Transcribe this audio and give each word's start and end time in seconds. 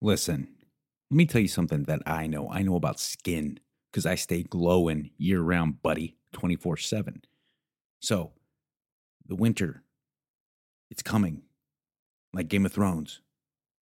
Listen, 0.00 0.48
let 1.10 1.16
me 1.16 1.26
tell 1.26 1.40
you 1.40 1.48
something 1.48 1.84
that 1.84 2.02
I 2.06 2.26
know. 2.26 2.50
I 2.50 2.62
know 2.62 2.76
about 2.76 3.00
skin 3.00 3.60
because 3.90 4.04
I 4.06 4.14
stay 4.14 4.42
glowing 4.42 5.10
year 5.16 5.40
round, 5.40 5.82
buddy, 5.82 6.16
24 6.32 6.76
7. 6.76 7.22
So, 8.00 8.32
the 9.26 9.34
winter, 9.34 9.82
it's 10.90 11.02
coming 11.02 11.42
like 12.32 12.48
Game 12.48 12.66
of 12.66 12.72
Thrones. 12.72 13.20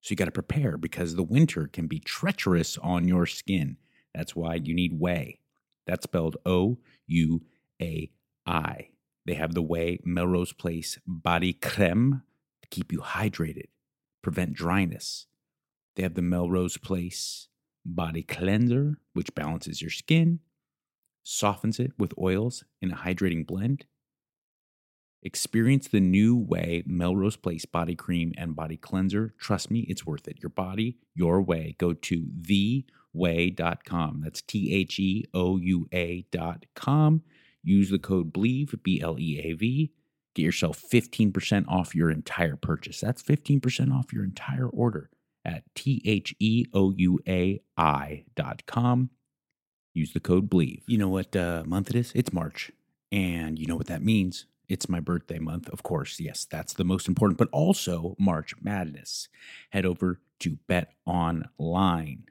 So, 0.01 0.11
you 0.11 0.15
got 0.15 0.25
to 0.25 0.31
prepare 0.31 0.77
because 0.77 1.15
the 1.15 1.23
winter 1.23 1.67
can 1.67 1.87
be 1.87 1.99
treacherous 1.99 2.77
on 2.77 3.07
your 3.07 3.25
skin. 3.25 3.77
That's 4.13 4.35
why 4.35 4.55
you 4.55 4.75
need 4.75 4.99
Ouai. 4.99 5.39
That's 5.87 6.03
spelled 6.03 6.37
O 6.45 6.77
U 7.07 7.41
A 7.81 8.11
I. 8.45 8.89
They 9.25 9.33
have 9.33 9.53
the 9.53 9.63
Ouai 9.63 10.05
Melrose 10.05 10.53
Place 10.53 10.99
Body 11.07 11.53
Creme 11.53 12.21
to 12.61 12.69
keep 12.69 12.91
you 12.91 12.99
hydrated, 12.99 13.67
prevent 14.21 14.53
dryness. 14.53 15.25
They 15.95 16.03
have 16.03 16.15
the 16.15 16.21
Melrose 16.21 16.77
Place 16.77 17.47
Body 17.85 18.23
Cleanser, 18.23 18.99
which 19.13 19.35
balances 19.35 19.81
your 19.81 19.91
skin, 19.91 20.39
softens 21.23 21.79
it 21.79 21.91
with 21.97 22.13
oils 22.17 22.63
in 22.81 22.91
a 22.91 22.95
hydrating 22.95 23.45
blend. 23.45 23.85
Experience 25.21 25.87
the 25.87 26.01
new 26.01 26.37
Ouai 26.37 26.85
Melrose 26.85 27.37
Place 27.37 27.65
body 27.65 27.95
cream 27.95 28.33
and 28.37 28.55
body 28.55 28.75
cleanser. 28.75 29.33
Trust 29.39 29.71
me, 29.71 29.85
it's 29.87 30.05
worth 30.05 30.27
it. 30.27 30.39
Your 30.41 30.49
body, 30.49 30.97
your 31.15 31.41
way. 31.41 31.77
Go 31.79 31.93
to 31.93 32.25
theouai.com. 32.41 34.21
That's 34.21 34.41
T 34.41 34.73
H 34.73 34.99
E 34.99 35.23
O 35.33 35.57
U 35.57 35.87
A.com. 35.93 37.21
Use 37.63 37.89
the 37.89 37.99
code 37.99 38.33
BLEAV, 38.33 38.83
B 38.83 38.99
L 38.99 39.17
E 39.17 39.39
A 39.41 39.53
V. 39.53 39.93
Get 40.35 40.41
yourself 40.41 40.81
15% 40.91 41.65
off 41.69 41.95
your 41.95 42.11
entire 42.11 42.57
purchase. 42.57 42.99
That's 42.99 43.23
15% 43.23 43.93
off 43.93 44.11
your 44.11 44.25
entire 44.25 44.67
order 44.67 45.09
at 45.45 45.63
T 45.75 46.01
H 46.05 46.35
E 46.39 46.65
O 46.73 46.93
U 46.95 47.19
A 47.27 47.61
I 47.77 48.25
dot 48.35 48.65
com. 48.65 49.09
Use 49.93 50.13
the 50.13 50.19
code 50.19 50.49
BLEAV. 50.49 50.81
You 50.87 50.97
know 50.97 51.09
what 51.09 51.35
uh, 51.35 51.63
month 51.65 51.89
it 51.89 51.95
is? 51.95 52.11
It's 52.15 52.33
March. 52.33 52.71
And 53.11 53.59
you 53.59 53.67
know 53.67 53.75
what 53.75 53.87
that 53.87 54.01
means? 54.03 54.47
It's 54.67 54.89
my 54.89 54.99
birthday 54.99 55.37
month, 55.37 55.69
of 55.69 55.83
course. 55.83 56.19
Yes, 56.19 56.45
that's 56.49 56.73
the 56.73 56.83
most 56.83 57.07
important, 57.07 57.37
but 57.37 57.49
also 57.51 58.15
March 58.17 58.55
Madness. 58.61 59.29
Head 59.69 59.85
over 59.85 60.19
to 60.39 60.57
Bet 60.67 60.93
Online 61.05 62.23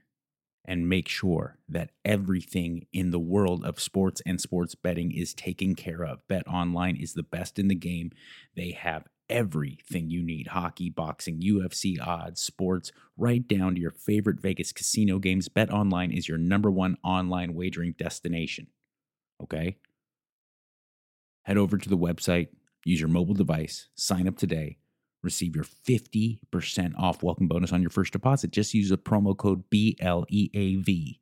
and 0.65 0.89
make 0.89 1.09
sure 1.09 1.59
that 1.69 1.91
everything 2.05 2.87
in 2.93 3.11
the 3.11 3.19
world 3.19 3.65
of 3.65 3.81
sports 3.81 4.23
and 4.25 4.41
sports 4.41 4.75
betting 4.75 5.13
is 5.13 5.35
taken 5.35 5.75
care 5.75 6.05
of. 6.05 6.27
Bet 6.29 6.47
Online 6.49 6.97
is 6.97 7.15
the 7.15 7.23
best 7.23 7.59
in 7.59 7.69
the 7.69 7.75
game. 7.75 8.11
They 8.57 8.71
have 8.73 9.09
everything 9.33 10.11
you 10.11 10.22
need 10.22 10.48
hockey, 10.48 10.91
boxing, 10.91 11.41
UFC 11.41 11.97
odds, 12.00 12.41
sports, 12.41 12.92
right 13.16 13.47
down 13.48 13.75
to 13.75 13.80
your 13.80 13.91
favorite 13.91 14.41
Vegas 14.41 14.72
casino 14.72 15.19
games. 15.19 15.48
Bet 15.48 15.72
Online 15.72 16.12
is 16.12 16.28
your 16.28 16.38
number 16.38 16.70
one 16.70 16.98
online 17.02 17.55
wagering 17.55 17.94
destination. 17.98 18.66
Okay? 19.42 19.78
Head 21.44 21.56
over 21.56 21.78
to 21.78 21.88
the 21.88 21.97
website, 21.97 22.48
use 22.84 23.00
your 23.00 23.09
mobile 23.09 23.34
device, 23.34 23.88
sign 23.94 24.28
up 24.28 24.37
today, 24.37 24.76
receive 25.22 25.56
your 25.56 25.65
50% 25.65 26.92
off 26.98 27.22
welcome 27.22 27.48
bonus 27.48 27.72
on 27.72 27.81
your 27.81 27.91
first 27.91 28.12
deposit. 28.12 28.50
Just 28.50 28.75
use 28.75 28.91
the 28.91 28.98
promo 28.98 29.37
code 29.37 29.65
BLEAV 29.71 31.19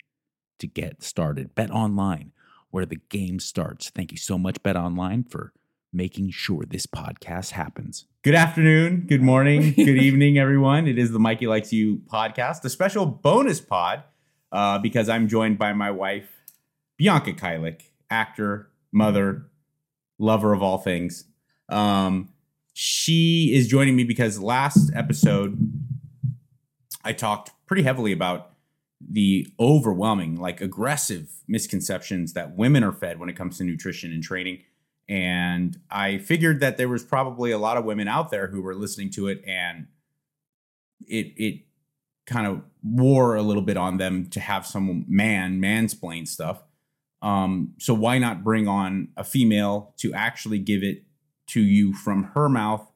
to 0.58 0.66
get 0.66 1.02
started. 1.02 1.54
Bet 1.54 1.70
Online, 1.70 2.32
where 2.70 2.86
the 2.86 3.00
game 3.08 3.38
starts. 3.38 3.90
Thank 3.90 4.10
you 4.10 4.18
so 4.18 4.36
much, 4.36 4.62
Bet 4.62 4.76
Online, 4.76 5.22
for 5.22 5.52
making 5.92 6.30
sure 6.30 6.64
this 6.68 6.86
podcast 6.86 7.50
happens. 7.50 8.06
Good 8.22 8.34
afternoon, 8.34 9.06
good 9.08 9.22
morning, 9.22 9.72
good 9.76 9.96
evening, 9.96 10.38
everyone. 10.38 10.86
It 10.86 10.98
is 10.98 11.10
the 11.10 11.18
Mikey 11.18 11.46
Likes 11.46 11.72
You 11.72 12.02
podcast, 12.12 12.64
a 12.64 12.70
special 12.70 13.06
bonus 13.06 13.60
pod 13.60 14.04
uh, 14.52 14.78
because 14.78 15.08
I'm 15.08 15.28
joined 15.28 15.58
by 15.58 15.72
my 15.72 15.90
wife, 15.90 16.28
Bianca 16.96 17.32
Kajlich, 17.32 17.82
actor, 18.10 18.70
mother, 18.92 19.46
lover 20.18 20.52
of 20.52 20.62
all 20.62 20.78
things. 20.78 21.24
Um, 21.68 22.28
she 22.72 23.52
is 23.54 23.68
joining 23.68 23.96
me 23.96 24.04
because 24.04 24.38
last 24.38 24.90
episode 24.94 25.58
I 27.04 27.12
talked 27.12 27.50
pretty 27.66 27.82
heavily 27.82 28.12
about 28.12 28.52
the 29.00 29.48
overwhelming, 29.58 30.36
like 30.36 30.60
aggressive 30.60 31.30
misconceptions 31.48 32.34
that 32.34 32.54
women 32.56 32.84
are 32.84 32.92
fed 32.92 33.18
when 33.18 33.28
it 33.28 33.36
comes 33.36 33.58
to 33.58 33.64
nutrition 33.64 34.12
and 34.12 34.22
training. 34.22 34.60
And 35.10 35.76
I 35.90 36.18
figured 36.18 36.60
that 36.60 36.76
there 36.76 36.88
was 36.88 37.02
probably 37.02 37.50
a 37.50 37.58
lot 37.58 37.76
of 37.76 37.84
women 37.84 38.06
out 38.06 38.30
there 38.30 38.46
who 38.46 38.62
were 38.62 38.76
listening 38.76 39.10
to 39.10 39.26
it 39.26 39.42
and 39.44 39.88
it 41.00 41.32
it 41.36 41.62
kind 42.26 42.46
of 42.46 42.62
wore 42.84 43.34
a 43.34 43.42
little 43.42 43.62
bit 43.62 43.76
on 43.76 43.96
them 43.96 44.30
to 44.30 44.38
have 44.38 44.64
some 44.64 45.04
man 45.08 45.60
mansplain 45.60 46.28
stuff. 46.28 46.62
Um, 47.22 47.74
so 47.78 47.92
why 47.92 48.18
not 48.18 48.44
bring 48.44 48.68
on 48.68 49.08
a 49.16 49.24
female 49.24 49.94
to 49.98 50.14
actually 50.14 50.60
give 50.60 50.84
it 50.84 51.02
to 51.48 51.60
you 51.60 51.92
from 51.92 52.30
her 52.34 52.48
mouth 52.48 52.88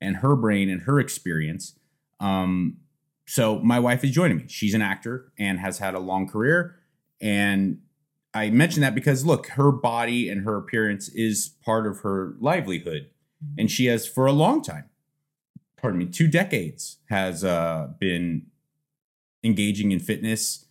and 0.00 0.16
her 0.16 0.34
brain 0.34 0.68
and 0.68 0.82
her 0.82 0.98
experience? 0.98 1.78
Um, 2.18 2.78
so 3.26 3.60
my 3.60 3.78
wife 3.78 4.02
is 4.02 4.10
joining 4.10 4.38
me. 4.38 4.44
She's 4.48 4.74
an 4.74 4.82
actor 4.82 5.32
and 5.38 5.60
has 5.60 5.78
had 5.78 5.94
a 5.94 6.00
long 6.00 6.26
career. 6.26 6.74
And 7.20 7.78
I 8.32 8.50
mention 8.50 8.82
that 8.82 8.94
because 8.94 9.26
look, 9.26 9.48
her 9.48 9.72
body 9.72 10.28
and 10.28 10.44
her 10.44 10.56
appearance 10.56 11.08
is 11.08 11.50
part 11.64 11.86
of 11.86 12.00
her 12.00 12.34
livelihood. 12.38 13.10
And 13.58 13.70
she 13.70 13.86
has 13.86 14.06
for 14.06 14.26
a 14.26 14.32
long 14.32 14.62
time, 14.62 14.84
pardon 15.76 15.98
me, 15.98 16.06
two 16.06 16.28
decades 16.28 16.98
has 17.08 17.42
uh, 17.42 17.88
been 17.98 18.46
engaging 19.42 19.92
in 19.92 19.98
fitness 19.98 20.66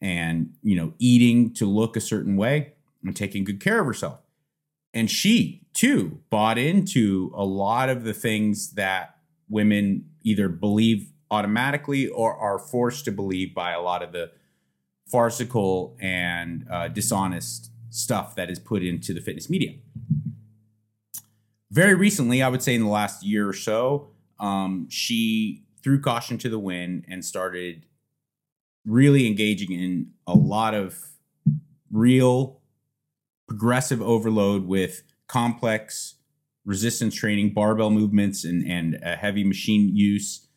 and 0.00 0.52
you 0.62 0.76
know 0.76 0.92
eating 0.98 1.52
to 1.54 1.66
look 1.66 1.96
a 1.96 2.00
certain 2.00 2.36
way 2.36 2.74
and 3.02 3.16
taking 3.16 3.44
good 3.44 3.60
care 3.60 3.80
of 3.80 3.86
herself 3.86 4.20
and 4.92 5.10
she 5.10 5.66
too 5.72 6.20
bought 6.30 6.58
into 6.58 7.32
a 7.34 7.44
lot 7.44 7.88
of 7.88 8.04
the 8.04 8.14
things 8.14 8.72
that 8.72 9.16
women 9.48 10.04
either 10.22 10.48
believe 10.48 11.10
automatically 11.30 12.06
or 12.08 12.34
are 12.34 12.58
forced 12.58 13.04
to 13.04 13.12
believe 13.12 13.54
by 13.54 13.72
a 13.72 13.80
lot 13.80 14.02
of 14.02 14.12
the 14.12 14.30
farcical 15.14 15.96
and 16.00 16.66
uh, 16.68 16.88
dishonest 16.88 17.70
stuff 17.90 18.34
that 18.34 18.50
is 18.50 18.58
put 18.58 18.82
into 18.82 19.14
the 19.14 19.20
fitness 19.20 19.48
media 19.48 19.72
very 21.70 21.94
recently 21.94 22.42
i 22.42 22.48
would 22.48 22.62
say 22.62 22.74
in 22.74 22.82
the 22.82 22.88
last 22.88 23.24
year 23.24 23.48
or 23.48 23.52
so 23.52 24.08
um, 24.40 24.88
she 24.90 25.64
threw 25.82 26.00
caution 26.00 26.36
to 26.38 26.48
the 26.48 26.58
wind 26.58 27.04
and 27.08 27.24
started 27.24 27.86
really 28.84 29.26
engaging 29.28 29.70
in 29.70 30.10
a 30.26 30.34
lot 30.34 30.74
of 30.74 30.98
real 31.92 32.60
progressive 33.46 34.02
overload 34.02 34.66
with 34.66 35.02
complex 35.28 36.16
resistance 36.64 37.14
training, 37.14 37.52
barbell 37.52 37.90
movements, 37.90 38.44
and 38.44 38.66
and 38.66 38.98
heavy 39.04 39.44
machine 39.44 39.94
use, 39.94 40.48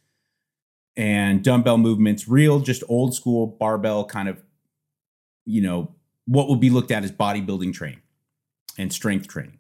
and 0.96 1.44
dumbbell 1.44 1.78
movements. 1.78 2.28
Real, 2.28 2.60
just 2.60 2.84
old 2.88 3.14
school 3.14 3.48
barbell 3.48 4.06
kind 4.06 4.30
of, 4.30 4.42
you 5.48 5.62
know, 5.62 5.96
what 6.26 6.50
would 6.50 6.60
be 6.60 6.70
looked 6.70 6.92
at 6.92 7.04
as 7.04 7.12
bodybuilding 7.12 7.74
training 7.74 8.02
and 8.78 8.92
strength 8.92 9.28
training, 9.28 9.58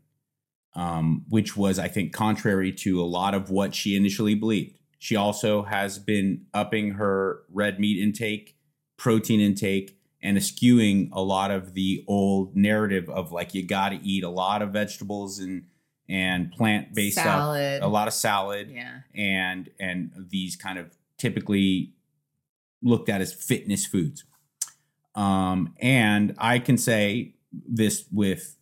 um, 0.75 1.25
which 1.29 1.55
was, 1.55 1.79
I 1.79 1.87
think, 1.87 2.13
contrary 2.13 2.71
to 2.73 3.01
a 3.01 3.05
lot 3.05 3.33
of 3.33 3.49
what 3.49 3.73
she 3.73 3.95
initially 3.95 4.35
believed. 4.35 4.77
She 4.99 5.15
also 5.15 5.63
has 5.63 5.97
been 5.97 6.45
upping 6.53 6.91
her 6.91 7.41
red 7.49 7.79
meat 7.79 8.01
intake, 8.01 8.57
protein 8.97 9.39
intake, 9.39 9.97
and 10.21 10.35
eschewing 10.37 11.09
a 11.13 11.21
lot 11.21 11.51
of 11.51 11.73
the 11.73 12.03
old 12.07 12.55
narrative 12.55 13.07
of 13.09 13.31
like 13.31 13.53
you 13.53 13.65
got 13.65 13.89
to 13.89 13.95
eat 14.03 14.23
a 14.23 14.29
lot 14.29 14.61
of 14.61 14.69
vegetables 14.71 15.39
and 15.39 15.63
and 16.09 16.51
plant 16.51 16.93
based 16.93 17.17
stuff, 17.19 17.25
Salad. 17.25 17.81
a 17.83 17.87
lot 17.87 18.07
of 18.07 18.13
salad, 18.13 18.71
Yeah. 18.71 18.99
and 19.13 19.69
and 19.79 20.11
these 20.29 20.55
kind 20.55 20.79
of 20.79 20.97
typically 21.17 21.93
looked 22.81 23.09
at 23.09 23.21
as 23.21 23.33
fitness 23.33 23.85
foods. 23.85 24.23
Um, 25.17 25.73
and 25.81 26.35
I 26.37 26.59
can 26.59 26.77
say 26.77 27.33
this 27.51 28.05
with 28.11 28.55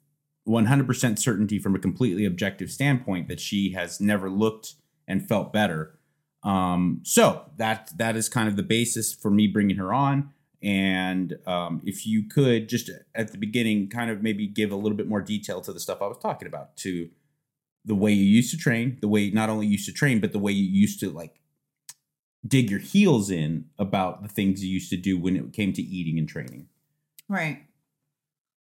100% 0.48 1.20
certainty 1.20 1.60
from 1.60 1.76
a 1.76 1.80
completely 1.80 2.26
objective 2.26 2.72
standpoint 2.72 3.28
that 3.28 3.40
she 3.40 3.74
has 3.74 4.00
never 4.00 4.30
looked 4.30 4.76
and 5.08 5.28
felt 5.28 5.54
better 5.54 6.00
Um, 6.44 7.02
so 7.04 7.50
that 7.58 7.92
that 7.98 8.16
is 8.16 8.30
kind 8.30 8.48
of 8.48 8.56
the 8.56 8.64
basis 8.64 9.12
for 9.14 9.32
me 9.32 9.48
bringing 9.48 9.78
her 9.78 9.92
on. 9.92 10.30
And 10.62 11.38
um, 11.48 11.82
if 11.84 12.06
you 12.06 12.28
could 12.30 12.70
just 12.70 12.90
at 13.16 13.32
the 13.32 13.40
beginning, 13.40 13.90
kind 13.90 14.12
of 14.12 14.22
maybe 14.22 14.48
give 14.48 14.72
a 14.72 14.76
little 14.76 14.96
bit 14.96 15.08
more 15.08 15.22
detail 15.22 15.60
to 15.62 15.74
the 15.74 15.80
stuff 15.80 16.02
I 16.02 16.08
was 16.08 16.20
talking 16.20 16.48
about, 16.48 16.78
to 16.78 17.10
the 17.84 17.96
way 17.96 18.12
you 18.14 18.24
used 18.24 18.52
to 18.52 18.58
train, 18.58 19.00
the 19.02 19.08
way 19.08 19.32
not 19.32 19.50
only 19.50 19.68
used 19.68 19.88
to 19.88 19.94
train, 19.94 20.22
but 20.22 20.34
the 20.34 20.40
way 20.40 20.52
you 20.52 20.66
used 20.66 21.00
to 21.00 21.10
like 21.10 21.42
dig 22.46 22.70
your 22.70 22.80
heels 22.80 23.30
in 23.30 23.66
about 23.80 24.22
the 24.22 24.30
things 24.30 24.64
you 24.64 24.72
used 24.72 24.90
to 24.90 24.98
do 24.98 25.18
when 25.20 25.36
it 25.36 25.54
came 25.54 25.74
to 25.74 25.82
eating 25.82 26.20
and 26.20 26.28
training. 26.30 26.68
Right. 27.28 27.64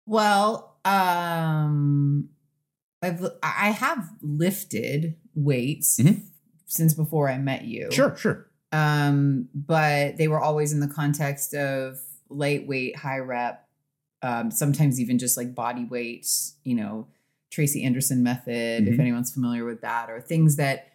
Well, 0.06 0.78
um 0.84 2.28
I've 3.02 3.24
I 3.42 3.70
have 3.70 4.08
lifted 4.22 5.16
weights 5.34 5.98
Mhm. 6.00 6.22
since 6.66 6.94
before 6.94 7.28
I 7.28 7.38
met 7.38 7.64
you. 7.64 7.90
Sure, 7.92 8.16
sure. 8.16 8.46
Um, 8.72 9.48
but 9.54 10.16
they 10.16 10.26
were 10.28 10.40
always 10.40 10.72
in 10.72 10.80
the 10.80 10.88
context 10.88 11.54
of 11.54 11.98
lightweight, 12.28 12.96
high 12.96 13.18
rep, 13.18 13.68
um, 14.22 14.50
sometimes 14.50 14.98
even 14.98 15.18
just 15.18 15.36
like 15.36 15.54
body 15.54 15.84
weights, 15.84 16.56
you 16.64 16.74
know, 16.74 17.06
Tracy 17.50 17.84
Anderson 17.84 18.22
method, 18.22 18.88
if 18.88 18.96
Mhm. 18.96 19.00
anyone's 19.00 19.32
familiar 19.32 19.64
with 19.64 19.82
that, 19.82 20.10
or 20.10 20.20
things 20.20 20.56
that 20.56 20.88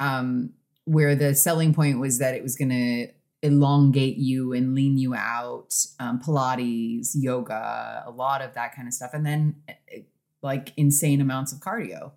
um 0.00 0.52
where 0.84 1.14
the 1.14 1.34
selling 1.34 1.72
point 1.74 1.98
was 1.98 2.18
that 2.18 2.34
it 2.34 2.42
was 2.42 2.56
gonna 2.56 3.06
elongate 3.42 4.16
you 4.16 4.52
and 4.52 4.74
lean 4.74 4.96
you 4.96 5.14
out, 5.14 5.74
um, 6.00 6.18
Pilates, 6.20 7.10
yoga, 7.14 8.02
a 8.06 8.10
lot 8.10 8.40
of 8.40 8.54
that 8.54 8.74
kind 8.74 8.88
of 8.88 8.94
stuff. 8.94 9.10
And 9.12 9.24
then 9.24 9.56
eh, 9.68 10.00
like 10.42 10.72
insane 10.76 11.20
amounts 11.20 11.52
of 11.52 11.60
cardio. 11.60 12.12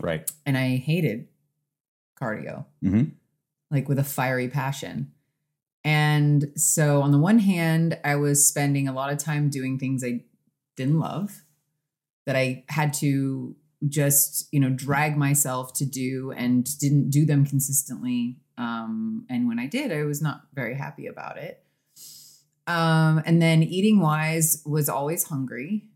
Right. 0.00 0.30
And 0.46 0.56
I 0.58 0.76
hated 0.76 1.28
cardio 2.20 2.66
Mhm. 2.84 3.12
like 3.70 3.88
with 3.88 3.98
a 3.98 4.04
fiery 4.04 4.48
passion. 4.48 5.12
And 5.84 6.52
so, 6.56 7.00
on 7.02 7.12
the 7.12 7.18
one 7.18 7.38
hand, 7.38 7.98
I 8.04 8.16
was 8.16 8.46
spending 8.46 8.88
a 8.88 8.92
lot 8.92 9.12
of 9.12 9.18
time 9.18 9.48
doing 9.48 9.78
things 9.78 10.02
I 10.04 10.24
didn't 10.76 10.98
love 10.98 11.44
that 12.26 12.36
I 12.36 12.64
had 12.68 12.92
to 12.94 13.56
just, 13.86 14.48
you 14.52 14.58
know, 14.58 14.70
drag 14.70 15.16
myself 15.16 15.72
to 15.74 15.84
do 15.84 16.32
and 16.32 16.66
didn't 16.78 17.10
do 17.10 17.24
them 17.24 17.46
consistently. 17.46 18.38
Um, 18.56 19.26
and 19.30 19.46
when 19.46 19.58
I 19.58 19.66
did, 19.66 19.92
I 19.92 20.02
was 20.04 20.20
not 20.20 20.42
very 20.52 20.74
happy 20.74 21.06
about 21.06 21.38
it. 21.38 21.62
Um, 22.66 23.22
and 23.24 23.40
then 23.40 23.62
eating 23.62 24.00
wise 24.00 24.62
was 24.66 24.88
always 24.88 25.24
hungry 25.24 25.88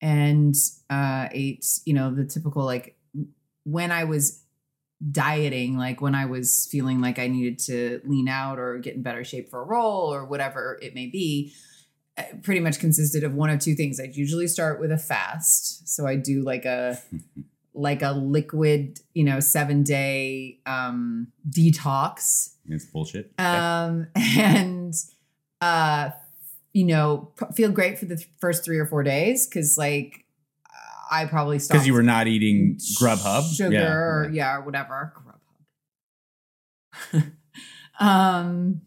and 0.00 0.54
uh, 0.90 1.28
ate, 1.32 1.66
you 1.84 1.94
know, 1.94 2.14
the 2.14 2.24
typical 2.24 2.64
like 2.64 2.96
when 3.64 3.90
I 3.90 4.04
was 4.04 4.44
dieting, 5.10 5.76
like 5.76 6.00
when 6.00 6.14
I 6.14 6.26
was 6.26 6.68
feeling 6.70 7.00
like 7.00 7.18
I 7.18 7.26
needed 7.26 7.58
to 7.60 8.00
lean 8.04 8.28
out 8.28 8.58
or 8.58 8.78
get 8.78 8.94
in 8.94 9.02
better 9.02 9.24
shape 9.24 9.50
for 9.50 9.62
a 9.62 9.64
role 9.64 10.12
or 10.14 10.24
whatever 10.24 10.78
it 10.80 10.94
may 10.94 11.06
be, 11.06 11.52
pretty 12.42 12.60
much 12.60 12.78
consisted 12.78 13.24
of 13.24 13.34
one 13.34 13.50
of 13.50 13.58
two 13.60 13.74
things. 13.74 13.98
I'd 14.00 14.16
usually 14.16 14.46
start 14.46 14.80
with 14.80 14.92
a 14.92 14.98
fast. 14.98 15.88
So 15.88 16.06
I 16.06 16.16
do 16.16 16.42
like 16.42 16.64
a 16.64 16.98
like 17.74 18.02
a 18.02 18.12
liquid, 18.12 19.00
you 19.14 19.24
know, 19.24 19.40
seven 19.40 19.82
day 19.82 20.58
um 20.66 21.28
detox. 21.48 22.54
It's 22.68 22.84
bullshit. 22.86 23.32
Um 23.38 24.08
and 24.14 24.94
uh 25.60 26.10
you 26.74 26.84
know, 26.86 27.32
feel 27.54 27.70
great 27.70 27.98
for 27.98 28.06
the 28.06 28.16
th- 28.16 28.28
first 28.40 28.64
3 28.64 28.78
or 28.78 28.86
4 28.86 29.02
days 29.02 29.46
cuz 29.46 29.76
like 29.78 30.24
I 31.10 31.26
probably 31.26 31.58
stopped 31.58 31.74
Because 31.74 31.86
you 31.86 31.92
were 31.94 32.02
not 32.02 32.26
eating 32.26 32.78
Grubhub. 33.00 33.54
sugar 33.54 33.72
Yeah, 33.72 33.92
or 33.92 34.24
yeah. 34.32 34.52
yeah 34.52 34.56
or 34.56 34.60
whatever 34.62 35.12
grubhub 37.12 37.32
um 38.00 38.80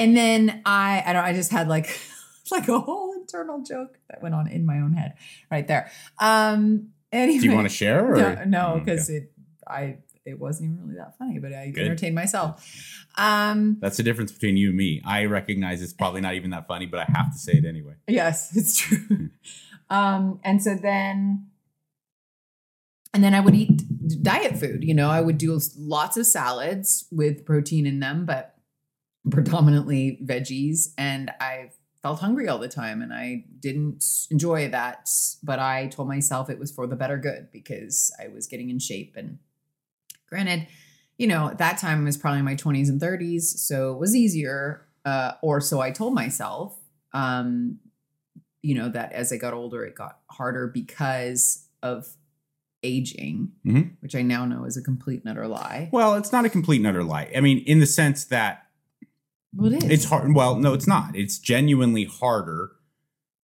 and 0.00 0.16
then 0.16 0.62
i 0.64 1.02
i 1.06 1.12
don't 1.12 1.24
i 1.24 1.32
just 1.32 1.50
had 1.52 1.68
like 1.68 1.98
like 2.50 2.68
a 2.68 2.78
whole 2.78 3.12
internal 3.12 3.62
joke 3.62 3.98
that 4.08 4.22
went 4.22 4.34
on 4.34 4.48
in 4.48 4.66
my 4.66 4.78
own 4.78 4.92
head 4.92 5.14
right 5.50 5.68
there 5.68 5.90
um 6.18 6.88
anyway 7.12 7.38
Do 7.38 7.48
you 7.48 7.54
want 7.54 7.68
to 7.68 7.74
share? 7.74 8.12
Or? 8.12 8.16
no 8.16 8.44
no 8.44 8.80
because 8.82 9.08
okay. 9.08 9.18
it 9.18 9.32
i 9.66 9.96
it 10.24 10.38
wasn't 10.38 10.72
even 10.72 10.82
really 10.84 10.96
that 10.96 11.16
funny 11.16 11.38
but 11.38 11.52
i 11.52 11.70
Good. 11.70 11.84
entertained 11.84 12.14
myself 12.14 12.64
um 13.16 13.78
That's 13.80 13.96
the 13.96 14.02
difference 14.02 14.32
between 14.32 14.56
you 14.56 14.68
and 14.68 14.76
me. 14.76 15.02
I 15.04 15.24
recognize 15.24 15.82
it's 15.82 15.92
probably 15.92 16.20
not 16.20 16.34
even 16.34 16.50
that 16.50 16.66
funny, 16.68 16.86
but 16.86 17.00
I 17.00 17.04
have 17.12 17.32
to 17.32 17.38
say 17.38 17.52
it 17.54 17.64
anyway. 17.64 17.94
Yes, 18.06 18.50
it's 18.56 18.76
true. 18.76 19.30
um, 19.90 20.40
and 20.44 20.62
so 20.62 20.74
then, 20.76 21.48
and 23.12 23.24
then 23.24 23.34
I 23.34 23.40
would 23.40 23.54
eat 23.54 23.82
diet 24.22 24.58
food. 24.58 24.84
You 24.84 24.94
know, 24.94 25.10
I 25.10 25.20
would 25.20 25.38
do 25.38 25.58
lots 25.76 26.16
of 26.16 26.26
salads 26.26 27.06
with 27.10 27.44
protein 27.44 27.86
in 27.86 28.00
them, 28.00 28.26
but 28.26 28.49
predominantly 29.28 30.18
veggies. 30.24 30.88
And 30.96 31.30
I 31.40 31.70
felt 32.02 32.20
hungry 32.20 32.48
all 32.48 32.58
the 32.58 32.68
time, 32.68 33.02
and 33.02 33.12
I 33.12 33.44
didn't 33.58 34.04
enjoy 34.30 34.68
that. 34.70 35.10
But 35.42 35.58
I 35.58 35.88
told 35.88 36.08
myself 36.08 36.48
it 36.48 36.58
was 36.58 36.70
for 36.72 36.86
the 36.86 36.96
better 36.96 37.18
good 37.18 37.48
because 37.52 38.10
I 38.22 38.28
was 38.28 38.46
getting 38.46 38.70
in 38.70 38.78
shape. 38.78 39.14
And 39.16 39.38
granted, 40.28 40.66
you 41.18 41.26
know, 41.26 41.48
at 41.48 41.58
that 41.58 41.76
time 41.78 42.00
I 42.00 42.04
was 42.04 42.16
probably 42.16 42.38
in 42.38 42.44
my 42.46 42.54
20s 42.54 42.88
and 42.88 43.00
30s, 43.00 43.42
so 43.42 43.92
it 43.92 43.98
was 43.98 44.16
easier. 44.16 44.86
Uh, 45.04 45.32
or 45.42 45.60
so 45.60 45.80
I 45.80 45.90
told 45.90 46.14
myself. 46.14 46.78
Um, 47.12 47.78
you 48.62 48.74
know 48.74 48.88
that 48.90 49.12
as 49.12 49.32
I 49.32 49.36
got 49.38 49.54
older, 49.54 49.84
it 49.84 49.94
got 49.94 50.18
harder 50.30 50.66
because 50.68 51.66
of 51.82 52.06
aging, 52.82 53.52
Mhm. 53.66 53.92
which 54.00 54.14
I 54.14 54.20
now 54.22 54.44
know 54.44 54.64
is 54.64 54.76
a 54.76 54.82
complete 54.82 55.22
and 55.24 55.30
utter 55.30 55.48
lie. 55.48 55.88
Well, 55.92 56.14
it's 56.14 56.30
not 56.32 56.44
a 56.44 56.50
complete 56.50 56.76
and 56.78 56.86
utter 56.86 57.02
lie. 57.02 57.30
I 57.34 57.40
mean, 57.40 57.58
in 57.66 57.80
the 57.80 57.86
sense 57.86 58.24
that 58.26 58.66
Well, 59.54 59.72
it 59.72 59.82
is. 59.84 59.90
it's 59.90 60.04
hard. 60.04 60.34
Well, 60.34 60.56
no, 60.56 60.72
it's 60.74 60.86
not. 60.86 61.16
It's 61.16 61.38
genuinely 61.38 62.04
harder 62.04 62.72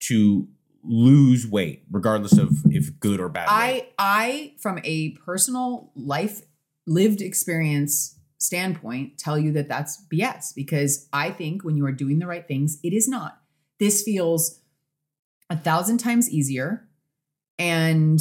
to 0.04 0.48
lose 0.84 1.46
weight, 1.46 1.84
regardless 1.92 2.38
of 2.38 2.52
if 2.72 3.00
good 3.00 3.20
or 3.20 3.28
bad. 3.30 3.48
weight. 3.50 3.84
I, 3.88 3.88
I, 3.98 4.54
from 4.62 4.80
a 4.84 5.12
personal 5.26 5.92
life 5.96 6.42
lived 6.88 7.22
experience 7.22 8.18
standpoint, 8.38 9.18
tell 9.18 9.38
you 9.38 9.52
that 9.52 9.68
that's 9.68 10.02
BS 10.12 10.56
because 10.56 11.10
I 11.12 11.32
think 11.32 11.64
when 11.66 11.76
you 11.76 11.86
are 11.86 11.92
doing 11.92 12.20
the 12.20 12.28
right 12.28 12.48
things, 12.48 12.80
it 12.82 12.94
is 12.94 13.08
not. 13.08 13.38
This 13.80 14.02
feels 14.02 14.62
a 15.50 15.58
thousand 15.58 15.98
times 15.98 16.30
easier. 16.30 16.88
And 17.58 18.20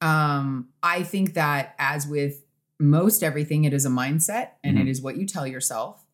um, 0.00 0.68
I 0.84 1.02
think 1.02 1.34
that 1.34 1.74
as 1.80 2.06
with 2.06 2.44
most 2.78 3.24
everything, 3.24 3.64
it 3.64 3.74
is 3.74 3.84
a 3.84 3.88
mindset 3.90 4.50
and 4.62 4.78
it 4.78 4.86
Mhm. 4.86 4.90
is 4.90 5.02
what 5.02 5.16
you 5.16 5.26
tell 5.26 5.46
yourself. 5.46 6.04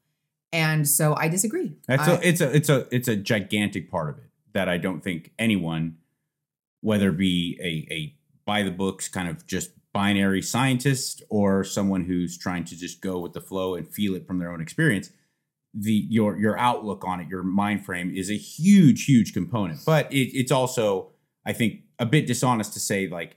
And 0.52 0.86
so 0.86 1.14
I 1.16 1.28
disagree. 1.28 1.72
That's 1.88 2.06
I- 2.06 2.12
a, 2.12 2.20
it's 2.22 2.40
a 2.40 2.56
it's 2.56 2.68
a 2.68 2.86
it's 2.90 3.08
a 3.08 3.16
gigantic 3.16 3.90
part 3.90 4.10
of 4.10 4.18
it 4.18 4.30
that 4.52 4.68
I 4.68 4.76
don't 4.76 5.02
think 5.02 5.32
anyone, 5.38 5.96
whether 6.80 7.08
it 7.08 7.16
be 7.16 7.58
a 7.60 7.92
a 7.92 8.16
by 8.44 8.62
the 8.62 8.70
books 8.70 9.08
kind 9.08 9.28
of 9.28 9.46
just 9.46 9.70
binary 9.92 10.42
scientist 10.42 11.22
or 11.28 11.64
someone 11.64 12.04
who's 12.04 12.36
trying 12.38 12.64
to 12.64 12.76
just 12.76 13.00
go 13.00 13.18
with 13.18 13.32
the 13.32 13.40
flow 13.40 13.74
and 13.74 13.88
feel 13.88 14.14
it 14.14 14.26
from 14.26 14.38
their 14.38 14.50
own 14.50 14.60
experience, 14.60 15.10
the 15.74 16.06
your 16.10 16.36
your 16.36 16.58
outlook 16.58 17.04
on 17.06 17.20
it, 17.20 17.28
your 17.28 17.42
mind 17.42 17.84
frame 17.84 18.12
is 18.14 18.30
a 18.30 18.36
huge 18.36 19.06
huge 19.06 19.32
component. 19.32 19.80
But 19.86 20.12
it, 20.12 20.36
it's 20.36 20.52
also 20.52 21.12
I 21.46 21.54
think 21.54 21.80
a 21.98 22.06
bit 22.06 22.26
dishonest 22.26 22.74
to 22.74 22.80
say 22.80 23.08
like. 23.08 23.36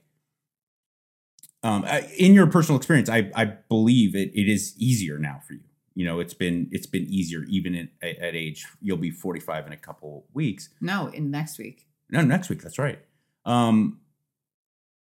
Um, 1.63 1.83
in 2.15 2.35
your 2.35 2.45
personal 2.45 2.77
experience, 2.77 3.09
I, 3.09 3.31
I 3.33 3.45
believe 3.45 4.13
it, 4.15 4.29
it 4.35 4.47
is 4.47 4.75
easier 4.77 5.17
now 5.17 5.41
for 5.47 5.53
you 5.53 5.64
you 5.95 6.05
know 6.05 6.19
it's 6.19 6.33
been 6.33 6.67
it's 6.71 6.85
been 6.85 7.05
easier 7.07 7.43
even 7.47 7.75
in, 7.75 7.89
at, 8.01 8.17
at 8.17 8.35
age 8.35 8.65
you'll 8.81 8.97
be 8.97 9.11
45 9.11 9.67
in 9.67 9.73
a 9.73 9.77
couple 9.77 10.25
weeks. 10.33 10.69
No, 10.79 11.07
in 11.07 11.31
next 11.31 11.57
week. 11.57 11.87
no 12.09 12.21
next 12.21 12.49
week 12.49 12.61
that's 12.61 12.77
right. 12.79 12.99
Um 13.45 13.99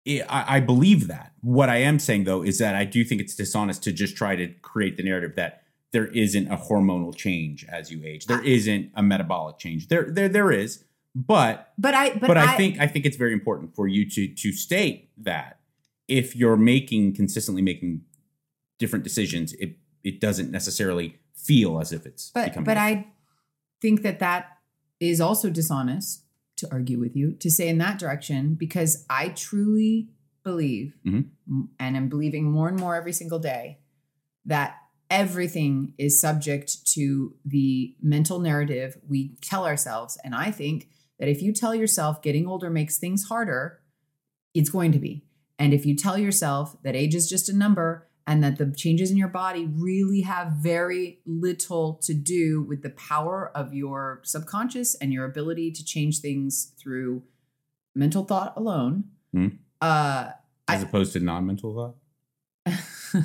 it, 0.04 0.24
I, 0.28 0.56
I 0.56 0.60
believe 0.60 1.08
that. 1.08 1.32
What 1.40 1.68
i 1.68 1.76
am 1.76 1.98
saying 1.98 2.24
though 2.24 2.42
is 2.42 2.58
that 2.58 2.74
i 2.74 2.84
do 2.84 3.04
think 3.04 3.20
it's 3.20 3.34
dishonest 3.34 3.82
to 3.84 3.92
just 3.92 4.16
try 4.16 4.36
to 4.36 4.48
create 4.62 4.96
the 4.96 5.02
narrative 5.02 5.34
that 5.36 5.62
there 5.92 6.06
isn't 6.06 6.50
a 6.50 6.56
hormonal 6.56 7.14
change 7.14 7.64
as 7.64 7.90
you 7.90 8.04
age. 8.04 8.26
There 8.26 8.42
isn't 8.44 8.90
a 8.94 9.02
metabolic 9.02 9.58
change. 9.58 9.88
There 9.88 10.10
there 10.10 10.28
there 10.28 10.52
is 10.52 10.84
but 11.16 11.72
But 11.78 11.94
I, 11.94 12.10
but, 12.10 12.26
but, 12.28 12.36
I, 12.36 12.56
think 12.58 12.78
I 12.78 12.86
think 12.86 13.06
it's 13.06 13.16
very 13.16 13.32
important 13.32 13.74
for 13.74 13.88
you 13.88 14.08
to 14.10 14.28
to 14.28 14.52
state 14.52 15.10
that 15.16 15.60
if 16.08 16.36
you're 16.36 16.58
making 16.58 17.14
consistently 17.14 17.62
making 17.62 18.02
different 18.78 19.02
decisions, 19.02 19.54
it 19.54 19.78
it 20.06 20.20
doesn't 20.20 20.50
necessarily 20.50 21.18
feel 21.34 21.80
as 21.80 21.92
if 21.92 22.06
it's 22.06 22.30
but 22.34 22.46
becoming 22.46 22.64
but 22.64 22.76
I 22.76 23.08
think 23.82 24.02
that 24.02 24.18
that 24.20 24.42
is 25.00 25.20
also 25.20 25.50
dishonest 25.50 26.22
to 26.56 26.68
argue 26.72 26.98
with 26.98 27.14
you 27.14 27.32
to 27.44 27.50
say 27.50 27.68
in 27.68 27.78
that 27.78 27.98
direction 27.98 28.54
because 28.54 29.04
I 29.10 29.28
truly 29.30 30.08
believe 30.42 30.96
Mhm. 31.04 31.28
and 31.78 31.96
I'm 31.96 32.08
believing 32.08 32.44
more 32.50 32.68
and 32.68 32.78
more 32.78 32.94
every 32.96 33.12
single 33.12 33.38
day 33.38 33.80
that 34.44 34.76
everything 35.10 35.92
is 35.98 36.20
subject 36.20 36.86
to 36.94 37.34
the 37.44 37.94
mental 38.00 38.38
narrative 38.40 38.98
we 39.08 39.36
tell 39.40 39.64
ourselves. 39.66 40.16
And 40.24 40.34
I 40.34 40.50
think 40.50 40.88
that 41.18 41.28
if 41.28 41.42
you 41.42 41.52
tell 41.52 41.74
yourself 41.74 42.22
getting 42.22 42.46
older 42.46 42.70
makes 42.70 42.98
things 42.98 43.24
harder 43.24 43.80
it's 44.54 44.70
going 44.70 44.90
to 44.92 44.98
be. 44.98 45.22
And 45.58 45.74
if 45.74 45.84
you 45.84 45.94
tell 45.94 46.16
yourself 46.16 46.76
that 46.82 46.96
age 46.96 47.14
is 47.14 47.28
just 47.28 47.50
a 47.50 47.56
number 47.56 48.05
and 48.26 48.42
that 48.42 48.58
the 48.58 48.72
changes 48.76 49.10
in 49.10 49.16
your 49.16 49.28
body 49.28 49.66
really 49.72 50.22
have 50.22 50.52
very 50.52 51.20
little 51.26 51.94
to 52.02 52.12
do 52.12 52.62
with 52.62 52.82
the 52.82 52.90
power 52.90 53.50
of 53.54 53.72
your 53.72 54.20
subconscious 54.24 54.94
and 54.96 55.12
your 55.12 55.24
ability 55.24 55.70
to 55.70 55.84
change 55.84 56.20
things 56.20 56.72
through 56.78 57.22
mental 57.94 58.24
thought 58.24 58.52
alone. 58.56 59.04
Hmm. 59.32 59.48
Uh, 59.80 60.30
As 60.68 60.82
opposed 60.82 61.12
to 61.12 61.20
non-mental 61.20 61.94
thought. 62.66 62.74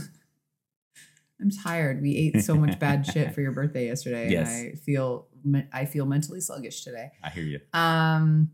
I'm 1.41 1.49
tired. 1.49 2.01
We 2.03 2.15
ate 2.15 2.43
so 2.43 2.53
much 2.55 2.77
bad 2.77 3.05
shit 3.05 3.33
for 3.33 3.41
your 3.41 3.51
birthday 3.51 3.87
yesterday, 3.87 4.29
Yes. 4.31 4.47
and 4.59 4.73
I 4.73 4.75
feel 4.75 5.27
I 5.73 5.85
feel 5.85 6.05
mentally 6.05 6.39
sluggish 6.39 6.83
today. 6.83 7.09
I 7.23 7.29
hear 7.31 7.43
you. 7.43 7.59
Um, 7.73 8.51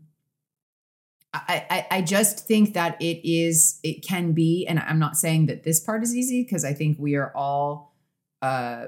I, 1.34 1.66
I 1.70 1.86
I 1.98 2.02
just 2.02 2.46
think 2.46 2.74
that 2.74 3.00
it 3.00 3.20
is 3.28 3.80
it 3.82 4.02
can 4.06 4.32
be, 4.32 4.66
and 4.66 4.78
I'm 4.78 4.98
not 4.98 5.16
saying 5.16 5.46
that 5.46 5.62
this 5.62 5.78
part 5.80 6.02
is 6.02 6.14
easy 6.14 6.42
because 6.42 6.64
I 6.64 6.72
think 6.72 6.98
we 6.98 7.16
are 7.16 7.30
all, 7.36 7.94
uh, 8.40 8.86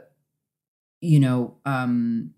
you 1.00 1.20
know, 1.20 1.56
um, 1.66 2.32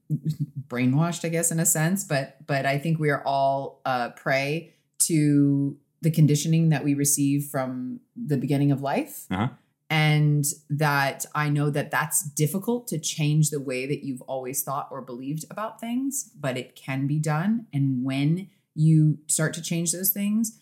brainwashed, 0.68 1.24
I 1.24 1.28
guess, 1.28 1.52
in 1.52 1.60
a 1.60 1.66
sense. 1.66 2.04
But 2.04 2.44
but 2.46 2.66
I 2.66 2.78
think 2.78 2.98
we 2.98 3.10
are 3.10 3.22
all 3.24 3.80
uh, 3.84 4.10
prey 4.10 4.74
to 5.06 5.76
the 6.00 6.10
conditioning 6.10 6.70
that 6.70 6.82
we 6.82 6.94
receive 6.94 7.44
from 7.44 8.00
the 8.16 8.36
beginning 8.36 8.72
of 8.72 8.82
life 8.82 9.26
Uh-huh. 9.30 9.50
and 9.88 10.44
that 10.68 11.26
I 11.32 11.48
know 11.48 11.70
that 11.70 11.92
that's 11.92 12.24
difficult 12.28 12.88
to 12.88 12.98
change 12.98 13.50
the 13.50 13.60
way 13.60 13.86
that 13.86 14.02
you've 14.04 14.22
always 14.22 14.64
thought 14.64 14.88
or 14.90 15.00
believed 15.00 15.44
about 15.48 15.78
things, 15.80 16.28
but 16.38 16.56
it 16.56 16.74
can 16.74 17.06
be 17.06 17.20
done. 17.20 17.66
And 17.72 18.04
when 18.04 18.48
you 18.74 19.18
start 19.26 19.54
to 19.54 19.62
change 19.62 19.92
those 19.92 20.12
things, 20.12 20.60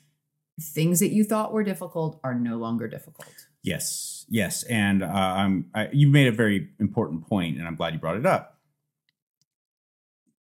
things 0.60 1.00
that 1.00 1.10
you 1.10 1.24
thought 1.24 1.52
were 1.52 1.64
difficult 1.64 2.20
are 2.22 2.34
no 2.34 2.56
longer 2.56 2.88
difficult. 2.88 3.32
Yes, 3.62 4.24
yes, 4.28 4.62
and 4.64 5.02
uh, 5.02 5.06
I'm. 5.06 5.70
I, 5.74 5.88
you 5.92 6.08
made 6.08 6.28
a 6.28 6.32
very 6.32 6.70
important 6.78 7.26
point, 7.28 7.58
and 7.58 7.66
I'm 7.66 7.76
glad 7.76 7.92
you 7.92 8.00
brought 8.00 8.16
it 8.16 8.26
up. 8.26 8.58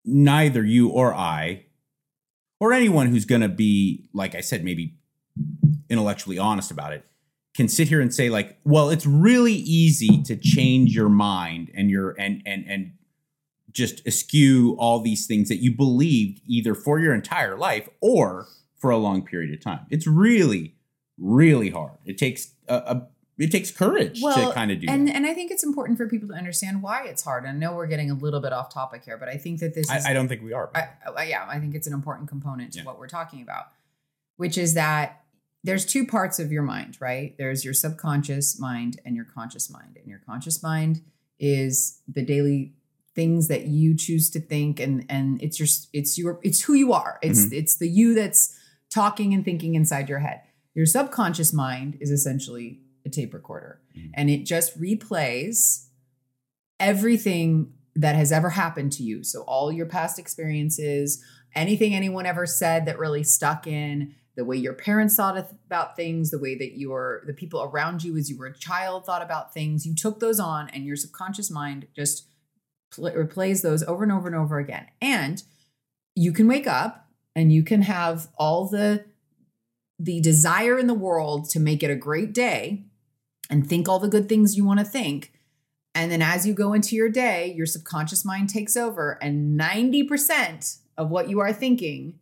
Neither 0.04 0.64
you 0.64 0.88
or 0.88 1.14
I, 1.14 1.66
or 2.60 2.72
anyone 2.72 3.08
who's 3.08 3.24
going 3.24 3.42
to 3.42 3.48
be, 3.48 4.08
like 4.12 4.34
I 4.34 4.40
said, 4.40 4.64
maybe 4.64 4.98
intellectually 5.88 6.38
honest 6.38 6.70
about 6.70 6.92
it, 6.92 7.04
can 7.54 7.68
sit 7.68 7.88
here 7.88 8.00
and 8.00 8.12
say, 8.12 8.28
like, 8.28 8.58
well, 8.64 8.90
it's 8.90 9.06
really 9.06 9.54
easy 9.54 10.22
to 10.24 10.36
change 10.36 10.94
your 10.94 11.08
mind 11.08 11.70
and 11.74 11.90
your 11.90 12.10
and 12.18 12.42
and 12.44 12.64
and 12.68 12.92
just 13.76 14.04
eschew 14.06 14.74
all 14.78 15.00
these 15.00 15.26
things 15.26 15.48
that 15.50 15.56
you 15.56 15.70
believed 15.70 16.40
either 16.46 16.74
for 16.74 16.98
your 16.98 17.12
entire 17.14 17.56
life 17.58 17.88
or 18.00 18.46
for 18.78 18.90
a 18.90 18.96
long 18.96 19.22
period 19.24 19.52
of 19.52 19.60
time. 19.62 19.86
It's 19.90 20.06
really, 20.06 20.74
really 21.18 21.68
hard. 21.70 21.98
It 22.06 22.16
takes 22.18 22.52
a, 22.68 22.74
a 22.76 23.08
it 23.38 23.52
takes 23.52 23.70
courage 23.70 24.18
to 24.22 24.50
kind 24.54 24.70
of 24.70 24.80
do 24.80 24.86
and 24.88 25.06
that. 25.08 25.14
and 25.14 25.26
I 25.26 25.34
think 25.34 25.50
it's 25.50 25.62
important 25.62 25.98
for 25.98 26.08
people 26.08 26.28
to 26.28 26.34
understand 26.34 26.82
why 26.82 27.04
it's 27.04 27.22
hard. 27.22 27.44
I 27.44 27.52
know 27.52 27.74
we're 27.74 27.86
getting 27.86 28.10
a 28.10 28.14
little 28.14 28.40
bit 28.40 28.54
off 28.54 28.72
topic 28.72 29.04
here, 29.04 29.18
but 29.18 29.28
I 29.28 29.36
think 29.36 29.60
that 29.60 29.74
this 29.74 29.90
is 29.90 30.06
I, 30.06 30.10
I 30.10 30.12
don't 30.14 30.26
think 30.26 30.42
we 30.42 30.54
are. 30.54 30.70
I, 30.74 30.88
I- 31.14 31.24
yeah, 31.24 31.44
I 31.46 31.60
think 31.60 31.74
it's 31.74 31.86
an 31.86 31.92
important 31.92 32.30
component 32.30 32.72
to 32.72 32.78
Yeah. 32.78 32.86
what 32.86 32.98
we're 32.98 33.08
talking 33.08 33.42
about, 33.42 33.64
which 34.38 34.56
is 34.56 34.72
that 34.72 35.20
there's 35.64 35.84
two 35.84 36.06
parts 36.06 36.38
of 36.38 36.50
your 36.50 36.62
mind, 36.62 36.96
right? 36.98 37.34
There's 37.36 37.62
your 37.62 37.74
subconscious 37.74 38.58
mind 38.58 39.00
and 39.04 39.14
your 39.14 39.26
conscious 39.26 39.68
mind. 39.68 39.98
And 39.98 40.06
your 40.06 40.20
conscious 40.24 40.62
mind 40.62 41.02
is 41.38 42.00
the 42.08 42.22
daily 42.24 42.72
things 43.16 43.48
that 43.48 43.64
you 43.66 43.96
choose 43.96 44.30
to 44.30 44.40
think 44.40 44.78
and 44.78 45.04
and 45.08 45.42
it's 45.42 45.58
your 45.58 45.68
it's 45.92 46.16
your 46.18 46.38
it's 46.42 46.60
who 46.62 46.74
you 46.74 46.92
are. 46.92 47.18
It's 47.22 47.50
it's 47.50 47.76
the 47.78 47.88
you 47.88 48.14
that's 48.14 48.56
talking 48.90 49.34
and 49.34 49.44
thinking 49.44 49.74
inside 49.74 50.08
your 50.08 50.20
head. 50.20 50.42
Your 50.74 50.86
subconscious 50.86 51.52
mind 51.52 51.96
is 52.00 52.10
essentially 52.10 52.80
a 53.04 53.08
tape 53.08 53.32
recorder 53.34 53.80
Mhm. 53.96 54.10
and 54.14 54.30
it 54.30 54.44
just 54.44 54.78
replays 54.80 55.86
everything 56.78 57.72
that 57.94 58.14
has 58.14 58.30
ever 58.30 58.50
happened 58.50 58.92
to 58.92 59.02
you. 59.02 59.24
So 59.24 59.42
all 59.42 59.72
your 59.72 59.86
past 59.86 60.18
experiences, 60.18 61.22
anything 61.54 61.94
anyone 61.94 62.26
ever 62.26 62.44
said 62.46 62.84
that 62.86 62.98
really 62.98 63.22
stuck 63.22 63.66
in, 63.66 64.14
the 64.36 64.44
way 64.44 64.56
your 64.58 64.74
parents 64.74 65.16
thought 65.16 65.38
about 65.66 65.96
things, 65.96 66.30
the 66.30 66.38
way 66.38 66.54
that 66.58 66.76
your 66.76 67.22
the 67.26 67.32
people 67.32 67.62
around 67.62 68.04
you 68.04 68.16
as 68.18 68.28
you 68.28 68.36
were 68.36 68.46
a 68.46 68.58
child 68.58 69.06
thought 69.06 69.22
about 69.22 69.54
things, 69.54 69.86
you 69.86 69.94
took 69.94 70.20
those 70.20 70.38
on 70.38 70.68
and 70.70 70.84
your 70.84 70.96
subconscious 70.96 71.50
mind 71.50 71.86
just 71.96 72.26
replays 72.96 73.62
those 73.62 73.82
over 73.82 74.02
and 74.02 74.12
over 74.12 74.26
and 74.26 74.36
over 74.36 74.58
again. 74.58 74.86
And 75.00 75.42
you 76.14 76.32
can 76.32 76.48
wake 76.48 76.66
up 76.66 77.08
and 77.34 77.52
you 77.52 77.62
can 77.62 77.82
have 77.82 78.28
all 78.38 78.66
the 78.66 79.04
the 79.98 80.20
desire 80.20 80.78
in 80.78 80.86
the 80.86 80.94
world 80.94 81.48
to 81.48 81.60
make 81.60 81.82
it 81.82 81.90
a 81.90 81.96
great 81.96 82.34
day 82.34 82.84
and 83.48 83.66
think 83.66 83.88
all 83.88 83.98
the 83.98 84.08
good 84.08 84.28
things 84.28 84.56
you 84.56 84.64
want 84.64 84.78
to 84.78 84.84
think. 84.84 85.32
And 85.94 86.12
then 86.12 86.20
as 86.20 86.46
you 86.46 86.52
go 86.52 86.74
into 86.74 86.94
your 86.94 87.08
day, 87.08 87.54
your 87.56 87.64
subconscious 87.64 88.22
mind 88.22 88.50
takes 88.50 88.76
over, 88.76 89.18
and 89.22 89.58
90% 89.58 90.78
of 90.98 91.08
what 91.08 91.30
you 91.30 91.40
are 91.40 91.54
thinking 91.54 92.18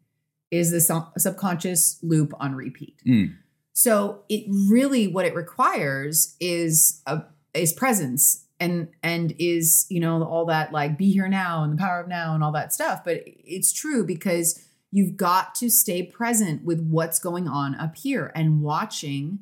is 0.52 0.70
the 0.70 0.80
sub- 0.80 1.12
subconscious 1.18 1.98
loop 2.00 2.32
on 2.38 2.54
repeat. 2.54 3.00
Mm. 3.04 3.34
So 3.72 4.22
it 4.28 4.44
really 4.48 5.08
what 5.08 5.26
it 5.26 5.34
requires 5.34 6.36
is 6.38 7.02
a 7.06 7.22
is 7.52 7.72
presence 7.72 8.43
and 8.60 8.88
and 9.02 9.34
is 9.38 9.86
you 9.88 10.00
know 10.00 10.22
all 10.22 10.46
that 10.46 10.72
like 10.72 10.96
be 10.96 11.10
here 11.10 11.28
now 11.28 11.64
and 11.64 11.72
the 11.72 11.76
power 11.76 12.00
of 12.00 12.08
now 12.08 12.34
and 12.34 12.44
all 12.44 12.52
that 12.52 12.72
stuff. 12.72 13.02
But 13.04 13.22
it's 13.26 13.72
true 13.72 14.04
because 14.04 14.64
you've 14.90 15.16
got 15.16 15.54
to 15.56 15.68
stay 15.68 16.02
present 16.02 16.64
with 16.64 16.80
what's 16.80 17.18
going 17.18 17.48
on 17.48 17.74
up 17.74 17.96
here 17.96 18.30
and 18.34 18.62
watching 18.62 19.40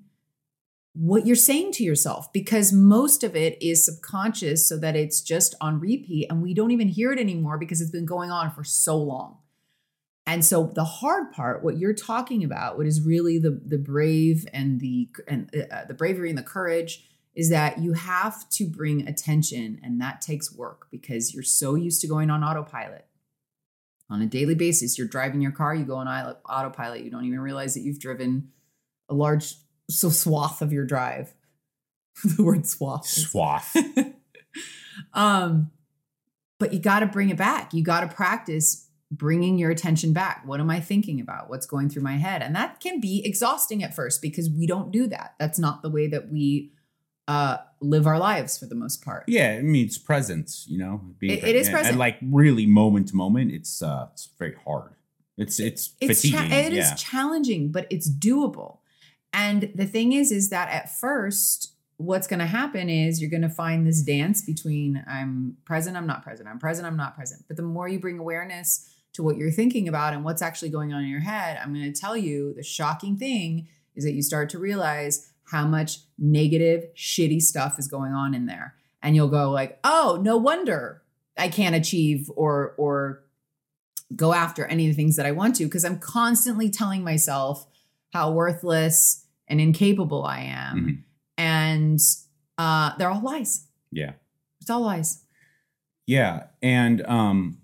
what 0.94 1.26
you're 1.26 1.36
saying 1.36 1.72
to 1.72 1.84
yourself 1.84 2.32
because 2.32 2.72
most 2.72 3.24
of 3.24 3.34
it 3.34 3.62
is 3.62 3.84
subconscious 3.84 4.66
so 4.66 4.78
that 4.78 4.94
it's 4.94 5.22
just 5.22 5.54
on 5.60 5.80
repeat 5.80 6.26
and 6.28 6.42
we 6.42 6.52
don't 6.52 6.70
even 6.70 6.88
hear 6.88 7.12
it 7.12 7.18
anymore 7.18 7.56
because 7.56 7.80
it's 7.80 7.90
been 7.90 8.06
going 8.06 8.30
on 8.30 8.50
for 8.50 8.64
so 8.64 8.96
long. 8.96 9.38
And 10.26 10.44
so 10.44 10.70
the 10.74 10.84
hard 10.84 11.32
part, 11.32 11.64
what 11.64 11.78
you're 11.78 11.94
talking 11.94 12.44
about, 12.44 12.76
what 12.76 12.86
is 12.86 13.00
really 13.00 13.38
the 13.38 13.60
the 13.66 13.78
brave 13.78 14.46
and 14.52 14.80
the 14.80 15.08
and 15.26 15.50
uh, 15.70 15.84
the 15.86 15.94
bravery 15.94 16.28
and 16.28 16.38
the 16.38 16.42
courage 16.42 17.04
is 17.34 17.50
that 17.50 17.78
you 17.78 17.94
have 17.94 18.48
to 18.50 18.66
bring 18.66 19.06
attention 19.08 19.80
and 19.82 20.00
that 20.00 20.20
takes 20.20 20.54
work 20.54 20.86
because 20.90 21.32
you're 21.32 21.42
so 21.42 21.74
used 21.74 22.00
to 22.02 22.06
going 22.06 22.30
on 22.30 22.44
autopilot. 22.44 23.06
On 24.10 24.20
a 24.20 24.26
daily 24.26 24.54
basis, 24.54 24.98
you're 24.98 25.06
driving 25.06 25.40
your 25.40 25.52
car, 25.52 25.74
you 25.74 25.84
go 25.84 25.96
on 25.96 26.06
autopilot, 26.06 27.02
you 27.02 27.10
don't 27.10 27.24
even 27.24 27.40
realize 27.40 27.72
that 27.74 27.80
you've 27.80 28.00
driven 28.00 28.50
a 29.08 29.14
large 29.14 29.54
so 29.88 30.10
swath 30.10 30.60
of 30.60 30.72
your 30.72 30.84
drive. 30.84 31.32
the 32.24 32.42
word 32.42 32.66
swath. 32.66 33.06
Swath. 33.06 33.74
um 35.14 35.70
but 36.58 36.72
you 36.72 36.78
got 36.78 37.00
to 37.00 37.06
bring 37.06 37.30
it 37.30 37.36
back 37.36 37.72
you 37.72 37.82
got 37.82 38.00
to 38.00 38.14
practice 38.14 38.88
bringing 39.10 39.58
your 39.58 39.70
attention 39.70 40.12
back 40.12 40.42
what 40.46 40.60
am 40.60 40.70
i 40.70 40.80
thinking 40.80 41.20
about 41.20 41.48
what's 41.48 41.66
going 41.66 41.88
through 41.88 42.02
my 42.02 42.16
head 42.16 42.42
and 42.42 42.54
that 42.54 42.80
can 42.80 43.00
be 43.00 43.22
exhausting 43.24 43.82
at 43.82 43.94
first 43.94 44.22
because 44.22 44.50
we 44.50 44.66
don't 44.66 44.90
do 44.90 45.06
that 45.06 45.34
that's 45.38 45.58
not 45.58 45.82
the 45.82 45.90
way 45.90 46.06
that 46.06 46.30
we 46.30 46.72
uh 47.28 47.58
live 47.80 48.06
our 48.06 48.18
lives 48.18 48.58
for 48.58 48.66
the 48.66 48.74
most 48.74 49.04
part 49.04 49.24
yeah, 49.26 49.56
I 49.58 49.62
mean 49.62 49.86
it's 49.86 49.98
presence, 49.98 50.66
you 50.68 50.78
know. 50.78 51.00
being 51.18 51.38
It- 51.38 51.44
it 51.44 51.56
is 51.56 51.66
and- 51.68 51.74
present. 51.74 51.90
And 51.92 51.98
like 51.98 52.18
really 52.22 52.66
moment 52.66 53.08
to 53.08 53.16
moment, 53.16 53.52
it's 53.52 53.82
uh 53.82 54.08
it's 54.12 54.28
very 54.38 54.54
hard. 54.64 54.94
It's 55.36 55.58
it's, 55.60 55.94
it's 56.00 56.20
fatiguing. 56.22 56.50
cha- 56.50 56.56
it 56.56 56.72
is 56.72 56.88
yeah. 56.90 56.94
challenging 56.94 57.72
but 57.72 57.86
it's 57.90 58.08
doable 58.10 58.78
and 59.32 59.70
the 59.74 59.86
thing 59.86 60.12
is 60.12 60.30
is 60.30 60.50
that 60.50 60.68
at 60.68 60.90
first 60.94 61.72
what's 61.96 62.26
going 62.26 62.40
to 62.40 62.46
happen 62.46 62.88
is 62.90 63.20
you're 63.20 63.30
going 63.30 63.42
to 63.42 63.48
find 63.48 63.86
this 63.86 64.02
dance 64.02 64.42
between 64.42 65.02
i'm 65.08 65.56
present 65.64 65.96
i'm 65.96 66.06
not 66.06 66.22
present 66.22 66.48
i'm 66.48 66.58
present 66.58 66.86
i'm 66.86 66.96
not 66.96 67.14
present 67.14 67.42
but 67.48 67.56
the 67.56 67.62
more 67.62 67.88
you 67.88 67.98
bring 67.98 68.18
awareness 68.18 68.90
to 69.14 69.22
what 69.22 69.36
you're 69.38 69.50
thinking 69.50 69.88
about 69.88 70.12
and 70.12 70.22
what's 70.24 70.42
actually 70.42 70.68
going 70.68 70.92
on 70.92 71.02
in 71.02 71.08
your 71.08 71.20
head 71.20 71.58
i'm 71.62 71.72
going 71.72 71.90
to 71.90 71.98
tell 71.98 72.16
you 72.16 72.52
the 72.54 72.62
shocking 72.62 73.16
thing 73.16 73.66
is 73.94 74.04
that 74.04 74.12
you 74.12 74.22
start 74.22 74.50
to 74.50 74.58
realize 74.58 75.31
how 75.50 75.66
much 75.66 75.98
negative 76.18 76.84
shitty 76.96 77.40
stuff 77.40 77.78
is 77.78 77.88
going 77.88 78.12
on 78.12 78.34
in 78.34 78.46
there 78.46 78.74
and 79.02 79.14
you'll 79.16 79.28
go 79.28 79.50
like 79.50 79.78
oh 79.84 80.18
no 80.22 80.36
wonder 80.36 81.02
i 81.38 81.48
can't 81.48 81.74
achieve 81.74 82.30
or 82.36 82.74
or 82.78 83.22
go 84.14 84.32
after 84.34 84.64
any 84.66 84.88
of 84.88 84.94
the 84.94 85.02
things 85.02 85.16
that 85.16 85.26
I 85.26 85.32
want 85.32 85.56
to 85.56 85.64
because 85.64 85.84
I'm 85.84 85.98
constantly 85.98 86.70
telling 86.70 87.02
myself 87.04 87.66
how 88.12 88.32
worthless 88.32 89.26
and 89.48 89.60
incapable 89.60 90.24
I 90.24 90.40
am. 90.40 90.76
Mhm. 90.76 91.02
And 91.38 92.00
uh, 92.58 92.96
they're 92.96 93.10
all 93.10 93.22
lies. 93.22 93.66
Yeah. 93.90 94.12
It's 94.60 94.70
all 94.70 94.82
lies. 94.82 95.24
Yeah, 96.06 96.44
and 96.60 97.04
um, 97.06 97.58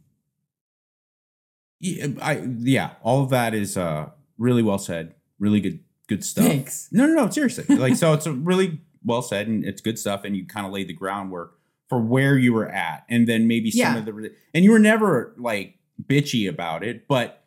yeah, 1.80 2.06
I 2.22 2.40
yeah, 2.58 2.92
all 3.02 3.22
of 3.22 3.30
that 3.30 3.52
is 3.52 3.76
uh 3.76 4.10
really 4.38 4.62
well 4.62 4.78
said, 4.78 5.14
really 5.38 5.60
good 5.60 5.80
good 6.08 6.24
stuff. 6.24 6.44
Thanks. 6.46 6.88
No, 6.90 7.06
no, 7.06 7.14
no, 7.14 7.30
seriously. 7.30 7.76
Like 7.76 7.94
so, 7.96 8.12
it's 8.14 8.26
a 8.26 8.32
really 8.32 8.80
well 9.04 9.22
said, 9.22 9.46
and 9.46 9.64
it's 9.64 9.80
good 9.80 9.98
stuff, 9.98 10.24
and 10.24 10.36
you 10.36 10.44
kind 10.46 10.66
of 10.66 10.72
laid 10.72 10.88
the 10.88 10.92
groundwork 10.94 11.54
for 11.88 12.00
where 12.00 12.36
you 12.36 12.52
were 12.52 12.68
at, 12.68 13.04
and 13.08 13.26
then 13.28 13.46
maybe 13.46 13.70
some 13.70 13.78
Yeah. 13.94 13.98
of 13.98 14.04
the 14.04 14.32
and 14.52 14.64
you 14.64 14.72
were 14.72 14.78
never 14.80 15.34
like 15.38 15.76
bitchy 16.04 16.48
about 16.48 16.82
it, 16.84 17.06
but 17.08 17.44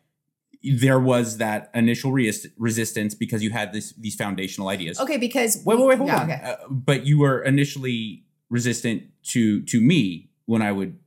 there 0.64 0.98
was 1.00 1.38
that 1.38 1.70
initial 1.74 2.12
resist- 2.12 2.46
resistance 2.56 3.14
because 3.14 3.42
you 3.42 3.50
had 3.50 3.72
this 3.72 3.92
these 3.94 4.14
foundational 4.14 4.68
ideas. 4.68 4.98
Okay, 5.00 5.16
because 5.16 5.60
Wait, 5.66 5.78
wait, 5.78 5.86
wait, 5.88 5.98
hold 5.98 6.08
yeah, 6.08 6.20
on. 6.22 6.30
okay. 6.30 6.40
Uh, 6.44 6.56
but 6.70 7.04
you 7.04 7.18
were 7.18 7.42
initially 7.42 8.24
resistant 8.48 9.02
to 9.24 9.62
to 9.62 9.80
me 9.80 10.30
when 10.46 10.62
I 10.62 10.70
would 10.72 10.98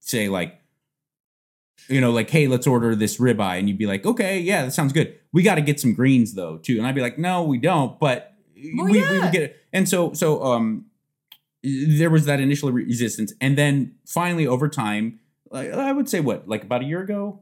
say 0.00 0.28
like, 0.28 0.60
you 1.88 2.00
know, 2.00 2.10
like, 2.12 2.30
hey, 2.30 2.46
let's 2.48 2.66
order 2.66 2.94
this 2.94 3.18
ribeye, 3.18 3.58
and 3.58 3.68
you'd 3.68 3.78
be 3.78 3.86
like, 3.86 4.04
okay, 4.06 4.38
yeah, 4.40 4.64
that 4.64 4.72
sounds 4.72 4.92
good. 4.92 5.18
We 5.34 5.42
got 5.42 5.56
to 5.56 5.60
get 5.60 5.78
some 5.78 5.92
greens 5.92 6.32
though 6.32 6.56
too, 6.56 6.78
and 6.78 6.86
I'd 6.86 6.94
be 6.94 7.02
like, 7.02 7.18
no, 7.18 7.42
we 7.42 7.58
don't, 7.58 8.00
but 8.00 8.34
Well, 8.74 8.86
we, 8.86 9.02
we 9.02 9.18
would 9.20 9.32
get 9.32 9.42
it. 9.42 9.56
And 9.72 9.86
so 9.86 10.14
so 10.14 10.42
um, 10.42 10.86
there 11.62 12.08
was 12.08 12.24
that 12.24 12.40
initial 12.40 12.72
resistance, 12.72 13.34
and 13.40 13.58
then 13.58 13.96
finally 14.06 14.46
over 14.46 14.68
time, 14.68 15.20
like 15.50 15.70
I 15.70 15.92
would 15.92 16.08
say 16.08 16.20
what 16.20 16.48
like 16.48 16.62
about 16.62 16.80
a 16.80 16.84
year 16.86 17.02
ago, 17.02 17.40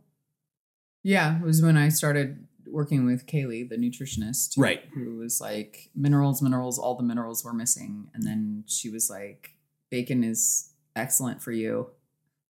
Yeah, 1.05 1.37
it 1.37 1.43
was 1.43 1.63
when 1.63 1.77
I 1.77 1.89
started 1.89 2.49
working 2.73 3.07
with 3.07 3.27
Kaylee, 3.27 3.69
the 3.69 3.77
nutritionist. 3.77 4.55
Right. 4.57 4.85
Who 4.95 5.19
was 5.19 5.41
like, 5.41 5.91
minerals, 5.95 6.43
minerals, 6.43 6.79
all 6.79 6.95
the 6.95 7.03
minerals 7.03 7.45
were 7.45 7.53
missing. 7.53 8.09
And 8.15 8.23
then 8.25 8.65
she 8.67 8.89
was 8.89 9.11
like, 9.11 9.55
bacon 9.91 10.25
is 10.25 10.71
excellent 10.97 11.43
for 11.43 11.53
you. 11.53 11.91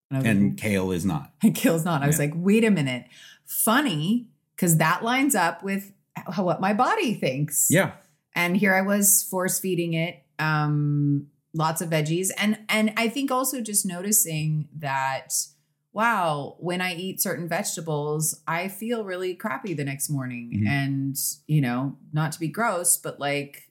And 0.10 0.26
and 0.26 0.50
like, 0.50 0.58
kale 0.58 0.92
is 0.92 1.06
not. 1.06 1.32
and 1.42 1.56
kale's 1.56 1.86
not. 1.86 2.04
I 2.04 2.08
was 2.08 2.20
like, 2.20 2.34
wait 2.36 2.64
a 2.64 2.72
minute. 2.72 3.06
Funny, 3.46 4.28
because 4.62 4.78
that 4.78 5.04
lines 5.04 5.34
up 5.34 5.64
with 5.64 5.92
how, 6.16 6.44
what 6.44 6.62
my 6.62 6.72
body 6.74 7.16
thinks. 7.16 7.68
Yeah. 7.72 7.94
and 8.36 8.56
here 8.56 8.76
I 8.76 8.82
was 8.82 9.24
force 9.24 9.60
feeding 9.60 9.94
it 9.94 10.24
um 10.40 11.28
lots 11.54 11.82
of 11.82 11.90
veggies 11.90 12.30
and 12.38 12.60
and 12.70 12.94
I 12.96 13.10
think 13.10 13.32
also 13.32 13.60
just 13.62 13.86
noticing 13.86 14.70
that 14.78 15.34
wow 15.94 16.56
when 16.60 16.80
I 16.82 16.94
eat 16.94 17.22
certain 17.22 17.48
vegetables 17.50 18.42
I 18.48 18.68
feel 18.70 19.04
really 19.04 19.34
crappy 19.36 19.74
the 19.74 19.84
next 19.84 20.10
morning 20.10 20.52
Mhm. 20.64 20.68
and 20.68 21.16
you 21.48 21.60
know 21.62 21.98
not 22.14 22.32
to 22.34 22.40
be 22.40 22.48
gross 22.48 22.98
but 22.98 23.20
like 23.20 23.70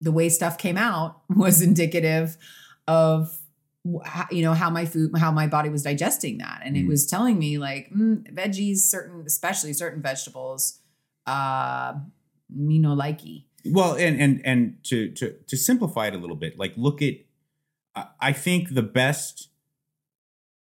the 0.00 0.12
way 0.12 0.28
stuff 0.28 0.58
came 0.58 0.76
out 0.78 1.22
was 1.36 1.60
indicative 1.62 2.36
of 2.86 3.38
how- 4.04 4.26
you 4.30 4.42
know 4.42 4.54
how 4.54 4.70
my 4.70 4.84
food 4.84 5.10
how 5.18 5.30
my 5.32 5.46
body 5.46 5.68
was 5.68 5.82
digesting 5.82 6.38
that. 6.38 6.60
And 6.64 6.76
it 6.76 6.84
Mhm. 6.84 6.88
was 6.88 7.06
telling 7.06 7.38
me 7.38 7.58
like 7.58 7.90
mm, 7.90 8.22
veggies 8.34 8.78
certain 8.78 9.24
especially 9.26 9.72
certain 9.72 10.02
vegetables 10.02 10.80
uh 11.26 11.94
me 12.48 12.78
no 12.78 12.94
likey. 12.94 13.44
Well, 13.64 13.94
and 13.96 14.20
and 14.20 14.40
and 14.44 14.84
to 14.84 15.10
to 15.18 15.32
to 15.48 15.56
simplify 15.56 16.06
it 16.08 16.14
a 16.14 16.18
little 16.18 16.36
bit, 16.36 16.58
like 16.58 16.72
look 16.76 17.02
at, 17.02 17.14
I- 17.94 18.08
I 18.20 18.32
think 18.32 18.74
the 18.74 18.82
best 18.82 19.48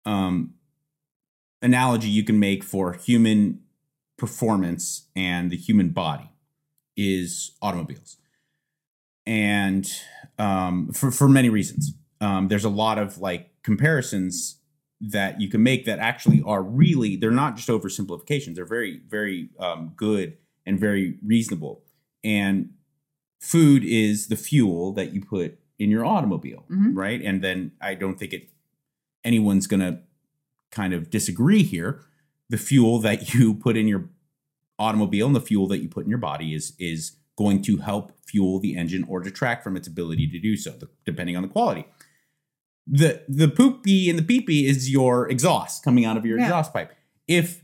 um 0.05 0.53
analogy 1.62 2.10
you 2.10 2.24
can 2.24 2.39
make 2.39 2.63
for 2.63 2.93
human 2.93 3.60
performance 4.17 5.07
and 5.15 5.51
the 5.51 5.57
human 5.57 5.89
body 5.89 6.29
is 6.95 7.51
automobiles, 7.62 8.17
and 9.25 9.86
um, 10.39 10.91
for 10.93 11.12
for 11.12 11.27
many 11.27 11.50
reasons, 11.50 11.93
um, 12.25 12.48
there's 12.50 12.65
a 12.65 12.70
lot 12.84 12.98
of 12.98 13.17
like 13.27 13.44
comparisons 13.63 14.60
that 15.01 15.39
you 15.41 15.48
can 15.50 15.62
make 15.62 15.86
that 15.86 16.00
actually 16.00 16.41
are 16.46 16.63
really 16.63 17.15
they're 17.15 17.32
not 17.44 17.55
just 17.55 17.70
oversimplifications; 17.70 18.55
they're 18.55 18.65
very 18.79 19.01
very 19.08 19.50
um, 19.60 19.82
good 19.96 20.38
and 20.65 20.79
very 20.79 21.17
reasonable. 21.24 21.84
And 22.24 22.70
food 23.39 23.84
is 23.86 24.27
the 24.27 24.36
fuel 24.36 24.91
that 24.94 25.13
you 25.13 25.22
put 25.22 25.60
in 25.77 25.91
your 25.91 26.05
automobile 26.05 26.63
Mhm. 26.72 26.91
right? 26.96 27.22
And 27.22 27.38
then 27.44 27.72
i 27.82 27.94
don't 28.01 28.17
think 28.20 28.32
it 28.34 28.50
anyone's 29.24 29.67
gonna 29.67 30.01
kind 30.72 30.94
of 30.94 31.10
disagree 31.10 31.63
here. 31.63 31.91
The 32.50 32.58
fuel 32.58 33.00
that 33.08 33.34
you 33.34 33.53
put 33.55 33.75
in 33.77 33.88
your 33.88 34.03
automobile 34.79 35.27
and 35.27 35.36
the 35.36 35.41
fuel 35.51 35.67
that 35.67 35.79
you 35.84 35.89
put 35.89 36.03
in 36.05 36.10
your 36.10 36.24
body 36.32 36.53
is 36.53 36.74
is 36.79 37.01
going 37.38 37.62
to 37.63 37.77
help 37.89 38.05
fuel 38.25 38.60
the 38.60 38.75
engine 38.82 39.03
or 39.10 39.20
detract 39.22 39.63
from 39.63 39.75
its 39.77 39.88
ability 39.88 40.25
to 40.34 40.39
do 40.39 40.55
so 40.55 40.72
the- 40.72 40.89
depending 41.05 41.36
on 41.38 41.44
the 41.44 41.50
quality 41.50 41.86
the 42.88 43.22
the 43.27 43.48
poopy 43.48 44.10
and 44.10 44.20
the 44.20 44.24
peepee 44.24 44.65
is 44.68 44.92
your 44.92 45.30
exhaust 45.30 45.84
coming 45.84 46.06
out 46.06 46.18
of 46.18 46.25
your 46.25 46.38
Yeah. 46.38 46.46
exhaust 46.46 46.74
pipe 46.74 46.92
if 47.27 47.62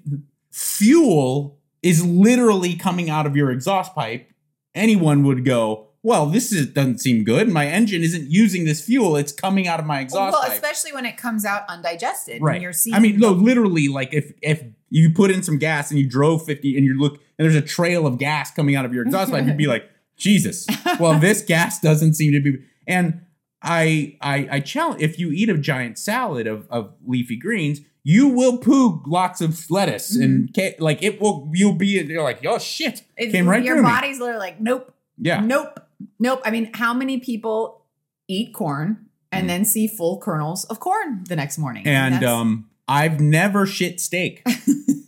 fuel 0.52 1.60
is 1.82 2.06
literally 2.06 2.76
coming 2.76 3.10
out 3.10 3.26
of 3.26 3.36
your 3.36 3.52
exhaust 3.52 3.94
pipe 3.96 4.28
anyone 4.74 5.24
would 5.26 5.44
go, 5.44 5.88
well, 6.04 6.26
this 6.26 6.52
is, 6.52 6.68
doesn't 6.68 7.00
seem 7.00 7.24
good. 7.26 7.50
My 7.50 7.68
engine 7.68 8.02
isn't 8.04 8.30
using 8.32 8.64
this 8.64 8.84
fuel. 8.84 9.18
It's 9.18 9.32
coming 9.34 9.68
out 9.68 9.80
of 9.80 9.86
my 9.86 10.00
exhaust 10.00 10.32
well, 10.34 10.42
pipe. 10.44 10.54
especially 10.54 10.94
when 10.94 11.06
it 11.06 11.18
comes 11.18 11.46
out 11.46 11.64
undigested. 11.68 12.42
right. 12.42 12.54
When 12.54 12.62
you're 12.62 12.74
seeing 12.74 12.96
I 12.96 13.00
mean, 13.00 13.20
no, 13.20 13.32
literally, 13.32 13.88
like 13.90 14.14
if 14.14 14.32
if 14.42 14.64
you 14.90 15.12
put 15.12 15.30
in 15.30 15.44
some 15.44 15.58
gas 15.58 15.92
and 15.92 16.00
you 16.00 16.08
drove 16.10 16.46
50 16.46 16.76
and 16.78 16.86
you 16.86 16.98
look 17.00 17.16
and 17.38 17.46
there's 17.46 17.56
a 17.56 17.62
trail 17.62 18.08
of 18.08 18.18
gas 18.18 18.50
coming 18.52 18.76
out 18.76 18.86
of 18.86 18.94
your 18.94 19.04
exhaust 19.06 19.32
pipe, 19.32 19.46
you'd 19.46 19.58
be 19.58 19.68
like, 19.76 19.90
Jesus. 20.18 20.66
Well, 21.00 21.20
this 21.20 21.42
gas 21.44 21.80
doesn't 21.80 22.14
seem 22.14 22.32
to 22.34 22.40
be. 22.40 22.64
And 22.88 23.22
I 23.64 24.18
I 24.22 24.48
I 24.52 24.60
challenge 24.60 25.02
if 25.02 25.20
you 25.20 25.32
eat 25.32 25.50
a 25.50 25.58
giant 25.58 25.98
salad 26.00 26.48
of 26.48 26.68
of 26.70 26.94
leafy 27.06 27.36
greens, 27.38 27.82
you 28.04 28.28
will 28.28 28.58
poo 28.58 29.04
lots 29.06 29.42
of 29.42 29.70
lettuce 29.70 30.16
and 30.16 30.54
ca- 30.56 30.76
like 30.80 31.04
it 31.04 31.22
will 31.22 31.50
you'll 31.54 31.74
be 31.76 31.88
you're 32.02 32.24
like, 32.24 32.46
oh 32.46 32.58
shit. 32.58 33.04
It's- 33.18 33.32
Came 33.32 33.48
right 33.48 33.64
your 33.64 33.76
through 33.76 33.84
me. 33.84 33.90
body's 33.90 34.20
literally 34.20 34.40
like, 34.40 34.60
nope, 34.60 34.94
Yeah. 35.18 35.42
nope, 35.42 35.80
nope. 36.20 36.42
I 36.44 36.50
mean, 36.52 36.72
how 36.74 36.94
many 36.94 37.20
people 37.20 37.86
eat 38.28 38.54
corn 38.54 39.06
and 39.32 39.46
Mm. 39.46 39.48
then 39.50 39.66
see 39.66 39.88
full 39.88 40.20
kernels 40.20 40.66
of 40.66 40.80
corn 40.80 41.24
the 41.28 41.36
next 41.36 41.58
morning? 41.60 41.86
And 41.86 42.24
um, 42.24 42.68
I've 42.88 43.20
never 43.20 43.66
shit 43.68 44.00
steak. 44.02 44.42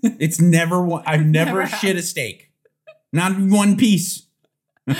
it's 0.03 0.39
never 0.39 0.79
one. 0.81 1.03
I've 1.07 1.25
never, 1.25 1.59
Never 1.63 1.67
shit 1.77 1.95
a 1.95 2.01
steak, 2.03 2.51
not 3.11 3.33
one 3.39 3.75
piece. 3.77 4.27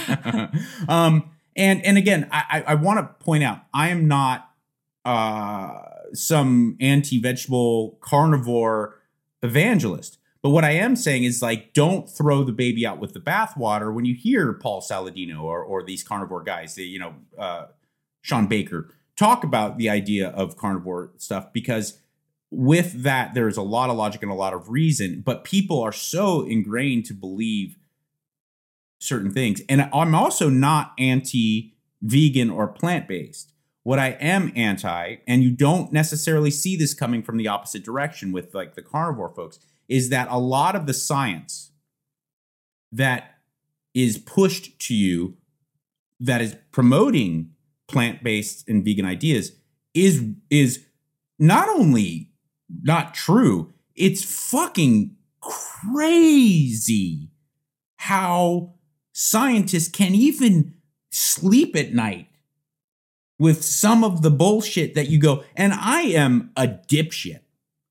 um, 0.87 1.29
and 1.55 1.85
and 1.85 1.97
again, 1.97 2.27
I 2.31 2.63
I, 2.67 2.75
want 2.75 2.99
to 2.99 3.23
point 3.23 3.43
out 3.43 3.59
I 3.73 3.89
am 3.89 4.07
not 4.07 4.49
uh 5.05 5.79
some 6.13 6.77
anti-vegetable 6.79 7.97
carnivore 8.01 8.99
evangelist. 9.41 10.19
But 10.41 10.49
what 10.49 10.65
I 10.65 10.71
am 10.71 10.95
saying 10.97 11.23
is 11.23 11.41
like, 11.41 11.73
don't 11.73 12.09
throw 12.09 12.43
the 12.43 12.51
baby 12.51 12.85
out 12.85 12.99
with 12.99 13.13
the 13.13 13.19
bathwater 13.19 13.93
when 13.93 14.03
you 14.03 14.13
hear 14.13 14.53
Paul 14.53 14.81
Saladino 14.81 15.41
or 15.41 15.63
or 15.63 15.83
these 15.83 16.03
carnivore 16.03 16.43
guys, 16.43 16.77
you 16.77 16.99
know, 16.99 17.15
uh, 17.37 17.67
Sean 18.21 18.47
Baker 18.47 18.93
talk 19.15 19.43
about 19.43 19.77
the 19.77 19.89
idea 19.89 20.29
of 20.29 20.57
carnivore 20.57 21.11
stuff 21.17 21.53
because 21.53 21.99
with 22.51 23.03
that 23.03 23.33
there's 23.33 23.57
a 23.57 23.61
lot 23.61 23.89
of 23.89 23.95
logic 23.95 24.21
and 24.21 24.31
a 24.31 24.35
lot 24.35 24.53
of 24.53 24.69
reason, 24.69 25.21
but 25.21 25.43
people 25.43 25.81
are 25.81 25.91
so 25.91 26.41
ingrained 26.41 27.05
to 27.05 27.13
believe 27.13 27.77
certain 29.03 29.31
things. 29.31 29.61
And 29.69 29.89
I'm 29.93 30.15
also 30.15 30.49
not 30.49 30.93
anti 30.97 31.73
vegan 32.01 32.49
or 32.49 32.67
plant 32.67 33.07
based. 33.07 33.53
What 33.83 33.99
I 33.99 34.11
am 34.19 34.51
anti, 34.55 35.17
and 35.27 35.43
you 35.43 35.51
don't 35.51 35.91
necessarily 35.91 36.51
see 36.51 36.77
this 36.77 36.93
coming 36.93 37.21
from 37.21 37.37
the 37.37 37.49
opposite 37.49 37.83
direction 37.83 38.31
with 38.31 38.53
like 38.55 38.75
the 38.75 38.81
carnivore 38.81 39.33
folks, 39.35 39.59
is 39.89 40.09
that 40.09 40.29
a 40.29 40.37
lot 40.37 40.75
of 40.75 40.87
the 40.87 40.93
science 40.93 41.71
that 42.91 43.39
is 43.93 44.17
pushed 44.17 44.79
to 44.79 44.95
you 44.95 45.35
that 46.19 46.41
is 46.41 46.55
promoting 46.71 47.51
plant-based 47.87 48.67
and 48.69 48.85
vegan 48.85 49.05
ideas 49.05 49.51
is 49.93 50.23
is 50.49 50.85
not 51.37 51.67
only 51.69 52.31
not 52.81 53.13
true, 53.13 53.73
it's 53.95 54.23
fucking 54.23 55.15
crazy 55.41 57.29
how 57.97 58.73
scientists 59.13 59.87
can 59.87 60.13
even 60.13 60.73
sleep 61.11 61.75
at 61.75 61.93
night 61.93 62.27
with 63.39 63.63
some 63.63 64.03
of 64.03 64.21
the 64.21 64.31
bullshit 64.31 64.95
that 64.95 65.07
you 65.09 65.19
go 65.19 65.43
and 65.55 65.73
I 65.73 66.01
am 66.01 66.51
a 66.57 66.67
dipshit. 66.67 67.39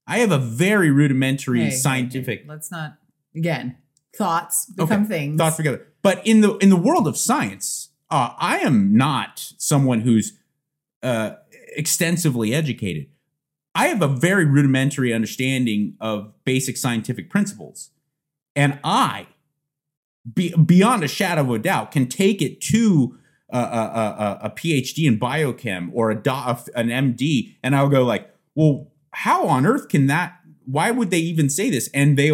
I 0.07 0.19
have 0.19 0.33
a 0.33 0.39
very 0.39 0.91
rudimentary 0.91 1.65
Hey, 1.65 1.71
scientific 1.71 2.45
let's 2.47 2.71
not 2.71 2.95
again 3.35 3.77
thoughts 4.15 4.67
become 4.67 5.05
Okay, 5.05 5.09
things. 5.09 5.39
thoughts 5.39 5.57
together. 5.57 5.87
But 6.03 6.27
in 6.27 6.41
the 6.41 6.57
in 6.59 6.69
the 6.69 6.77
world 6.77 7.07
of 7.07 7.17
science, 7.17 7.91
uh, 8.11 8.31
I 8.39 8.59
am 8.59 8.97
not 8.97 9.53
someone 9.57 10.01
who's 10.01 10.39
uh, 11.03 11.37
extensively 11.77 12.53
educated. 12.53 13.07
I 13.75 13.87
have 13.87 14.03
a 14.03 14.09
very 14.09 14.45
rudimentary 14.45 15.15
understanding 15.15 15.97
of 16.01 16.33
basic 16.45 16.77
scientific 16.77 17.31
principles, 17.31 17.91
and 18.55 18.79
I, 18.85 19.29
be, 20.31 20.55
beyond 20.55 21.03
a 21.05 21.09
shadow 21.09 21.43
of 21.43 21.51
a 21.51 21.59
doubt, 21.59 21.91
can 21.91 22.09
take 22.09 22.43
it 22.43 22.61
to 22.61 23.19
a, 23.51 23.59
a, 23.59 23.61
a, 23.61 24.39
a 24.45 24.51
PhD 24.51 25.07
in 25.07 25.19
biochem 25.19 25.91
or 25.93 26.11
a 26.11 26.15
doc, 26.15 26.69
an 26.75 26.89
MD, 26.89 27.57
and 27.63 27.77
I'll 27.77 27.89
go 27.89 28.03
like, 28.03 28.35
well, 28.55 28.93
how 29.13 29.47
on 29.47 29.67
earth 29.67 29.89
can 29.89 30.07
that? 30.07 30.39
Why 30.65 30.91
would 30.91 31.11
they 31.11 31.19
even 31.19 31.49
say 31.49 31.71
this? 31.71 31.91
And 31.93 32.17
they 32.17 32.31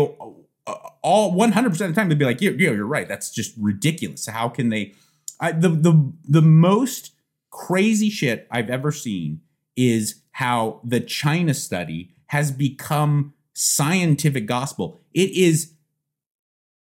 all 1.03 1.35
100% 1.35 1.66
of 1.66 1.79
the 1.79 1.92
time 1.92 2.09
they'd 2.09 2.18
be 2.18 2.24
like, 2.24 2.40
yeah, 2.40 2.51
yeah, 2.51 2.70
you're 2.70 2.87
right. 2.87 3.09
That's 3.09 3.31
just 3.31 3.55
ridiculous. 3.59 4.27
How 4.27 4.48
can 4.48 4.68
they? 4.68 4.94
I, 5.40 5.53
the 5.53 5.68
the 5.68 6.12
the 6.24 6.42
most 6.42 7.12
crazy 7.51 8.11
shit 8.11 8.46
I've 8.51 8.70
ever 8.70 8.92
seen 8.92 9.40
is 9.77 10.22
how 10.33 10.81
the 10.85 11.01
China 11.01 11.55
study 11.55 12.11
has 12.27 12.51
become 12.51 13.35
scientific 13.55 14.46
gospel. 14.46 15.01
It 15.14 15.31
is 15.31 15.72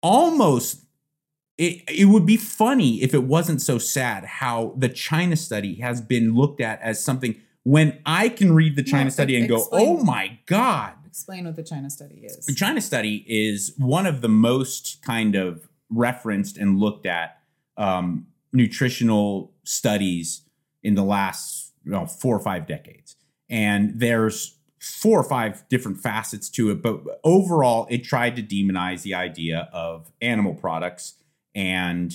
almost 0.01 0.84
it, 1.57 1.83
it 1.87 2.05
would 2.05 2.25
be 2.25 2.37
funny 2.37 3.01
if 3.01 3.13
it 3.13 3.23
wasn't 3.23 3.61
so 3.61 3.77
sad 3.77 4.25
how 4.25 4.73
the 4.77 4.89
China 4.89 5.35
study 5.35 5.75
has 5.75 6.01
been 6.01 6.35
looked 6.35 6.59
at 6.59 6.81
as 6.81 7.03
something 7.03 7.41
when 7.63 7.99
I 8.05 8.29
can 8.29 8.53
read 8.53 8.75
the 8.75 8.83
China 8.83 9.05
No, 9.05 9.09
study 9.09 9.35
and 9.37 9.49
go, 9.49 9.67
oh 9.71 10.03
my 10.03 10.39
God. 10.45 10.93
Explain 11.05 11.45
what 11.45 11.55
the 11.55 11.63
China 11.63 11.89
study 11.89 12.21
is. 12.23 12.45
The 12.45 12.53
China 12.53 12.81
study 12.81 13.25
is 13.27 13.73
one 13.77 14.05
of 14.05 14.21
the 14.21 14.27
most 14.27 15.01
kind 15.01 15.35
of 15.35 15.67
referenced 15.89 16.57
and 16.57 16.79
looked 16.79 17.05
at 17.05 17.39
um, 17.77 18.27
nutritional 18.51 19.53
studies 19.63 20.41
in 20.83 20.95
the 20.95 21.03
last 21.03 21.73
you 21.85 21.91
know, 21.91 22.05
four 22.05 22.35
or 22.35 22.39
five 22.39 22.67
decades. 22.67 23.15
And 23.49 23.99
there's 23.99 24.57
four 24.79 25.19
or 25.19 25.23
five 25.23 25.67
different 25.69 25.99
facets 25.99 26.49
to 26.49 26.69
it, 26.69 26.81
but 26.81 27.01
overall, 27.23 27.87
it 27.89 28.03
tried 28.03 28.35
to 28.35 28.43
demonize 28.43 29.01
the 29.03 29.13
idea 29.13 29.69
of 29.71 30.11
animal 30.21 30.53
products. 30.53 31.15
And 31.55 32.13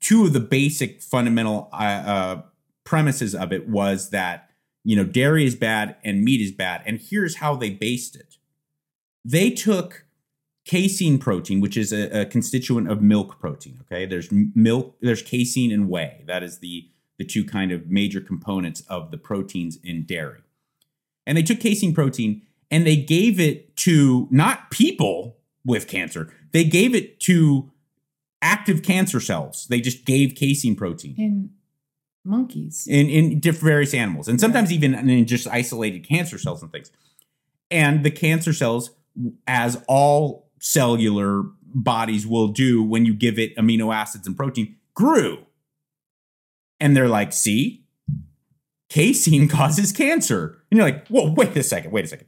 two 0.00 0.24
of 0.24 0.32
the 0.32 0.40
basic 0.40 1.02
fundamental 1.02 1.68
uh, 1.72 1.76
uh, 1.76 2.42
premises 2.84 3.34
of 3.34 3.52
it 3.52 3.68
was 3.68 4.10
that 4.10 4.50
you 4.84 4.96
know 4.96 5.04
dairy 5.04 5.44
is 5.44 5.54
bad 5.54 5.96
and 6.04 6.22
meat 6.22 6.40
is 6.40 6.52
bad. 6.52 6.82
And 6.86 7.00
here's 7.00 7.36
how 7.36 7.56
they 7.56 7.70
based 7.70 8.16
it: 8.16 8.36
they 9.24 9.50
took 9.50 10.04
casein 10.64 11.18
protein, 11.18 11.60
which 11.60 11.76
is 11.76 11.92
a, 11.92 12.20
a 12.20 12.24
constituent 12.26 12.90
of 12.90 13.02
milk 13.02 13.40
protein. 13.40 13.80
Okay, 13.82 14.06
there's 14.06 14.28
milk, 14.30 14.96
there's 15.00 15.22
casein 15.22 15.72
and 15.72 15.88
whey. 15.88 16.24
That 16.26 16.42
is 16.42 16.58
the 16.58 16.90
the 17.18 17.24
two 17.24 17.44
kind 17.44 17.70
of 17.70 17.90
major 17.90 18.20
components 18.20 18.82
of 18.88 19.10
the 19.10 19.18
proteins 19.18 19.78
in 19.84 20.04
dairy. 20.04 20.40
And 21.26 21.36
they 21.36 21.42
took 21.42 21.60
casein 21.60 21.94
protein 21.94 22.42
and 22.70 22.86
they 22.86 22.96
gave 22.96 23.38
it 23.38 23.76
to 23.76 24.26
not 24.30 24.70
people 24.70 25.36
with 25.64 25.86
cancer. 25.88 26.32
They 26.52 26.64
gave 26.64 26.94
it 26.94 27.20
to 27.20 27.70
active 28.42 28.82
cancer 28.82 29.20
cells. 29.20 29.66
They 29.68 29.80
just 29.80 30.04
gave 30.04 30.34
casein 30.34 30.74
protein 30.76 31.14
In 31.18 31.50
monkeys. 32.24 32.86
in 32.88 33.08
in 33.08 33.40
different 33.40 33.64
various 33.64 33.94
animals, 33.94 34.28
and 34.28 34.40
sometimes 34.40 34.72
even 34.72 34.94
in 34.94 35.26
just 35.26 35.46
isolated 35.46 36.00
cancer 36.08 36.38
cells 36.38 36.62
and 36.62 36.72
things. 36.72 36.90
And 37.70 38.04
the 38.04 38.10
cancer 38.10 38.52
cells, 38.52 38.90
as 39.46 39.82
all 39.86 40.48
cellular 40.58 41.44
bodies 41.72 42.26
will 42.26 42.48
do 42.48 42.82
when 42.82 43.04
you 43.06 43.14
give 43.14 43.38
it 43.38 43.54
amino 43.56 43.94
acids 43.94 44.26
and 44.26 44.36
protein, 44.36 44.76
grew. 44.94 45.46
And 46.80 46.96
they're 46.96 47.08
like, 47.08 47.32
"See, 47.32 47.84
casein 48.88 49.46
causes 49.56 49.92
cancer." 49.92 50.62
And 50.70 50.78
you're 50.78 50.86
like, 50.88 51.06
"Whoa, 51.08 51.30
wait 51.32 51.56
a 51.56 51.62
second, 51.62 51.90
wait 51.92 52.06
a 52.06 52.08
second. 52.08 52.26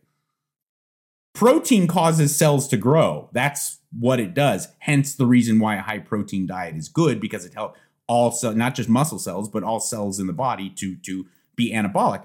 Protein 1.34 1.86
causes 1.86 2.36
cells 2.36 2.68
to 2.68 2.76
grow. 2.76 3.30
That's 3.32 3.78
what 3.98 4.20
it 4.20 4.34
does. 4.34 4.68
Hence 4.80 5.14
the 5.14 5.26
reason 5.26 5.58
why 5.58 5.76
a 5.76 5.82
high 5.82 5.98
protein 5.98 6.46
diet 6.46 6.76
is 6.76 6.88
good 6.88 7.20
because 7.20 7.44
it 7.44 7.54
helps 7.54 7.78
all 8.06 8.36
not 8.54 8.74
just 8.74 8.88
muscle 8.88 9.18
cells, 9.18 9.48
but 9.48 9.62
all 9.62 9.80
cells 9.80 10.18
in 10.18 10.26
the 10.26 10.32
body 10.32 10.68
to 10.70 10.96
to 10.96 11.26
be 11.56 11.72
anabolic. 11.72 12.24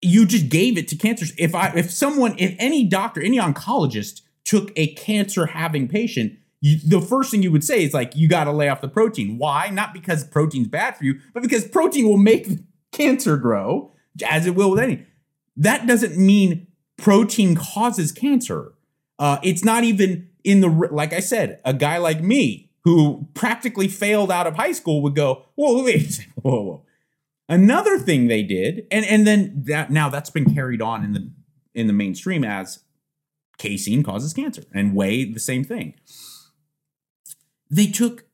You 0.00 0.26
just 0.26 0.48
gave 0.48 0.76
it 0.76 0.88
to 0.88 0.96
cancers. 0.96 1.32
If 1.38 1.54
I 1.54 1.72
if 1.74 1.90
someone, 1.90 2.34
if 2.38 2.54
any 2.58 2.84
doctor, 2.84 3.22
any 3.22 3.38
oncologist 3.38 4.22
took 4.44 4.72
a 4.76 4.88
cancer 4.94 5.46
having 5.46 5.88
patient, 5.88 6.38
you, 6.60 6.78
the 6.84 7.00
first 7.00 7.30
thing 7.30 7.42
you 7.42 7.52
would 7.52 7.64
say 7.64 7.84
is 7.84 7.94
like, 7.94 8.14
you 8.16 8.28
got 8.28 8.44
to 8.44 8.52
lay 8.52 8.68
off 8.68 8.80
the 8.80 8.88
protein. 8.88 9.38
Why? 9.38 9.68
Not 9.68 9.94
because 9.94 10.24
protein's 10.24 10.68
bad 10.68 10.96
for 10.96 11.04
you, 11.04 11.20
but 11.32 11.42
because 11.42 11.66
protein 11.66 12.06
will 12.06 12.18
make 12.18 12.48
cancer 12.92 13.36
grow, 13.36 13.92
as 14.28 14.46
it 14.46 14.54
will 14.54 14.70
with 14.70 14.80
any. 14.80 15.06
That 15.56 15.86
doesn't 15.86 16.16
mean 16.16 16.66
protein 17.02 17.56
causes 17.56 18.12
cancer. 18.12 18.72
Uh, 19.18 19.38
it's 19.42 19.64
not 19.64 19.82
even 19.84 20.28
in 20.44 20.60
the 20.60 20.68
like 20.68 21.12
I 21.12 21.20
said, 21.20 21.60
a 21.64 21.74
guy 21.74 21.98
like 21.98 22.22
me 22.22 22.70
who 22.84 23.28
practically 23.34 23.88
failed 23.88 24.30
out 24.30 24.46
of 24.46 24.54
high 24.54 24.72
school 24.72 25.02
would 25.02 25.14
go, 25.14 25.46
whoa, 25.56 25.84
wait, 25.84 26.26
whoa, 26.36 26.62
whoa. 26.62 26.84
Another 27.48 27.98
thing 27.98 28.28
they 28.28 28.42
did, 28.42 28.86
and 28.90 29.04
and 29.04 29.26
then 29.26 29.52
that 29.66 29.90
now 29.90 30.08
that's 30.08 30.30
been 30.30 30.54
carried 30.54 30.80
on 30.80 31.04
in 31.04 31.12
the 31.12 31.30
in 31.74 31.88
the 31.88 31.92
mainstream 31.92 32.44
as 32.44 32.84
casein 33.58 34.02
causes 34.02 34.32
cancer, 34.32 34.62
and 34.72 34.94
whey 34.94 35.24
the 35.24 35.40
same 35.40 35.64
thing. 35.64 35.94
They 37.68 37.86
took 37.86 38.26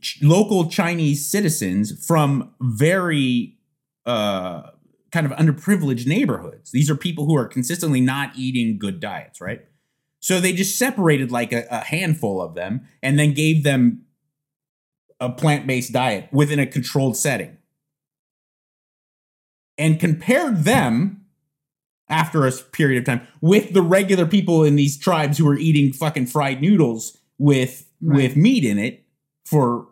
ch- 0.00 0.22
local 0.22 0.68
Chinese 0.68 1.28
citizens 1.28 2.06
from 2.06 2.54
very 2.60 3.58
uh, 4.06 4.70
kind 5.16 5.24
of 5.32 5.32
underprivileged 5.38 6.06
neighborhoods. 6.06 6.72
These 6.72 6.90
are 6.90 6.94
people 6.94 7.24
who 7.24 7.34
are 7.36 7.46
consistently 7.46 8.02
not 8.02 8.32
eating 8.36 8.76
good 8.78 9.00
diets, 9.00 9.40
right? 9.40 9.62
So 10.20 10.40
they 10.40 10.52
just 10.52 10.76
separated 10.76 11.32
like 11.32 11.52
a, 11.52 11.64
a 11.70 11.78
handful 11.78 12.42
of 12.42 12.54
them 12.54 12.86
and 13.02 13.18
then 13.18 13.32
gave 13.32 13.64
them 13.64 14.02
a 15.18 15.30
plant 15.30 15.66
based 15.66 15.92
diet 15.94 16.28
within 16.32 16.58
a 16.58 16.66
controlled 16.66 17.16
setting 17.16 17.56
and 19.78 19.98
compared 19.98 20.64
them 20.64 21.24
after 22.10 22.46
a 22.46 22.52
period 22.52 22.98
of 22.98 23.04
time 23.06 23.26
with 23.40 23.72
the 23.72 23.80
regular 23.80 24.26
people 24.26 24.64
in 24.64 24.76
these 24.76 24.98
tribes 24.98 25.38
who 25.38 25.48
are 25.48 25.56
eating 25.56 25.94
fucking 25.94 26.26
fried 26.26 26.60
noodles 26.60 27.16
with 27.38 27.84
Right. 28.02 28.16
with 28.16 28.36
meat 28.36 28.62
in 28.62 28.78
it 28.78 29.06
for 29.46 29.88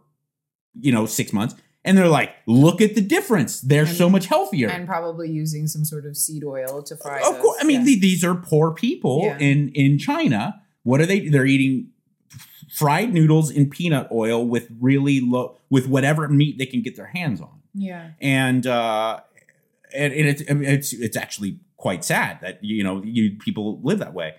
you 0.78 0.92
know 0.92 1.06
6 1.06 1.32
months 1.32 1.54
and 1.84 1.96
they're 1.98 2.08
like 2.08 2.30
look 2.46 2.80
at 2.80 2.94
the 2.94 3.00
difference 3.00 3.60
they're 3.60 3.84
And- 3.84 3.96
so 3.96 4.08
much 4.08 4.26
healthier 4.26 4.68
And 4.68 4.86
probably 4.86 5.30
using 5.30 5.66
some 5.66 5.84
sort 5.84 6.06
of 6.06 6.16
seed 6.16 6.44
oil 6.44 6.82
to 6.82 6.96
fry. 6.96 7.18
of 7.20 7.34
those. 7.34 7.42
course 7.42 7.58
i 7.60 7.64
mean 7.64 7.80
Yeah. 7.80 7.86
the- 7.86 8.00
these 8.00 8.24
are 8.24 8.34
poor 8.34 8.72
people 8.72 9.20
Yeah. 9.24 9.38
in 9.38 9.68
in 9.70 9.98
china 9.98 10.60
what 10.82 11.00
are 11.00 11.06
they 11.06 11.28
they're 11.28 11.46
eating 11.46 11.88
fried 12.72 13.12
noodles 13.12 13.50
in 13.50 13.68
peanut 13.70 14.08
oil 14.10 14.46
with 14.46 14.68
really 14.80 15.20
low 15.20 15.56
with 15.70 15.86
whatever 15.86 16.26
meat 16.28 16.58
they 16.58 16.66
can 16.66 16.82
get 16.82 16.96
their 16.96 17.06
hands 17.06 17.40
on 17.40 17.60
yeah. 17.74 18.10
and 18.20 18.66
uh 18.66 19.20
and, 19.94 20.12
and 20.12 20.28
it's 20.28 20.42
it's 20.48 20.92
it's 20.92 21.16
actually 21.16 21.58
quite 21.76 22.04
sad 22.04 22.38
that 22.40 22.62
you 22.64 22.82
know 22.82 23.02
you 23.04 23.36
people 23.38 23.80
live 23.82 23.98
that 23.98 24.14
way 24.14 24.34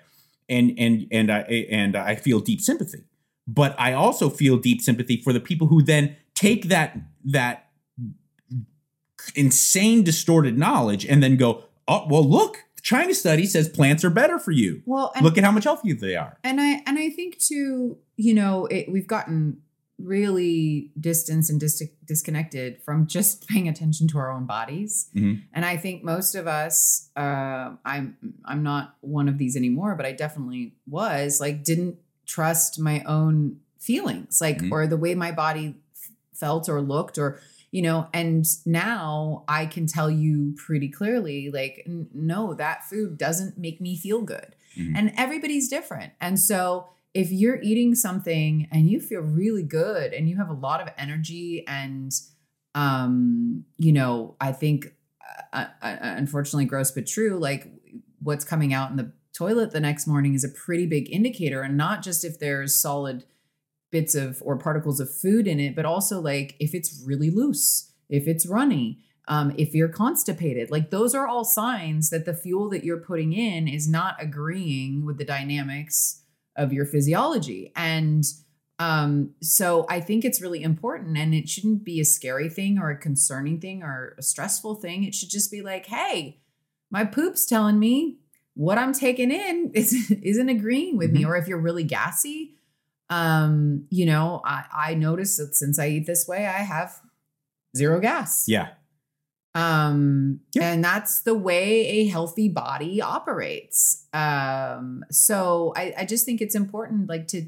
and 0.50 0.74
and 0.78 1.08
and 1.12 1.32
I 1.32 1.40
and 1.72 1.96
I 1.96 2.16
feel 2.16 2.40
deep 2.40 2.60
sympathy 2.62 3.04
but 3.48 3.76
I 3.80 3.94
also 3.94 4.30
feel 4.30 4.58
deep 4.58 4.82
sympathy 4.82 5.22
for 5.22 5.32
the 5.32 5.40
people 5.40 5.68
who 5.68 5.82
then 5.84 6.16
take 6.36 6.66
that 6.70 6.98
that 7.26 7.68
insane 9.36 10.04
distorted 10.04 10.58
knowledge 10.58 11.06
and 11.06 11.24
then 11.24 11.36
go 11.38 11.64
oh 11.88 12.06
well 12.10 12.24
look 12.24 12.58
the 12.76 12.82
China 12.82 13.14
study 13.14 13.46
says 13.46 13.68
plants 13.68 14.04
are 14.04 14.10
better 14.10 14.38
for 14.38 14.52
you 14.52 14.82
Well, 14.86 15.12
and 15.16 15.24
look 15.26 15.38
at 15.38 15.44
how 15.44 15.52
much 15.52 15.64
healthier 15.64 15.96
they 15.96 16.16
are 16.16 16.38
and 16.44 16.62
I 16.62 16.82
and 16.86 17.00
I 17.00 17.10
think 17.10 17.40
too, 17.40 17.98
you 18.18 18.34
know, 18.34 18.66
it, 18.68 18.92
we've 18.92 19.08
gotten 19.08 19.58
really 19.98 20.92
distanced 21.00 21.50
and 21.50 21.58
dis- 21.60 21.82
disconnected 22.06 22.82
from 22.84 23.08
just 23.08 23.48
paying 23.52 23.68
attention 23.68 24.08
to 24.10 24.18
our 24.18 24.30
own 24.32 24.46
bodies. 24.46 25.10
Mhm. 25.16 25.42
And 25.54 25.64
I 25.66 25.78
think 25.78 26.04
most 26.04 26.36
of 26.36 26.48
us, 26.48 27.10
uh, 27.16 27.72
I'm 27.86 28.18
I'm 28.46 28.62
not 28.62 28.96
one 29.02 29.28
of 29.30 29.38
these 29.38 29.56
anymore, 29.56 29.96
but 29.96 30.06
I 30.06 30.12
definitely 30.12 30.76
was 30.86 31.40
like 31.40 31.64
didn't 31.64 31.96
trust 32.28 32.78
my 32.80 33.02
own 33.06 33.58
feelings, 33.80 34.40
like 34.42 34.60
Mhm. 34.62 34.72
or 34.72 34.86
the 34.86 34.98
way 34.98 35.16
my 35.16 35.32
body 35.32 35.76
felt 36.38 36.68
or 36.70 36.82
looked 36.82 37.18
or 37.18 37.40
you 37.72 37.82
know 37.82 38.08
and 38.14 38.46
now 38.66 39.44
i 39.48 39.66
can 39.66 39.86
tell 39.88 40.10
you 40.10 40.54
pretty 40.58 40.88
clearly 40.90 41.50
like 41.52 41.84
n- 41.88 42.08
no 42.14 42.54
that 42.54 42.84
food 42.90 43.18
doesn't 43.18 43.58
make 43.58 43.80
me 43.82 43.98
feel 43.98 44.22
good. 44.22 44.56
Mhm. 44.78 44.94
and 44.98 45.14
everybody's 45.18 45.70
different. 45.70 46.12
And 46.20 46.38
so 46.38 46.88
if 47.14 47.32
you're 47.32 47.62
eating 47.62 47.96
something 47.96 48.68
and 48.72 48.90
you 48.90 49.00
feel 49.00 49.22
really 49.22 49.64
good 49.64 50.12
and 50.14 50.28
you 50.30 50.36
have 50.36 50.50
a 50.50 50.54
lot 50.54 50.82
of 50.82 50.90
energy 50.98 51.64
and 51.66 52.12
um 52.74 53.64
you 53.78 53.92
know 53.94 54.36
i 54.42 54.52
think 54.52 54.94
uh, 55.54 55.66
uh, 55.82 55.96
unfortunately 56.02 56.66
gross 56.66 56.92
but 56.92 57.08
true 57.08 57.38
like 57.40 57.68
what's 58.22 58.44
coming 58.44 58.74
out 58.74 58.90
in 58.92 58.98
the 58.98 59.12
toilet 59.34 59.72
the 59.72 59.80
next 59.80 60.08
morning 60.08 60.34
is 60.34 60.44
a 60.44 60.50
pretty 60.50 60.86
big 60.86 61.12
indicator. 61.12 61.62
And 61.62 61.76
not 61.78 62.02
just 62.02 62.24
if 62.24 62.40
there's 62.40 62.74
solid 62.74 63.26
bits 63.96 64.14
of 64.14 64.42
or 64.44 64.58
particles 64.58 65.00
of 65.00 65.08
food 65.10 65.48
in 65.48 65.58
it 65.58 65.74
but 65.74 65.86
also 65.86 66.20
like 66.20 66.58
if 66.60 66.74
it's 66.74 67.02
really 67.08 67.30
loose 67.30 67.94
if 68.10 68.28
it's 68.28 68.46
runny 68.46 69.00
um, 69.30 69.54
if 69.58 69.74
you're 69.74 69.88
constipated 69.88 70.70
like 70.70 70.90
those 70.90 71.16
are 71.16 71.28
all 71.28 71.46
signs 71.46 72.10
that 72.10 72.26
the 72.26 72.34
fuel 72.34 72.70
that 72.72 72.84
you're 72.84 73.00
putting 73.00 73.32
in 73.32 73.70
is 73.70 73.88
not 73.88 74.18
agreeing 74.20 75.06
with 75.06 75.18
the 75.18 75.24
dynamics 75.24 76.24
of 76.58 76.74
your 76.74 76.86
physiology. 76.86 77.72
And 77.76 78.24
um, 78.78 79.34
so 79.42 79.86
i 79.88 80.02
think 80.02 80.26
it's 80.26 80.42
really 80.42 80.62
important 80.62 81.18
and 81.18 81.34
it 81.34 81.48
shouldn't 81.48 81.86
be 81.86 82.02
a 82.02 82.06
scary 82.06 82.50
thing 82.50 82.78
or 82.78 82.90
a 82.90 82.98
concerning 82.98 83.62
thing 83.62 83.82
or 83.82 84.16
a 84.18 84.22
stressful 84.22 84.76
thing. 84.76 85.06
It 85.06 85.16
should 85.16 85.30
just 85.30 85.50
be 85.50 85.62
like 85.62 85.86
hey 85.86 86.42
my 86.92 87.06
poop's 87.06 87.46
telling 87.46 87.80
me 87.80 88.18
what 88.54 88.78
i'm 88.78 88.92
taking 88.92 89.32
in 89.32 89.72
is, 89.74 90.12
isn't 90.22 90.50
agreeing 90.50 90.98
with 90.98 91.12
me 91.12 91.24
or 91.24 91.38
if 91.38 91.48
you're 91.48 91.58
really 91.58 91.86
gassy 91.86 92.56
um 93.10 93.86
you 93.90 94.06
know 94.06 94.42
i 94.46 94.64
i 94.74 94.94
notice 94.96 95.38
that 95.38 95.56
since 95.56 95.78
i 95.80 95.88
eat 95.88 96.06
this 96.08 96.28
way 96.28 96.46
i 96.48 96.64
have 96.64 97.02
zero 97.78 98.00
gas 98.00 98.46
yeah 98.48 98.70
Um, 99.56 100.42
Yeah. 100.54 100.74
and 100.74 100.84
that's 100.84 101.22
the 101.22 101.34
way 101.34 101.88
a 101.88 102.08
healthy 102.08 102.50
body 102.50 103.02
operates. 103.02 104.06
Um, 104.12 105.06
so 105.12 105.72
I, 105.78 105.94
I 106.00 106.06
just 106.06 106.26
think 106.26 106.42
it's 106.42 106.56
important, 106.56 107.08
like 107.08 107.28
to 107.30 107.48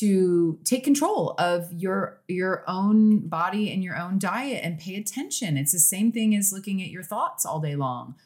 to 0.00 0.58
take 0.64 0.82
control 0.84 1.34
of 1.38 1.72
your 1.72 2.20
your 2.28 2.64
own 2.66 3.28
body 3.28 3.72
and 3.72 3.84
your 3.84 3.96
own 3.96 4.18
diet 4.18 4.60
and 4.64 4.78
pay 4.80 4.96
attention. 4.96 5.56
It's 5.56 5.72
the 5.72 5.78
same 5.78 6.10
thing 6.12 6.34
as 6.34 6.52
looking 6.52 6.82
at 6.82 6.88
your 6.88 7.04
thoughts 7.04 7.46
all 7.46 7.60
day 7.60 7.76
long. 7.76 8.16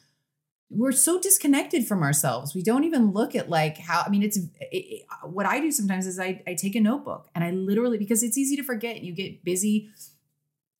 We're 0.75 0.91
so 0.91 1.19
disconnected 1.19 1.87
from 1.87 2.01
ourselves. 2.03 2.55
We 2.55 2.63
don't 2.63 2.83
even 2.83 3.11
look 3.11 3.35
at 3.35 3.49
like 3.49 3.77
how. 3.77 4.03
I 4.05 4.09
mean, 4.09 4.23
it's 4.23 4.37
it, 4.37 4.49
it- 4.71 5.05
what 5.23 5.45
I 5.45 5.59
do 5.59 5.71
sometimes 5.71 6.05
is 6.07 6.19
I 6.19 6.41
I 6.47 6.53
take 6.55 6.75
a 6.75 6.81
notebook 6.81 7.29
and 7.35 7.43
I 7.43 7.51
literally 7.51 7.97
because 7.97 8.23
it's 8.23 8.37
easy 8.37 8.55
to 8.57 8.63
forget. 8.63 9.01
You 9.03 9.13
get 9.13 9.43
busy 9.43 9.89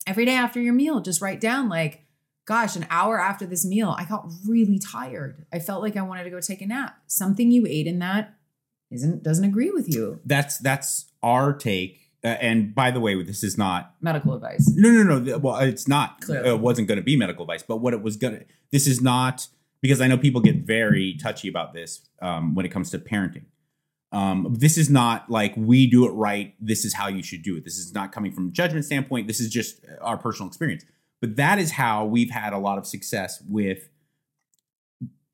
every 0.07 0.25
day 0.25 0.35
after 0.35 0.59
your 0.61 0.73
meal. 0.73 0.99
Just 1.01 1.21
write 1.21 1.39
down 1.39 1.69
like 1.69 2.01
gosh, 2.45 2.75
an 2.75 2.85
hour 2.89 3.19
after 3.21 3.45
this 3.45 3.65
meal, 3.65 3.95
I 3.97 4.03
got 4.03 4.29
really 4.45 4.77
tired. 4.77 5.45
I 5.53 5.59
felt 5.59 5.81
like 5.81 5.95
I 5.95 6.01
wanted 6.01 6.25
to 6.25 6.29
go 6.29 6.41
take 6.41 6.61
a 6.61 6.65
nap. 6.65 6.97
Something 7.07 7.51
you 7.51 7.65
ate 7.65 7.87
in 7.87 7.99
that 7.99 8.35
isn't 8.91 9.23
doesn't 9.23 9.45
agree 9.45 9.71
with 9.71 9.87
you. 9.93 10.19
That's 10.25 10.57
that's 10.57 11.05
our 11.21 11.53
take. 11.53 11.99
Uh, 12.23 12.27
and 12.39 12.73
by 12.73 12.89
the 12.89 12.99
way, 13.01 13.21
this 13.21 13.43
is 13.43 13.57
not 13.57 13.95
Medical 14.01 14.33
advice. 14.35 14.71
No, 14.75 14.89
no, 14.89 15.19
no. 15.19 15.37
Well, 15.39 15.57
it's 15.57 15.87
not. 15.89 16.21
Clearly. 16.21 16.49
It 16.49 16.59
wasn't 16.59 16.87
going 16.87 16.97
to 16.97 17.03
be 17.03 17.17
medical 17.17 17.43
advice, 17.43 17.63
but 17.63 17.77
what 17.77 17.93
it 17.93 18.01
was 18.01 18.15
going 18.15 18.39
to. 18.39 18.45
This 18.71 18.87
is 18.87 19.01
not 19.01 19.47
because 19.83 19.99
I 19.99 20.07
know 20.07 20.17
people 20.17 20.39
get 20.39 20.65
very 20.65 21.15
touchy 21.21 21.49
about 21.49 21.73
this 21.73 22.07
um, 22.21 22.55
when 22.55 22.65
it 22.65 22.69
comes 22.69 22.89
to 22.91 22.99
parenting. 22.99 23.43
Um, 24.13 24.55
this 24.57 24.77
is 24.77 24.89
not 24.89 25.29
like 25.29 25.53
we 25.57 25.87
do 25.87 26.05
it 26.05 26.11
right. 26.11 26.55
This 26.57 26.85
is 26.85 26.93
how 26.93 27.09
you 27.09 27.21
should 27.21 27.43
do 27.43 27.57
it. 27.57 27.65
This 27.65 27.77
is 27.77 27.93
not 27.93 28.13
coming 28.13 28.31
from 28.31 28.47
a 28.47 28.51
judgment 28.51 28.85
standpoint. 28.85 29.27
This 29.27 29.41
is 29.41 29.49
just 29.49 29.83
our 29.99 30.17
personal 30.17 30.47
experience. 30.47 30.85
But 31.19 31.35
that 31.35 31.59
is 31.59 31.71
how 31.71 32.05
we've 32.05 32.29
had 32.29 32.53
a 32.53 32.57
lot 32.57 32.77
of 32.77 32.87
success 32.87 33.43
with 33.45 33.89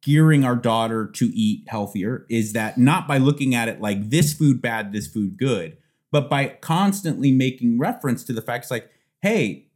gearing 0.02 0.44
our 0.44 0.56
daughter 0.56 1.06
to 1.06 1.26
eat 1.28 1.66
healthier. 1.68 2.26
Is 2.28 2.54
that 2.54 2.80
not 2.80 3.08
by 3.08 3.20
looking 3.20 3.54
at 3.54 3.68
it 3.68 3.80
like 3.80 4.10
this 4.10 4.34
food 4.34 4.64
bad, 4.64 4.94
this 4.94 5.06
food 5.06 5.38
good, 5.38 5.78
but 6.12 6.28
by 6.28 6.48
constantly 6.48 7.32
making 7.32 7.78
reference 7.78 8.24
to 8.24 8.34
the 8.34 8.42
facts 8.42 8.72
like, 8.72 8.90
hey, 9.22 9.68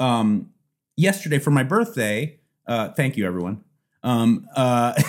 um, 0.00 0.50
yesterday 0.96 1.38
for 1.38 1.52
my 1.52 1.62
birthday, 1.62 2.40
uh, 2.66 2.88
thank 2.88 3.16
you 3.16 3.24
everyone. 3.24 3.62
Um, 4.02 4.48
uh, 4.54 5.00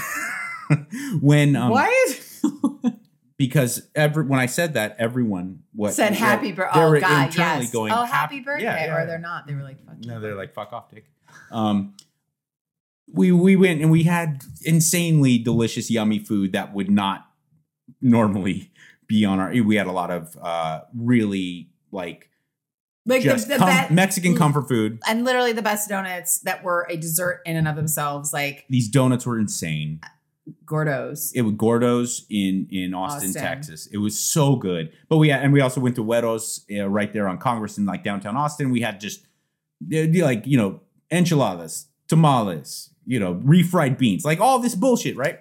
when 1.21 1.55
um, 1.55 1.69
what? 1.69 2.25
because 3.37 3.87
every 3.95 4.23
when 4.25 4.39
I 4.39 4.45
said 4.45 4.73
that, 4.73 4.95
everyone 4.99 5.63
what 5.73 5.93
Said 5.93 6.13
happy 6.13 6.51
birthday. 6.51 6.79
Oh 6.79 6.99
God, 6.99 7.27
internally 7.27 7.63
yes. 7.63 7.71
going, 7.71 7.91
oh, 7.91 8.03
happy 8.03 8.41
birthday. 8.41 8.65
yeah, 8.65 8.85
yeah, 8.85 8.95
or 8.95 9.05
they're 9.05 9.17
not. 9.17 9.47
They 9.47 9.55
were 9.55 9.63
like, 9.63 9.83
fuck. 9.85 9.95
No, 10.05 10.19
they're 10.19 10.35
like 10.35 10.53
fuck 10.53 10.73
off, 10.73 10.89
dick. 10.91 11.05
Um, 11.51 11.95
we 13.11 13.31
we 13.31 13.55
went 13.55 13.81
and 13.81 13.89
we 13.89 14.03
had 14.03 14.43
insanely 14.63 15.37
delicious, 15.37 15.89
yummy 15.89 16.19
food 16.19 16.51
that 16.53 16.73
would 16.73 16.91
not 16.91 17.27
normally 18.01 18.71
be 19.07 19.25
on 19.25 19.39
our. 19.39 19.51
We 19.51 19.75
had 19.75 19.87
a 19.87 19.91
lot 19.91 20.11
of 20.11 20.37
uh, 20.41 20.81
really 20.95 21.69
like 21.91 22.28
like 23.05 23.21
just 23.23 23.47
the, 23.47 23.53
the 23.53 23.59
com- 23.59 23.67
best, 23.67 23.91
Mexican 23.91 24.35
comfort 24.35 24.67
food. 24.67 24.99
and 25.07 25.25
literally 25.25 25.53
the 25.53 25.61
best 25.61 25.89
donuts 25.89 26.39
that 26.39 26.63
were 26.63 26.87
a 26.89 26.97
dessert 26.97 27.41
in 27.45 27.55
and 27.55 27.67
of 27.67 27.75
themselves, 27.75 28.33
like 28.33 28.65
These 28.69 28.89
donuts 28.89 29.25
were 29.25 29.39
insane. 29.39 30.01
Gordough's. 30.65 31.31
It 31.33 31.41
was 31.41 31.53
Gordough's 31.55 32.25
in 32.29 32.67
in 32.71 32.93
Austin, 32.93 33.29
Austin. 33.29 33.41
Texas. 33.41 33.87
It 33.87 33.97
was 33.97 34.17
so 34.17 34.55
good. 34.55 34.91
But 35.07 35.17
we 35.17 35.29
had, 35.29 35.43
and 35.43 35.53
we 35.53 35.61
also 35.61 35.79
went 35.79 35.95
to 35.97 36.03
Güeros 36.03 36.61
uh, 36.75 36.89
right 36.89 37.11
there 37.13 37.27
on 37.27 37.37
Congress 37.37 37.77
in 37.77 37.85
like 37.85 38.03
downtown 38.03 38.35
Austin. 38.35 38.71
We 38.71 38.81
had 38.81 38.99
just 38.99 39.25
like 39.91 40.47
you 40.47 40.57
know 40.57 40.81
enchiladas, 41.11 41.87
tamales, 42.07 42.89
you 43.05 43.19
know 43.19 43.35
refried 43.35 43.97
beans, 43.97 44.25
like 44.25 44.39
all 44.39 44.59
this 44.59 44.75
bullshit, 44.75 45.15
right? 45.15 45.39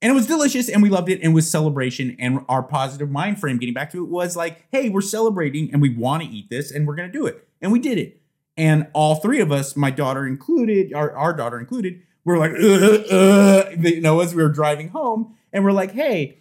And 0.00 0.12
it 0.12 0.14
was 0.14 0.26
delicious, 0.26 0.68
and 0.68 0.82
we 0.82 0.90
loved 0.90 1.08
it, 1.08 1.20
and 1.20 1.32
it 1.32 1.34
was 1.34 1.50
celebration. 1.50 2.16
And 2.20 2.44
our 2.48 2.62
positive 2.62 3.10
mind 3.10 3.40
frame, 3.40 3.58
getting 3.58 3.74
back 3.74 3.90
to 3.92 4.04
it, 4.04 4.08
was 4.08 4.36
like, 4.36 4.64
hey, 4.70 4.88
we're 4.88 5.00
celebrating, 5.00 5.72
and 5.72 5.82
we 5.82 5.94
want 5.94 6.22
to 6.22 6.28
eat 6.28 6.50
this, 6.50 6.70
and 6.70 6.86
we're 6.86 6.94
gonna 6.94 7.10
do 7.10 7.26
it, 7.26 7.48
and 7.60 7.72
we 7.72 7.80
did 7.80 7.98
it. 7.98 8.20
And 8.56 8.88
all 8.92 9.16
three 9.16 9.40
of 9.40 9.50
us, 9.50 9.76
my 9.76 9.90
daughter 9.90 10.26
included, 10.26 10.92
our, 10.92 11.12
our 11.12 11.32
daughter 11.32 11.58
included, 11.58 12.00
we're 12.24 12.38
like, 12.38 12.52
uh, 12.52 13.70
you 13.78 14.00
know, 14.00 14.20
as 14.20 14.34
we 14.34 14.42
were 14.42 14.48
driving 14.48 14.88
home, 14.88 15.34
and 15.52 15.64
we're 15.64 15.72
like, 15.72 15.92
hey, 15.92 16.38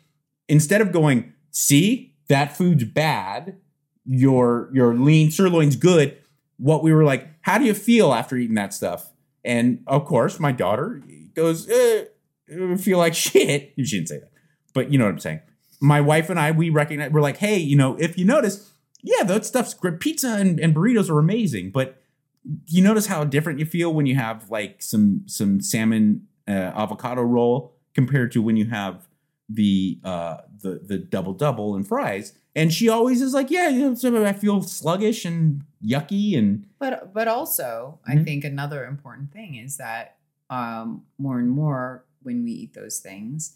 instead 0.47 0.81
of 0.81 0.91
going, 0.91 1.33
see, 1.49 2.15
that 2.27 2.55
food's 2.55 2.83
bad, 2.83 3.57
your 4.05 4.69
your 4.73 4.95
lean 4.95 5.31
sirloin's 5.31 5.75
good. 5.75 6.17
What 6.57 6.83
we 6.83 6.93
were 6.93 7.03
like, 7.03 7.27
how 7.41 7.57
do 7.57 7.65
you 7.65 7.73
feel 7.73 8.13
after 8.13 8.35
eating 8.35 8.55
that 8.55 8.73
stuff? 8.73 9.11
And 9.43 9.83
of 9.87 10.05
course, 10.05 10.39
my 10.39 10.51
daughter 10.51 11.01
goes, 11.35 11.69
feel 12.77 12.97
like 12.97 13.15
shit. 13.15 13.73
You 13.75 13.85
shouldn't 13.85 14.09
say 14.09 14.19
that, 14.19 14.31
but 14.73 14.91
you 14.91 14.97
know 14.97 15.05
what 15.05 15.11
I'm 15.11 15.19
saying. 15.19 15.41
My 15.79 16.01
wife 16.01 16.29
and 16.29 16.39
I, 16.39 16.51
we 16.51 16.69
recognize, 16.71 17.11
we're 17.11 17.21
like, 17.21 17.37
hey, 17.37 17.57
you 17.57 17.75
know, 17.75 17.95
if 17.99 18.17
you 18.17 18.25
notice, 18.25 18.71
yeah, 19.03 19.23
that 19.25 19.45
stuff's 19.45 19.73
great. 19.75 19.99
Pizza 19.99 20.29
and, 20.35 20.59
and 20.59 20.73
burritos 20.75 21.09
are 21.09 21.19
amazing, 21.19 21.69
but 21.71 22.01
you 22.67 22.81
notice 22.81 23.07
how 23.07 23.23
different 23.23 23.59
you 23.59 23.65
feel 23.65 23.93
when 23.93 24.05
you 24.05 24.15
have 24.15 24.49
like 24.49 24.81
some 24.81 25.23
some 25.27 25.59
salmon 25.61 26.27
uh, 26.47 26.51
avocado 26.51 27.21
roll 27.21 27.75
compared 27.93 28.31
to 28.31 28.41
when 28.41 28.55
you 28.55 28.65
have 28.65 29.07
the 29.49 29.99
uh 30.03 30.37
the 30.61 30.79
the 30.83 30.97
double 30.97 31.33
double 31.33 31.75
and 31.75 31.87
fries 31.87 32.33
and 32.55 32.73
she 32.73 32.87
always 32.89 33.21
is 33.21 33.33
like 33.33 33.49
yeah 33.51 33.69
you 33.69 33.95
know 34.01 34.25
i 34.25 34.31
feel 34.33 34.61
sluggish 34.61 35.23
and 35.25 35.61
yucky 35.85 36.37
and 36.37 36.65
But 36.79 37.13
but 37.13 37.27
also, 37.27 37.99
I 38.07 38.15
Mhm. 38.15 38.23
think 38.25 38.43
another 38.45 38.85
important 38.85 39.31
thing 39.33 39.55
is 39.55 39.77
that 39.77 40.15
um, 40.49 41.03
more 41.17 41.39
and 41.39 41.49
more 41.49 42.05
when 42.23 42.43
we 42.43 42.51
eat 42.51 42.73
those 42.73 42.99
things 42.99 43.55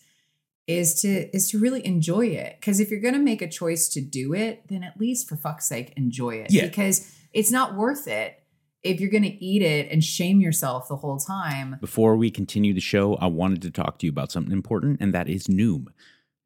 is 0.68 1.02
to 1.02 1.36
is 1.36 1.50
to 1.52 1.60
really 1.60 1.86
enjoy 1.86 2.28
it. 2.28 2.58
Because 2.60 2.80
if 2.80 2.90
you're 2.90 3.02
going 3.02 3.14
to 3.14 3.20
make 3.20 3.42
a 3.42 3.50
choice 3.50 3.90
to 3.90 4.02
do 4.02 4.34
it, 4.34 4.68
then 4.68 4.84
at 4.84 5.00
least 5.00 5.28
for 5.28 5.36
fuck's 5.36 5.66
sake, 5.66 5.94
enjoy 5.98 6.36
it. 6.36 6.52
Yeah. 6.52 6.66
Because 6.66 7.14
it's 7.34 7.52
not 7.52 7.76
worth 7.76 8.08
it 8.08 8.44
if 8.84 9.00
you're 9.00 9.12
going 9.12 9.24
to 9.24 9.44
eat 9.44 9.62
it 9.62 9.92
and 9.92 10.04
shame 10.04 10.42
yourself 10.42 10.88
the 10.88 10.96
whole 10.96 11.18
time. 11.18 11.78
Before 11.80 12.16
we 12.16 12.32
continue 12.32 12.74
the 12.74 12.80
show, 12.80 13.16
I 13.16 13.28
wanted 13.28 13.62
to 13.64 13.72
talk 13.72 14.00
to 14.00 14.08
you 14.08 14.12
about 14.12 14.32
something 14.32 14.54
important, 14.54 15.00
and 15.02 15.14
that 15.14 15.30
is 15.30 15.48
Noom. 15.48 15.88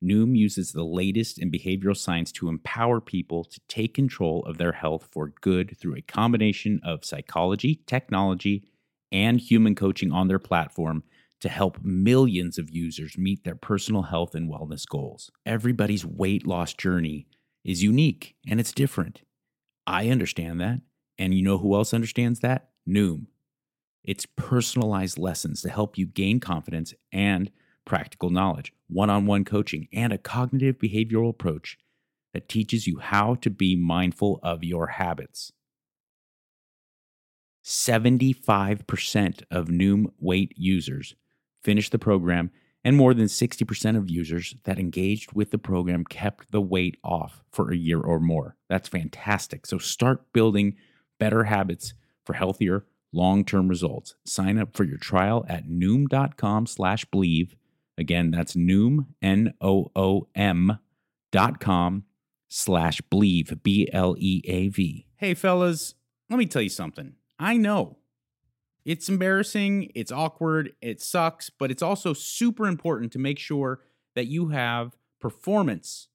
Noom 0.04 0.38
uses 0.38 0.74
the 0.74 0.84
latest 0.84 1.40
in 1.40 1.50
behavioral 1.50 1.96
science 1.96 2.32
to 2.34 2.50
empower 2.50 3.00
people 3.00 3.46
to 3.46 3.60
take 3.68 3.94
control 3.94 4.44
of 4.46 4.58
their 4.58 4.74
health 4.74 5.08
for 5.12 5.34
good 5.42 5.78
through 5.78 5.96
a 5.96 6.02
combination 6.02 6.82
of 6.84 7.06
psychology, 7.06 7.82
technology, 7.88 8.66
and 9.12 9.40
human 9.40 9.74
coaching 9.74 10.12
on 10.12 10.28
their 10.28 10.40
platform 10.40 11.04
to 11.46 11.50
help 11.50 11.78
millions 11.84 12.58
of 12.58 12.72
users 12.72 13.20
meet 13.20 13.44
their 13.44 13.56
personal 13.56 14.02
health 14.02 14.34
and 14.34 14.52
wellness 14.52 14.84
goals. 14.90 15.30
Everybody's 15.46 16.04
weight 16.04 16.48
loss 16.48 16.74
journey 16.74 17.28
is 17.64 17.84
unique 17.84 18.36
and 18.48 18.60
it's 18.60 18.72
different. 18.72 19.22
I 19.86 20.10
understand 20.10 20.60
that. 20.62 20.82
And 21.20 21.36
you 21.36 21.44
know 21.44 21.60
who 21.60 21.76
else 21.76 21.94
understands 21.94 22.40
that? 22.40 22.70
Noom. 22.90 23.28
It's 24.04 24.26
personalized 24.36 25.20
lessons 25.20 25.62
to 25.62 25.70
help 25.70 26.00
you 26.00 26.08
gain 26.08 26.40
confidence 26.40 26.96
and 27.12 27.52
practical 27.86 28.32
knowledge, 28.32 28.74
one 28.88 29.12
on 29.12 29.28
one 29.28 29.46
coaching, 29.46 29.88
and 29.94 30.12
a 30.12 30.18
cognitive 30.18 30.80
behavioral 30.80 31.30
approach 31.30 31.78
that 32.34 32.50
teaches 32.50 32.88
you 32.88 32.98
how 32.98 33.36
to 33.36 33.52
be 33.52 33.76
mindful 33.76 34.40
of 34.42 34.64
your 34.64 34.88
habits. 34.88 35.52
75% 37.64 39.44
of 39.52 39.68
Noom 39.68 40.08
weight 40.20 40.52
users 40.56 41.14
finished 41.66 41.92
the 41.92 42.00
program, 42.00 42.52
and 42.84 42.96
more 42.96 43.16
than 43.16 43.26
60% 43.26 43.98
of 43.98 44.10
users 44.10 44.56
that 44.64 44.78
engaged 44.78 45.34
with 45.34 45.50
the 45.50 45.58
program 45.58 46.06
kept 46.06 46.52
the 46.52 46.62
weight 46.62 46.96
off 47.04 47.44
for 47.52 47.72
a 47.72 47.76
year 47.76 48.00
or 48.00 48.20
more. 48.20 48.56
That's 48.70 48.88
fantastic. 48.88 49.66
So 49.66 49.80
start 49.80 50.32
building 50.32 50.76
better 51.20 51.46
habits 51.46 51.96
for 52.24 52.34
healthier 52.34 52.86
long-term 53.12 53.70
results. 53.70 54.16
Sign 54.26 54.60
up 54.60 54.76
for 54.76 54.84
your 54.84 54.98
trial 54.98 55.46
at 55.50 55.68
noom.com 55.68 56.68
slash 56.68 57.06
believe. 57.06 57.56
Again, 57.98 58.30
that's 58.30 58.56
noom, 58.56 59.08
N-O-O-M 59.22 60.80
dot 61.32 61.60
com 61.60 62.04
slash 62.50 63.02
believe, 63.10 63.64
B-L-E-A-V. 63.64 65.08
Hey, 65.18 65.34
fellas, 65.34 65.96
let 66.30 66.38
me 66.38 66.46
tell 66.46 66.62
you 66.62 66.70
something. 66.70 67.14
I 67.40 67.58
know 67.58 67.98
it's 68.86 69.10
embarrassing, 69.10 69.92
it's 69.96 70.12
awkward, 70.12 70.74
it 70.82 71.02
sucks, 71.02 71.50
but 71.50 71.72
it's 71.72 71.82
also 71.82 72.14
super 72.14 72.68
important 72.68 73.12
to 73.14 73.20
make 73.20 73.40
sure 73.40 73.82
that 74.16 74.28
you 74.28 74.50
have 74.50 74.96
performance 75.20 76.08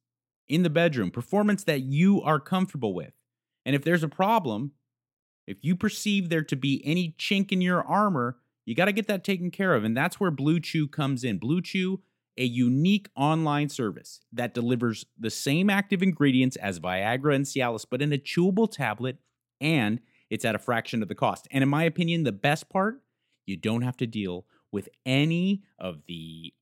in 0.48 0.62
the 0.62 0.70
bedroom, 0.70 1.10
performance 1.10 1.64
that 1.64 1.80
you 1.80 2.22
are 2.22 2.40
comfortable 2.40 2.94
with. 2.94 3.12
And 3.66 3.74
if 3.74 3.84
there's 3.84 4.02
a 4.02 4.08
problem, 4.08 4.72
if 5.46 5.58
you 5.62 5.74
perceive 5.74 6.28
there 6.28 6.42
to 6.44 6.56
be 6.56 6.80
any 6.84 7.14
chink 7.18 7.52
in 7.52 7.60
your 7.60 7.82
armor, 7.82 8.38
you 8.64 8.74
got 8.74 8.84
to 8.84 8.92
get 8.92 9.08
that 9.08 9.24
taken 9.24 9.50
care 9.50 9.74
of. 9.74 9.84
And 9.84 9.96
that's 9.96 10.20
where 10.20 10.30
Blue 10.30 10.60
Chew 10.60 10.86
comes 10.86 11.24
in. 11.24 11.38
Blue 11.38 11.60
Chew, 11.60 12.00
a 12.38 12.44
unique 12.44 13.08
online 13.16 13.68
service 13.68 14.20
that 14.32 14.54
delivers 14.54 15.04
the 15.18 15.30
same 15.30 15.68
active 15.68 16.02
ingredients 16.02 16.56
as 16.56 16.78
Viagra 16.78 17.34
and 17.34 17.44
Cialis, 17.44 17.84
but 17.88 18.00
in 18.00 18.12
a 18.12 18.18
chewable 18.18 18.70
tablet 18.70 19.18
and 19.60 20.00
it's 20.30 20.44
at 20.44 20.54
a 20.54 20.58
fraction 20.58 21.02
of 21.02 21.08
the 21.08 21.14
cost. 21.14 21.46
And 21.50 21.62
in 21.62 21.68
my 21.68 21.84
opinion, 21.84 22.22
the 22.22 22.32
best 22.32 22.68
part, 22.70 23.02
you 23.46 23.56
don't 23.56 23.82
have 23.82 23.96
to 23.98 24.06
deal 24.06 24.46
with 24.72 24.88
any 25.04 25.62
of 25.78 26.02
the 26.06 26.54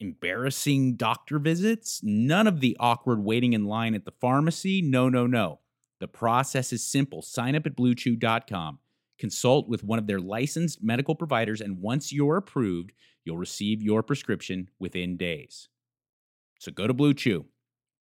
embarrassing 0.00 0.96
doctor 0.96 1.38
visits, 1.38 2.00
none 2.02 2.46
of 2.46 2.60
the 2.60 2.76
awkward 2.80 3.24
waiting 3.24 3.52
in 3.52 3.66
line 3.66 3.94
at 3.94 4.04
the 4.04 4.12
pharmacy. 4.20 4.82
No, 4.82 5.08
no, 5.08 5.26
no. 5.26 5.60
The 6.00 6.08
process 6.08 6.72
is 6.72 6.84
simple. 6.84 7.22
Sign 7.22 7.54
up 7.54 7.66
at 7.66 7.76
bluechew.com, 7.76 8.78
consult 9.18 9.68
with 9.68 9.84
one 9.84 9.98
of 9.98 10.06
their 10.06 10.20
licensed 10.20 10.82
medical 10.82 11.14
providers, 11.14 11.60
and 11.60 11.80
once 11.80 12.12
you're 12.12 12.36
approved, 12.36 12.92
you'll 13.24 13.38
receive 13.38 13.82
your 13.82 14.02
prescription 14.02 14.68
within 14.80 15.16
days. 15.16 15.68
So 16.58 16.72
go 16.72 16.86
to 16.86 16.94
Blue 16.94 17.14
Chew, 17.14 17.46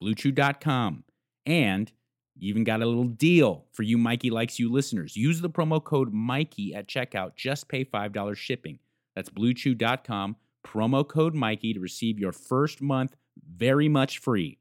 bluechew.com, 0.01 1.03
and 1.45 1.91
you 2.39 2.49
even 2.49 2.63
got 2.63 2.81
a 2.81 2.85
little 2.85 3.05
deal 3.05 3.65
for 3.71 3.83
you 3.83 3.97
Mikey 3.97 4.29
Likes 4.29 4.59
You 4.59 4.71
listeners. 4.71 5.15
Use 5.15 5.41
the 5.41 5.49
promo 5.49 5.83
code 5.83 6.13
Mikey 6.13 6.73
at 6.73 6.87
checkout. 6.87 7.35
Just 7.35 7.67
pay 7.67 7.85
$5 7.85 8.35
shipping. 8.35 8.79
That's 9.15 9.29
bluechew.com, 9.29 10.35
promo 10.65 11.07
code 11.07 11.35
Mikey 11.35 11.73
to 11.73 11.79
receive 11.79 12.19
your 12.19 12.31
first 12.31 12.81
month 12.81 13.15
very 13.55 13.89
much 13.89 14.19
free. 14.19 14.59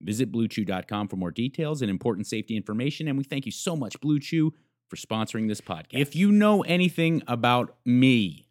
Visit 0.00 0.30
bluechew.com 0.30 1.08
for 1.08 1.16
more 1.16 1.30
details 1.30 1.82
and 1.82 1.90
important 1.90 2.26
safety 2.26 2.56
information. 2.56 3.08
And 3.08 3.18
we 3.18 3.24
thank 3.24 3.46
you 3.46 3.52
so 3.52 3.74
much, 3.74 4.00
Blue 4.00 4.20
Chew, 4.20 4.54
for 4.88 4.96
sponsoring 4.96 5.48
this 5.48 5.60
podcast. 5.60 6.00
If 6.00 6.14
you 6.16 6.30
know 6.30 6.62
anything 6.62 7.22
about 7.26 7.76
me, 7.84 8.48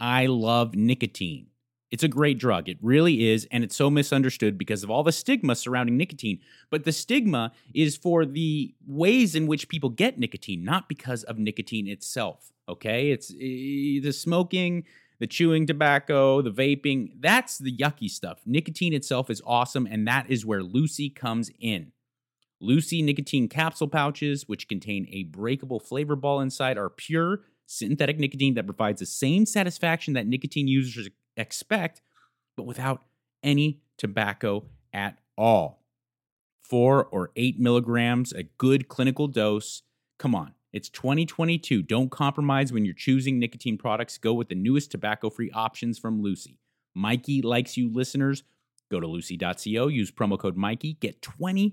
I 0.00 0.26
love 0.26 0.74
nicotine. 0.74 1.46
It's 1.90 2.02
a 2.02 2.08
great 2.08 2.38
drug. 2.38 2.68
It 2.68 2.78
really 2.82 3.28
is. 3.28 3.46
And 3.52 3.62
it's 3.62 3.76
so 3.76 3.88
misunderstood 3.88 4.58
because 4.58 4.82
of 4.82 4.90
all 4.90 5.04
the 5.04 5.12
stigma 5.12 5.54
surrounding 5.54 5.96
nicotine. 5.96 6.40
But 6.68 6.84
the 6.84 6.92
stigma 6.92 7.52
is 7.72 7.96
for 7.96 8.26
the 8.26 8.74
ways 8.86 9.34
in 9.34 9.46
which 9.46 9.68
people 9.68 9.90
get 9.90 10.18
nicotine, 10.18 10.64
not 10.64 10.88
because 10.88 11.22
of 11.22 11.38
nicotine 11.38 11.86
itself. 11.86 12.52
Okay? 12.68 13.12
It's 13.12 13.28
the 13.28 14.10
smoking, 14.10 14.84
the 15.20 15.28
chewing 15.28 15.66
tobacco, 15.66 16.42
the 16.42 16.50
vaping. 16.50 17.12
That's 17.20 17.58
the 17.58 17.76
yucky 17.76 18.10
stuff. 18.10 18.40
Nicotine 18.44 18.92
itself 18.92 19.30
is 19.30 19.40
awesome. 19.46 19.86
And 19.88 20.08
that 20.08 20.28
is 20.28 20.44
where 20.44 20.64
Lucy 20.64 21.10
comes 21.10 21.50
in. 21.60 21.92
Lucy 22.60 23.02
nicotine 23.02 23.48
capsule 23.48 23.88
pouches, 23.88 24.48
which 24.48 24.68
contain 24.68 25.06
a 25.10 25.24
breakable 25.24 25.78
flavor 25.78 26.16
ball 26.16 26.40
inside, 26.40 26.78
are 26.78 26.88
pure 26.90 27.42
synthetic 27.66 28.18
nicotine 28.18 28.54
that 28.54 28.66
provides 28.66 29.00
the 29.00 29.06
same 29.06 29.46
satisfaction 29.46 30.14
that 30.14 30.26
nicotine 30.26 30.66
users 30.66 31.08
expect, 31.36 32.02
but 32.56 32.64
without 32.64 33.02
any 33.42 33.80
tobacco 33.98 34.64
at 34.92 35.18
all. 35.36 35.82
Four 36.62 37.04
or 37.06 37.30
eight 37.36 37.60
milligrams, 37.60 38.32
a 38.32 38.44
good 38.44 38.88
clinical 38.88 39.28
dose. 39.28 39.82
Come 40.18 40.34
on, 40.34 40.54
it's 40.72 40.88
2022. 40.88 41.82
Don't 41.82 42.10
compromise 42.10 42.72
when 42.72 42.84
you're 42.84 42.94
choosing 42.94 43.38
nicotine 43.38 43.76
products. 43.76 44.18
Go 44.18 44.32
with 44.32 44.48
the 44.48 44.54
newest 44.54 44.90
tobacco 44.90 45.28
free 45.30 45.50
options 45.52 45.98
from 45.98 46.22
Lucy. 46.22 46.58
Mikey 46.94 47.42
likes 47.42 47.76
you 47.76 47.92
listeners. 47.92 48.44
Go 48.90 49.00
to 49.00 49.06
lucy.co, 49.06 49.88
use 49.88 50.10
promo 50.10 50.38
code 50.38 50.56
Mikey, 50.56 50.94
get 50.94 51.20
20% 51.20 51.72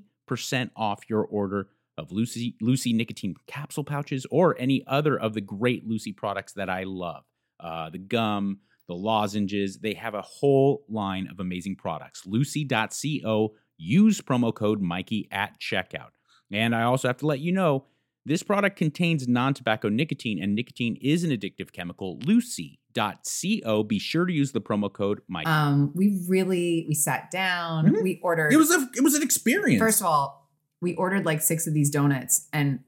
off 0.76 1.10
your 1.10 1.24
order 1.24 1.70
of 1.98 2.12
Lucy, 2.12 2.56
Lucy 2.62 2.94
nicotine 2.94 3.36
capsule 3.48 3.84
pouches 3.84 4.26
or 4.32 4.56
any 4.60 4.84
other 4.88 5.20
of 5.20 5.34
the 5.34 5.42
great 5.42 5.86
Lucy 5.86 6.14
products 6.14 6.54
that 6.54 6.70
I 6.70 6.84
love. 6.84 7.24
Uh, 7.60 7.90
the 7.90 8.00
gum, 8.00 8.60
the 8.92 8.98
lozenges, 8.98 9.78
they 9.80 9.94
have 9.94 10.14
a 10.14 10.22
whole 10.22 10.84
line 10.90 11.26
of 11.32 11.40
amazing 11.40 11.78
products. 11.78 12.24
Lucy.co, 12.26 13.54
use 13.78 14.20
promo 14.20 14.54
code 14.54 14.82
Mikey 14.82 15.30
at 15.32 15.58
checkout. 15.62 16.10
And 16.52 16.76
I 16.76 16.84
also 16.84 17.08
have 17.08 17.16
to 17.18 17.26
let 17.26 17.40
you 17.40 17.54
know 17.54 17.86
this 18.26 18.44
product 18.44 18.76
contains 18.78 19.30
non 19.30 19.54
tobacco 19.54 19.88
nicotine, 19.88 20.44
and 20.44 20.54
nicotine 20.54 20.98
is 21.02 21.24
an 21.24 21.32
addictive 21.32 21.72
chemical. 21.72 22.20
Lucy.co, 22.26 23.84
be 23.84 23.98
sure 23.98 24.26
to 24.26 24.34
use 24.34 24.52
the 24.52 24.60
promo 24.62 24.92
code 24.92 25.22
Mikey. 25.30 25.50
Um, 25.50 25.94
we 25.96 26.22
really 26.28 26.86
we 26.90 26.94
sat 26.94 27.32
down. 27.32 27.86
Mhm. 27.88 28.04
We 28.04 28.20
ordered. 28.22 28.52
it 28.52 28.58
was 28.58 28.72
a 28.72 28.90
it 28.96 29.04
was 29.04 29.16
an 29.16 29.24
experience. 29.24 29.80
First 29.80 30.02
of 30.02 30.06
all, 30.08 30.52
we 30.82 30.96
ordered 30.96 31.26
like 31.26 31.42
six 31.42 31.66
of 31.66 31.74
these 31.74 31.90
donuts, 31.90 32.50
and 32.52 32.80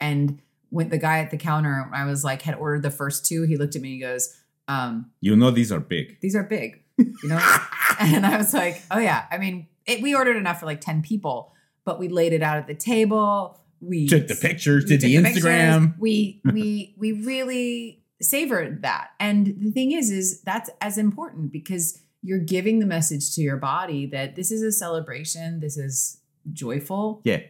and 0.00 0.40
when 0.70 0.88
the 0.88 0.98
guy 0.98 1.18
at 1.18 1.30
the 1.30 1.36
counter, 1.36 1.90
I 1.92 2.06
was 2.06 2.24
like, 2.24 2.40
had 2.40 2.54
ordered 2.54 2.82
the 2.82 2.90
first 2.90 3.26
two. 3.26 3.42
He 3.42 3.58
looked 3.58 3.76
at 3.76 3.82
me. 3.82 3.90
and 3.90 3.94
He 3.96 4.00
goes, 4.00 4.34
um, 4.72 5.10
you 5.20 5.36
know 5.36 5.50
these 5.50 5.72
are 5.72 5.80
big. 5.80 6.18
"These 6.20 6.36
are 6.36 6.42
big," 6.42 6.82
you 6.98 7.12
know. 7.24 7.40
and 8.00 8.26
I 8.26 8.36
was 8.36 8.54
like, 8.54 8.82
"Oh 8.90 8.98
yeah." 8.98 9.26
I 9.30 9.38
mean, 9.38 9.66
it, 9.86 10.02
we 10.02 10.14
ordered 10.14 10.36
enough 10.36 10.60
for 10.60 10.66
like 10.66 10.80
ten 10.80 11.02
people, 11.02 11.52
but 11.84 11.98
we 11.98 12.08
laid 12.08 12.32
it 12.32 12.42
out 12.42 12.58
at 12.58 12.66
the 12.66 12.74
table. 12.74 13.58
We 13.80 14.06
Took 14.06 14.28
the 14.28 14.36
pictures, 14.36 14.84
did 14.84 15.00
the 15.00 15.22
pictures. 15.22 15.44
Instagram. 15.44 15.98
We 15.98 16.40
we 16.44 16.94
we 16.98 17.12
really 17.12 18.02
savored 18.22 18.82
that. 18.82 19.10
And 19.20 19.54
the 19.60 19.70
thing 19.70 19.92
is, 19.92 20.10
is 20.10 20.40
that's 20.42 20.70
as 20.80 20.96
important 20.98 21.52
because 21.52 21.98
you're 22.22 22.38
giving 22.38 22.78
the 22.78 22.86
message 22.86 23.34
to 23.34 23.40
your 23.40 23.56
body 23.56 24.06
that 24.06 24.36
this 24.36 24.50
is 24.50 24.62
a 24.62 24.72
celebration. 24.72 25.60
This 25.60 25.76
is 25.76 26.20
joyful. 26.52 27.20
Yeah. 27.24 27.40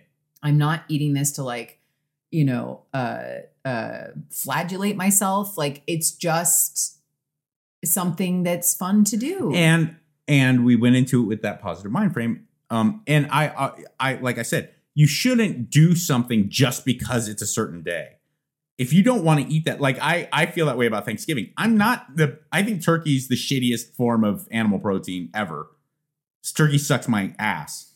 I'm 0.42 0.58
not 0.58 0.85
eating 0.88 1.12
this 1.12 1.32
to 1.32 1.44
like, 1.44 1.78
you 2.30 2.44
know, 2.44 2.82
uh 2.94 3.40
uh 3.64 4.06
flagellate 4.30 4.96
myself. 4.96 5.58
Like 5.58 5.82
it's 5.87 6.12
just 6.12 6.98
something 7.85 8.42
that's 8.42 8.75
fun 8.75 9.05
to 9.05 9.16
do. 9.16 9.53
and 9.55 9.97
and 10.29 10.64
we 10.64 10.77
went 10.77 10.95
into 10.97 11.23
it 11.23 11.27
with 11.27 11.42
that 11.42 11.61
positive 11.61 11.90
mind 11.92 12.12
frame. 12.14 12.47
Um 12.71 13.03
and 13.07 13.27
I, 13.31 13.49
I 13.49 13.71
i 14.01 14.14
like 14.14 14.38
i 14.38 14.42
said 14.42 14.71
you 14.95 15.07
shouldn't 15.07 15.68
do 15.71 15.95
something 15.95 16.49
just 16.49 16.85
because 16.85 17.29
it's 17.29 17.42
a 17.42 17.47
certain 17.47 17.83
day. 17.83 18.16
If 18.79 18.92
you 18.92 19.03
don't 19.03 19.25
want 19.25 19.40
to 19.40 19.53
eat 19.53 19.64
that 19.64 19.81
like 19.81 19.99
i 20.01 20.29
i 20.33 20.47
feel 20.47 20.66
that 20.66 20.77
way 20.79 20.87
about 20.87 21.05
thanksgiving. 21.05 21.51
I'm 21.57 21.77
not 21.77 22.16
the 22.16 22.38
i 22.53 22.62
think 22.62 22.83
turkey's 22.85 23.29
the 23.29 23.35
shittiest 23.37 23.95
form 23.97 24.23
of 24.25 24.47
animal 24.51 24.79
protein 24.79 25.31
ever. 25.35 25.68
Turkey 26.55 26.79
sucks 26.79 27.09
my 27.09 27.35
ass. 27.38 27.88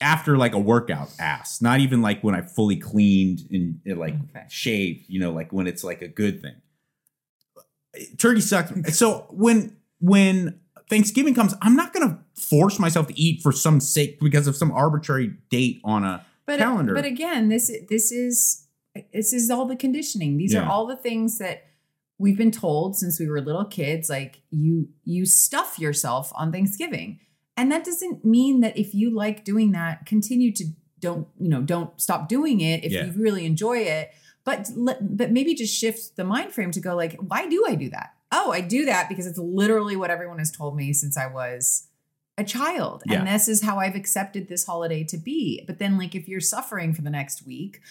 After 0.00 0.36
like 0.36 0.52
a 0.54 0.58
workout 0.58 1.08
ass 1.18 1.62
not 1.62 1.80
even 1.80 2.02
like 2.02 2.20
when 2.22 2.34
i 2.34 2.42
fully 2.42 2.76
cleaned 2.76 3.40
and 3.50 3.80
like 3.98 4.14
Okay. 4.30 4.44
shaved 4.50 5.06
you 5.08 5.18
know 5.18 5.30
like 5.32 5.52
when 5.54 5.66
it's 5.66 5.82
like 5.82 6.02
a 6.02 6.08
good 6.08 6.42
thing 6.42 6.56
turkey 8.18 8.40
sucks 8.40 8.96
so 8.98 9.26
when 9.30 9.76
when 10.00 10.60
Thanksgiving 10.88 11.34
comes, 11.34 11.52
I'm 11.62 11.74
not 11.74 11.92
going 11.92 12.08
to 12.08 12.18
force 12.40 12.78
myself 12.78 13.08
to 13.08 13.20
eat 13.20 13.42
for 13.42 13.50
some 13.50 13.80
sake 13.80 14.20
because 14.20 14.46
of 14.46 14.54
some 14.54 14.70
arbitrary 14.70 15.34
date 15.50 15.80
on 15.82 16.04
a 16.04 16.24
but 16.46 16.60
uh, 16.60 16.64
calendar. 16.64 16.94
but 16.94 17.04
again 17.04 17.48
this 17.48 17.72
this 17.88 18.12
is 18.12 18.66
this 19.12 19.32
is 19.32 19.50
all 19.50 19.66
the 19.66 19.74
conditioning 19.76 20.36
these 20.36 20.52
Yeah. 20.54 20.62
are 20.62 20.70
all 20.70 20.86
the 20.86 20.96
things 20.96 21.38
that 21.38 21.64
we've 22.18 22.36
been 22.38 22.50
told 22.52 22.96
since 22.96 23.18
we 23.18 23.28
were 23.28 23.40
little 23.40 23.64
kids 23.64 24.08
like 24.08 24.42
you 24.50 24.88
you 25.04 25.26
stuff 25.26 25.78
yourself 25.78 26.30
on 26.36 26.52
thanksgiving 26.52 27.18
and 27.56 27.72
that 27.72 27.84
doesn't 27.84 28.24
mean 28.24 28.60
that 28.60 28.76
if 28.78 28.94
you 28.94 29.10
like 29.14 29.44
doing 29.44 29.72
that 29.72 30.06
continue 30.06 30.52
to 30.52 30.64
don't 31.00 31.26
you 31.40 31.48
know 31.48 31.62
don't 31.62 32.00
stop 32.00 32.28
doing 32.28 32.60
it 32.60 32.84
if 32.84 32.92
Yeah. 32.92 33.06
you 33.06 33.12
really 33.16 33.44
enjoy 33.44 33.78
it 33.78 34.10
but 34.46 34.70
but 34.74 35.30
maybe 35.30 35.54
just 35.54 35.76
shift 35.78 36.16
the 36.16 36.24
mind 36.24 36.52
frame 36.52 36.70
to 36.70 36.80
go 36.80 36.96
like 36.96 37.14
why 37.16 37.46
do 37.46 37.62
i 37.68 37.74
do 37.74 37.90
that 37.90 38.14
oh 38.32 38.50
i 38.52 38.62
do 38.62 38.86
that 38.86 39.10
because 39.10 39.26
it's 39.26 39.38
literally 39.38 39.96
what 39.96 40.10
everyone 40.10 40.38
has 40.38 40.50
told 40.50 40.74
me 40.74 40.94
since 40.94 41.18
i 41.18 41.26
was 41.26 41.88
a 42.38 42.44
child 42.44 43.02
Yeah. 43.04 43.18
and 43.18 43.28
this 43.28 43.48
is 43.48 43.62
how 43.62 43.78
i've 43.78 43.94
accepted 43.94 44.48
this 44.48 44.64
holiday 44.64 45.04
to 45.04 45.18
be 45.18 45.62
but 45.66 45.78
then 45.78 45.98
like 45.98 46.14
if 46.14 46.26
you're 46.26 46.40
suffering 46.40 46.94
for 46.94 47.02
the 47.02 47.10
next 47.10 47.46
week 47.46 47.82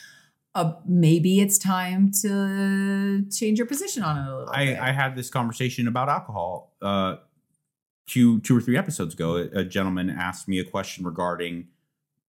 uh, 0.56 0.74
maybe 0.88 1.41
it's 1.41 1.58
time 1.58 2.10
to 2.22 3.26
change 3.30 3.58
your 3.60 3.68
position 3.68 4.02
on 4.04 4.18
it 4.18 4.32
a 4.32 4.38
little 4.38 4.54
I, 4.54 4.65
bit. 4.68 4.80
I 4.80 4.91
had 4.94 5.13
this 5.13 5.30
conversation 5.30 5.86
about 5.86 6.08
alcohol 6.08 6.74
uh, 6.82 7.18
two 8.08 8.39
two 8.39 8.56
or 8.58 8.62
three 8.62 8.78
episodes 8.78 9.13
ago. 9.13 9.36
A, 9.36 9.60
a 9.60 9.63
gentleman 9.65 10.10
asked 10.10 10.48
me 10.48 10.60
a 10.60 10.63
question 10.63 11.04
regarding, 11.04 11.68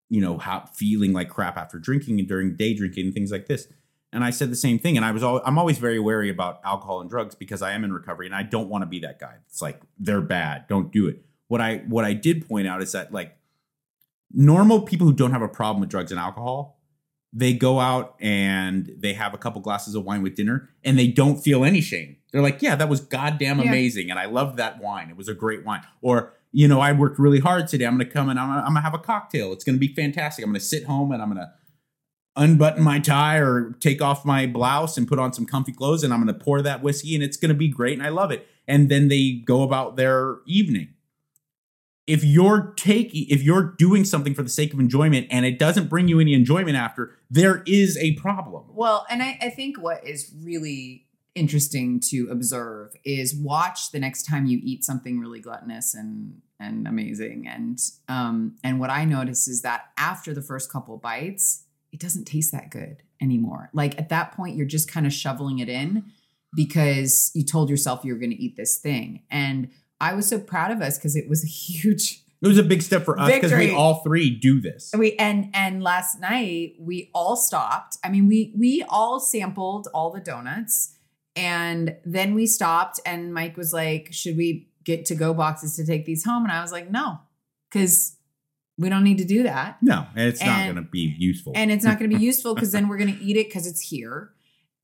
you 0.09 0.23
know, 0.23 0.39
how 0.39 0.61
feeling 0.73 1.13
like 1.13 1.29
crap 1.29 1.59
after 1.59 1.79
drinking 1.79 2.19
and 2.19 2.27
during 2.27 2.57
day 2.57 2.73
drinking 2.73 3.07
and 3.07 3.15
things 3.15 3.31
like 3.31 3.47
this. 3.47 3.69
And 4.15 4.25
I 4.25 4.31
said 4.31 4.51
the 4.51 4.57
same 4.57 4.79
thing. 4.79 4.97
And 4.97 5.05
I 5.05 5.11
was 5.11 5.23
al- 5.23 5.43
I'm 5.45 5.59
always 5.59 5.77
very 5.79 5.99
wary 5.99 6.31
about 6.31 6.61
alcohol 6.65 7.01
and 7.03 7.11
drugs 7.11 7.35
because 7.35 7.61
I 7.61 7.73
am 7.73 7.85
in 7.85 7.93
recovery 7.93 8.27
and 8.27 8.35
I 8.35 8.43
don't 8.45 8.69
want 8.71 8.83
to 8.83 8.87
be 8.87 9.01
that 9.01 9.19
guy. 9.21 9.35
It's 9.49 9.61
like 9.61 9.81
they're 9.99 10.23
bad. 10.23 10.67
Don't 10.69 10.91
do 10.93 11.07
it. 11.09 11.25
What 11.49 11.61
I 11.61 11.79
what 11.89 12.05
I 12.07 12.15
did 12.15 12.49
point 12.49 12.67
out 12.67 12.81
is 12.81 12.93
that 12.93 13.13
like 13.13 13.37
normal 14.33 14.83
people 14.83 15.07
who 15.07 15.13
don't 15.13 15.33
have 15.33 15.43
a 15.43 15.49
problem 15.49 15.81
with 15.81 15.89
drugs 15.91 16.11
and 16.11 16.19
alcohol, 16.21 16.81
they 17.33 17.53
go 17.53 17.81
out 17.81 18.15
and 18.21 18.93
they 18.97 19.13
have 19.13 19.35
a 19.35 19.39
couple 19.39 19.61
glasses 19.61 19.95
of 19.95 20.05
wine 20.05 20.23
with 20.23 20.37
dinner 20.37 20.71
and 20.85 20.99
they 20.99 21.09
don't 21.09 21.39
feel 21.39 21.65
any 21.65 21.81
shame. 21.81 22.17
They're 22.33 22.43
like, 22.43 22.63
yeah, 22.63 22.77
that 22.77 22.89
was 22.89 23.01
goddamn 23.01 23.61
Yeah. 23.61 23.69
amazing. 23.69 24.11
And 24.11 24.19
I 24.19 24.27
loved 24.27 24.57
that 24.59 24.81
wine. 24.81 25.11
It 25.11 25.17
was 25.17 25.29
a 25.29 25.35
great 25.35 25.65
wine. 25.65 25.83
Or, 26.01 26.33
you 26.53 26.67
know, 26.69 26.81
I 26.81 26.93
worked 26.93 27.19
really 27.19 27.41
hard 27.41 27.69
today. 27.69 27.85
I'm 27.87 27.97
going 27.97 28.07
to 28.07 28.13
come 28.13 28.29
and 28.29 28.39
I'm 28.39 28.63
going 28.63 28.75
to 28.77 28.81
have 28.81 28.95
a 28.95 28.99
cocktail. 28.99 29.53
It's 29.53 29.65
going 29.65 29.77
to 29.77 29.81
be 29.81 29.93
fantastic. 29.95 30.45
I'm 30.45 30.51
going 30.51 30.61
to 30.61 30.65
sit 30.67 30.85
home 30.85 31.13
and 31.13 31.21
I'm 31.23 31.29
going 31.33 31.45
to 31.45 31.53
unbutton 32.37 32.83
my 32.83 32.99
tie 32.99 33.37
or 33.39 33.73
take 33.81 34.03
off 34.03 34.25
my 34.25 34.47
blouse 34.47 34.97
and 34.99 35.07
put 35.07 35.19
on 35.19 35.33
some 35.33 35.47
comfy 35.47 35.73
clothes 35.73 36.03
and 36.03 36.13
I'm 36.13 36.25
going 36.25 36.37
to 36.37 36.45
pour 36.45 36.63
that 36.63 36.83
whiskey 36.83 37.15
and 37.15 37.23
it's 37.23 37.37
going 37.37 37.51
to 37.51 37.55
be 37.55 37.69
great. 37.69 37.97
And 37.99 38.07
I 38.07 38.11
love 38.11 38.31
it. 38.33 38.47
And 38.67 38.91
then 38.91 39.09
they 39.09 39.43
go 39.45 39.63
about 39.63 39.97
their 39.97 40.39
evening. 40.47 40.89
if 42.07 42.23
you're 42.23 42.75
taking 42.77 43.27
if 43.29 43.43
you're 43.43 43.63
doing 43.79 44.05
something 44.05 44.35
for 44.35 44.43
the 44.43 44.49
sake 44.49 44.73
of 44.75 44.81
enjoyment 44.81 45.27
and 45.31 45.47
it 45.47 45.59
doesn't 45.59 45.89
bring 45.89 46.09
you 46.09 46.21
any 46.21 46.35
enjoyment 46.35 46.77
after, 46.77 47.17
there 47.31 47.63
is 47.67 47.97
a 47.99 48.15
problem. 48.17 48.65
Well, 48.69 49.07
and 49.09 49.23
I, 49.23 49.39
I 49.41 49.51
think 49.51 49.81
what 49.81 50.07
is 50.07 50.33
really 50.43 51.07
interesting 51.35 51.99
to 51.99 52.29
observe 52.31 52.95
is 53.05 53.35
watch 53.35 53.91
the 53.91 53.99
next 53.99 54.23
time 54.25 54.47
you 54.47 54.61
eat 54.63 54.85
something 54.85 55.19
really 55.19 55.41
gluttonous 55.41 55.95
and 55.95 56.41
and 56.61 56.87
amazing. 56.87 57.49
And 57.49 57.79
um 58.09 58.57
and 58.63 58.79
what 58.79 58.91
I 58.91 59.05
notice 59.05 59.49
is 59.49 59.63
that 59.63 59.87
after 59.97 60.35
the 60.35 60.43
first 60.43 60.71
couple 60.71 60.97
bites, 60.99 61.64
it 61.95 62.01
doesn't 62.01 62.25
taste 62.25 62.51
that 62.51 62.71
good 62.71 63.05
anymore. 63.23 63.71
Like 63.73 63.97
at 64.01 64.09
that 64.09 64.33
point, 64.33 64.57
you're 64.57 64.67
just 64.67 64.91
kind 64.91 65.07
of 65.07 65.13
shoveling 65.13 65.61
it 65.61 65.69
in 65.69 66.05
because 66.57 67.31
you 67.35 67.45
told 67.45 67.71
yourself 67.71 68.05
you 68.05 68.13
were 68.13 68.19
going 68.19 68.33
to 68.33 68.43
eat 68.43 68.57
this 68.57 68.79
thing. 68.79 69.23
And 69.31 69.71
I 70.01 70.15
was 70.15 70.27
so 70.27 70.41
proud 70.41 70.73
of 70.73 70.83
us 70.83 70.99
because 70.99 71.15
it 71.15 71.29
was 71.29 71.45
a 71.45 71.47
huge 71.47 72.21
It 72.43 72.49
was 72.49 72.59
a 72.59 72.65
big 72.65 72.83
step 72.83 73.05
for 73.05 73.17
us 73.19 73.33
because 73.33 73.53
we 73.53 73.71
all 73.73 74.03
three 74.03 74.29
do 74.29 74.61
this. 74.61 74.93
we 74.99 75.15
and 75.15 75.51
and 75.55 75.85
last 75.85 76.21
night 76.21 76.75
we 76.81 77.11
all 77.15 77.37
stopped. 77.37 77.97
I 78.03 78.09
mean, 78.09 78.27
we 78.27 78.53
we 78.59 78.85
all 78.89 79.21
sampled 79.21 79.87
all 79.95 80.11
the 80.11 80.21
donuts, 80.21 80.97
and 81.37 81.97
then 82.05 82.35
we 82.35 82.47
stopped. 82.47 82.99
And 83.07 83.33
Mike 83.33 83.57
was 83.57 83.73
like, 83.73 84.13
"Should 84.13 84.37
we 84.37 84.69
get 84.83 85.07
to 85.07 85.15
go 85.15 85.33
boxes 85.33 85.77
to 85.77 85.87
take 85.87 86.07
these 86.07 86.25
home?" 86.25 86.43
And 86.43 86.53
I 86.53 86.61
was 86.61 86.73
like, 86.73 86.91
"No, 86.91 87.21
because 87.71 88.17
we 88.77 88.89
don't 88.89 89.05
need 89.05 89.19
to 89.19 89.25
do 89.25 89.45
that, 89.45 89.79
No, 89.83 90.07
and 90.17 90.29
it's 90.29 90.45
not 90.45 90.65
going 90.65 90.77
to 90.77 90.83
be 90.83 91.15
useful. 91.19 91.53
and 91.55 91.71
it's 91.71 91.85
not 91.85 91.99
going 91.99 92.11
to 92.11 92.17
be 92.17 92.25
useful 92.33 92.55
because 92.55 92.73
then 92.73 92.89
we're 92.89 92.99
going 92.99 93.15
to 93.17 93.23
eat 93.23 93.37
it 93.37 93.49
because 93.49 93.67
it's 93.67 93.81
here." 93.81 94.33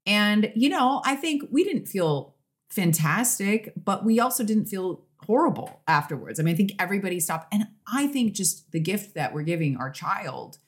And 0.07 0.53
you 0.55 0.69
know, 0.69 1.03
I 1.05 1.17
think 1.17 1.45
we 1.51 1.65
didn't 1.65 1.87
feel 1.87 2.35
fantastic, 2.71 3.73
but 3.77 4.05
we 4.05 4.21
also 4.21 4.45
didn't 4.45 4.67
feel 4.67 5.05
horrible 5.27 5.83
afterwards. 5.87 6.41
I 6.41 6.43
mean, 6.43 6.55
I 6.55 6.57
think 6.57 6.73
everybody 6.79 7.21
stopped. 7.21 7.53
And 7.53 7.67
I 7.93 8.07
think 8.07 8.35
just 8.35 8.71
the 8.73 8.81
gift 8.81 9.15
that 9.15 9.35
we're 9.35 9.43
giving 9.43 9.77
our 9.77 9.91
child 9.91 10.59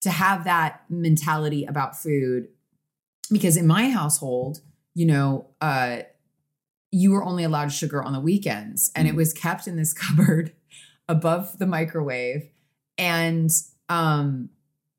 to 0.00 0.10
have 0.10 0.44
that 0.44 0.84
mentality 0.88 1.64
about 1.64 1.96
food, 1.96 2.48
because 3.30 3.56
in 3.56 3.66
my 3.66 3.90
household, 3.90 4.60
you 4.94 5.06
know, 5.06 5.48
uh, 5.60 5.98
you 6.90 7.12
were 7.12 7.24
only 7.24 7.44
allowed 7.44 7.72
sugar 7.72 8.02
on 8.02 8.12
the 8.12 8.20
weekends 8.20 8.90
and 8.94 9.06
it 9.06 9.14
was 9.14 9.32
kept 9.32 9.66
in 9.66 9.76
this 9.76 9.92
cupboard 10.02 10.52
above 11.08 11.58
the 11.58 11.66
microwave. 11.66 12.48
And 12.98 13.50
um, 13.88 14.50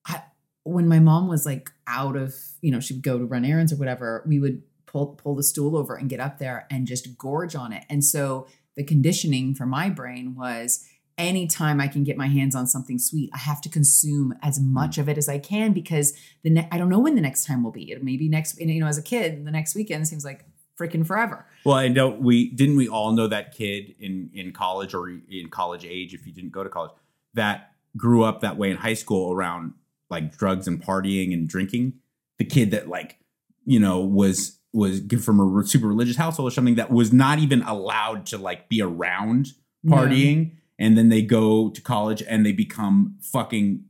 I, 0.06 0.24
when 0.64 0.88
my 0.88 1.00
mom 1.00 1.28
was 1.28 1.46
like 1.46 1.72
out 1.88 2.16
of, 2.16 2.36
you 2.62 2.72
know, 2.72 2.80
she 2.80 2.94
would 2.94 3.04
go 3.04 3.18
to 3.18 3.26
run 3.26 3.46
errands 3.46 3.74
or 3.74 3.78
whatever, 3.78 4.24
we 4.28 4.40
would 4.40 4.62
pull 4.86 5.08
pull 5.08 5.36
the 5.36 5.44
stool 5.44 5.76
over 5.76 5.96
and 5.96 6.10
get 6.10 6.20
up 6.20 6.40
there 6.40 6.66
and 6.72 6.88
just 6.88 7.18
gorge 7.18 7.56
on 7.56 7.74
it. 7.74 7.84
And 7.90 8.04
so 8.04 8.48
the 8.76 8.84
conditioning 8.84 9.54
for 9.56 9.66
my 9.66 9.90
brain 9.90 10.36
was 10.36 10.86
anytime 11.18 11.82
I 11.82 11.88
can 11.88 12.04
get 12.04 12.16
my 12.16 12.28
hands 12.28 12.56
on 12.56 12.68
something 12.68 13.00
sweet, 13.00 13.32
I 13.34 13.40
have 13.40 13.60
to 13.62 13.70
consume 13.70 14.36
as 14.42 14.60
much 14.60 14.98
of 14.98 15.10
it 15.10 15.18
as 15.18 15.28
I 15.28 15.40
can 15.40 15.74
because 15.74 16.14
the 16.44 16.52
ne- 16.52 16.68
I 16.72 16.78
don't 16.78 16.90
know 16.90 17.00
when 17.00 17.16
the 17.16 17.22
next 17.22 17.46
time 17.46 17.64
will 17.64 17.72
be. 17.72 17.92
It 17.92 18.04
maybe 18.04 18.30
next, 18.30 18.60
you 18.60 18.80
know, 18.80 18.88
as 18.88 18.98
a 18.98 19.04
kid, 19.04 19.46
the 19.46 19.52
next 19.52 19.76
weekend 19.76 20.08
seems 20.08 20.24
like 20.24 20.46
freaking 20.80 21.06
forever. 21.06 21.46
Well, 21.66 21.78
and 21.78 21.96
don't 21.96 22.22
we 22.22 22.52
didn't 22.52 22.78
we 22.78 22.88
all 22.88 23.12
know 23.12 23.28
that 23.28 23.54
kid 23.54 23.96
in 24.00 24.30
in 24.34 24.52
college 24.52 24.94
or 24.94 25.10
in 25.10 25.50
college 25.50 25.86
age 25.86 26.14
if 26.14 26.26
you 26.26 26.34
didn't 26.34 26.52
go 26.52 26.64
to 26.64 26.70
college 26.70 26.92
that 27.38 27.72
grew 27.96 28.24
up 28.24 28.42
that 28.42 28.58
way 28.58 28.70
in 28.70 28.78
high 28.78 28.94
school 28.94 29.32
around 29.32 29.74
like 30.10 30.36
drugs 30.38 30.68
and 30.68 30.82
partying 30.84 31.34
and 31.34 31.48
drinking. 31.48 31.94
The 32.38 32.46
kid 32.46 32.72
that 32.72 32.88
like 32.88 33.18
you 33.66 33.80
know 33.80 34.02
was 34.02 34.60
was 34.74 35.02
from 35.24 35.40
a 35.40 35.66
super 35.66 35.88
religious 35.88 36.18
household 36.18 36.50
or 36.50 36.52
something 36.52 36.76
that 36.76 36.92
was 36.92 37.14
not 37.14 37.40
even 37.40 37.64
allowed 37.64 38.26
to 38.28 38.38
like 38.38 38.70
be 38.70 38.82
around 38.82 39.54
partying, 39.86 40.52
and 40.78 40.98
then 40.98 41.10
they 41.10 41.22
go 41.22 41.70
to 41.70 41.82
college 41.82 42.22
and 42.28 42.46
they 42.46 42.52
become 42.52 43.18
fucking 43.22 43.86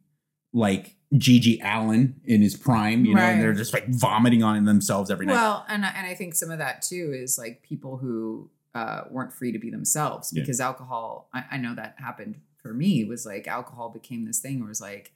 like 0.53 0.96
GG 1.13 1.59
Allin 1.63 2.19
in 2.25 2.41
his 2.41 2.55
prime, 2.55 3.05
you 3.05 3.15
know, 3.15 3.21
and 3.21 3.41
they're 3.41 3.53
just 3.53 3.73
like 3.73 3.87
vomiting 3.87 4.43
on 4.43 4.63
themselves 4.65 5.09
every 5.09 5.25
night. 5.25 5.33
Well, 5.33 5.65
and 5.69 5.85
I- 5.85 5.93
and 5.95 6.05
I 6.07 6.13
think 6.15 6.35
some 6.35 6.51
of 6.51 6.57
that 6.59 6.81
too 6.81 7.13
is 7.15 7.37
like 7.37 7.61
people 7.63 7.97
who 7.97 8.49
uh, 8.75 9.03
weren't 9.09 9.31
free 9.33 9.51
to 9.51 9.59
be 9.59 9.69
themselves 9.71 10.31
Yeah. 10.33 10.41
because 10.43 10.59
alcohol. 10.59 11.29
I, 11.33 11.43
I 11.53 11.57
know 11.57 11.73
that 11.75 11.95
happened 11.97 12.41
for 12.61 12.73
me. 12.73 13.05
Was 13.05 13.25
like 13.25 13.47
alcohol 13.47 13.89
became 13.89 14.25
this 14.25 14.39
thing 14.39 14.59
where 14.59 14.67
it 14.67 14.69
was 14.69 14.81
like, 14.81 15.13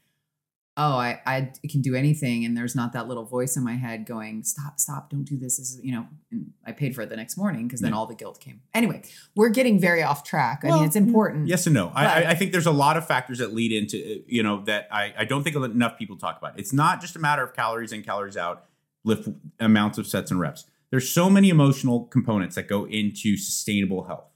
oh, 0.77 0.93
I 0.95 1.21
I 1.25 1.51
can 1.69 1.81
do 1.81 1.95
anything, 1.95 2.45
and 2.45 2.55
there's 2.55 2.75
not 2.75 2.93
that 2.93 3.07
little 3.07 3.25
voice 3.25 3.57
in 3.57 3.63
my 3.63 3.75
head 3.75 4.05
going, 4.05 4.43
stop, 4.43 4.79
stop, 4.79 5.09
don't 5.09 5.25
do 5.25 5.37
this. 5.37 5.57
This 5.57 5.71
is 5.71 5.83
you 5.83 5.91
know. 5.91 6.07
And 6.31 6.53
I 6.65 6.71
paid 6.71 6.95
for 6.95 7.01
it 7.01 7.09
the 7.09 7.15
next 7.17 7.37
morning 7.37 7.67
because 7.67 7.81
then 7.81 7.91
Yeah. 7.91 7.97
all 7.97 8.05
the 8.05 8.15
guilt 8.15 8.39
came. 8.39 8.61
Anyway, 8.73 9.03
we're 9.35 9.49
getting 9.49 9.79
very 9.79 10.01
off 10.01 10.23
track. 10.23 10.61
I 10.63 10.71
mean, 10.71 10.83
it's 10.85 10.95
important. 10.95 11.47
Yes 11.47 11.65
and 11.67 11.73
no. 11.73 11.91
I, 11.93 12.31
I 12.31 12.35
think 12.35 12.51
there's 12.51 12.65
a 12.65 12.71
lot 12.71 12.95
of 12.97 13.05
factors 13.05 13.39
that 13.39 13.53
lead 13.53 13.71
into 13.71 13.97
uh, 13.97 14.23
you 14.27 14.43
know 14.43 14.63
that 14.65 14.87
I, 14.91 15.13
I 15.17 15.25
don't 15.25 15.43
think 15.43 15.55
enough 15.55 15.97
people 15.97 16.17
talk 16.17 16.37
about. 16.37 16.57
It's 16.59 16.73
not 16.73 17.01
just 17.01 17.15
a 17.15 17.19
matter 17.19 17.43
of 17.43 17.53
calories 17.53 17.91
in, 17.91 18.03
calories 18.03 18.37
out, 18.37 18.65
lift 19.03 19.27
amounts 19.59 19.97
of 19.97 20.07
sets 20.07 20.31
and 20.31 20.39
reps. 20.39 20.65
There's 20.89 21.09
so 21.09 21.29
many 21.29 21.49
emotional 21.49 22.05
components 22.05 22.55
that 22.55 22.67
go 22.67 22.85
into 22.85 23.37
sustainable 23.37 24.03
health, 24.05 24.29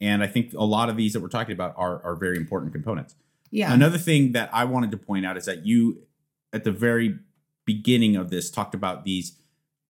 and 0.00 0.22
I 0.22 0.26
think 0.26 0.52
a 0.54 0.64
lot 0.64 0.88
of 0.88 0.96
these 0.96 1.12
that 1.12 1.20
we're 1.20 1.28
talking 1.28 1.54
about 1.54 1.74
are 1.76 2.02
are 2.04 2.16
very 2.16 2.36
important 2.36 2.72
components. 2.72 3.14
Yeah. 3.52 3.72
Another 3.72 3.98
thing 3.98 4.32
that 4.32 4.50
I 4.52 4.64
wanted 4.64 4.90
to 4.90 4.96
point 4.96 5.24
out 5.24 5.36
is 5.36 5.44
that 5.44 5.64
you, 5.64 6.02
at 6.52 6.64
the 6.64 6.72
very 6.72 7.18
beginning 7.64 8.16
of 8.16 8.30
this, 8.30 8.50
talked 8.50 8.74
about 8.74 9.04
these. 9.04 9.38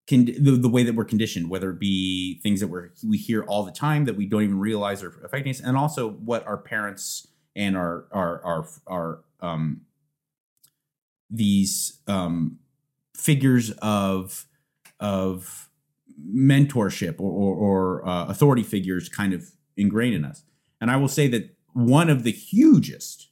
The, 0.08 0.58
the 0.60 0.68
way 0.68 0.82
that 0.82 0.94
we're 0.94 1.04
conditioned, 1.06 1.48
whether 1.48 1.70
it 1.70 1.78
be 1.78 2.40
things 2.42 2.60
that 2.60 2.66
we're, 2.66 2.90
we 3.08 3.16
hear 3.16 3.44
all 3.44 3.62
the 3.62 3.72
time 3.72 4.04
that 4.04 4.16
we 4.16 4.26
don't 4.26 4.42
even 4.42 4.58
realize 4.58 5.02
are 5.02 5.14
affecting 5.24 5.50
us, 5.50 5.60
and 5.60 5.76
also 5.76 6.10
what 6.10 6.46
our 6.46 6.58
parents 6.58 7.28
and 7.54 7.76
our 7.76 8.06
our 8.10 8.44
our 8.44 8.68
our 8.88 9.24
um 9.40 9.82
these 11.30 12.00
um 12.08 12.58
figures 13.16 13.70
of 13.80 14.46
of 15.00 15.70
mentorship 16.30 17.20
or 17.20 17.30
or, 17.30 17.54
or 17.54 18.08
uh, 18.08 18.26
authority 18.26 18.64
figures 18.64 19.08
kind 19.08 19.32
of 19.32 19.52
ingrained 19.76 20.14
in 20.14 20.24
us. 20.24 20.42
And 20.80 20.90
I 20.90 20.96
will 20.96 21.08
say 21.08 21.28
that 21.28 21.54
one 21.72 22.10
of 22.10 22.24
the 22.24 22.32
hugest 22.32 23.28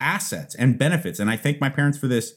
assets 0.00 0.54
and 0.54 0.78
benefits, 0.78 1.18
and 1.18 1.30
I 1.30 1.36
thank 1.36 1.60
my 1.60 1.68
parents 1.68 1.98
for 1.98 2.06
this 2.06 2.34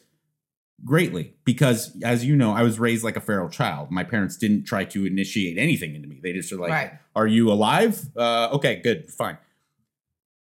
greatly 0.85 1.33
because, 1.43 1.97
as 2.03 2.23
you 2.25 2.35
know, 2.35 2.51
I 2.53 2.63
was 2.63 2.79
raised 2.79 3.03
like 3.03 3.17
a 3.17 3.21
feral 3.21 3.49
child. 3.49 3.91
My 3.91 4.03
parents 4.03 4.37
didn't 4.37 4.63
try 4.63 4.85
to 4.85 5.05
initiate 5.05 5.57
anything 5.57 5.95
into 5.95 6.07
me. 6.07 6.19
They 6.21 6.33
just 6.33 6.51
were 6.51 6.59
like, 6.59 6.71
Right. 6.71 6.91
"Are 7.15 7.27
you 7.27 7.51
alive? 7.51 8.05
Uh, 8.15 8.49
okay, 8.53 8.81
good, 8.83 9.09
fine." 9.11 9.37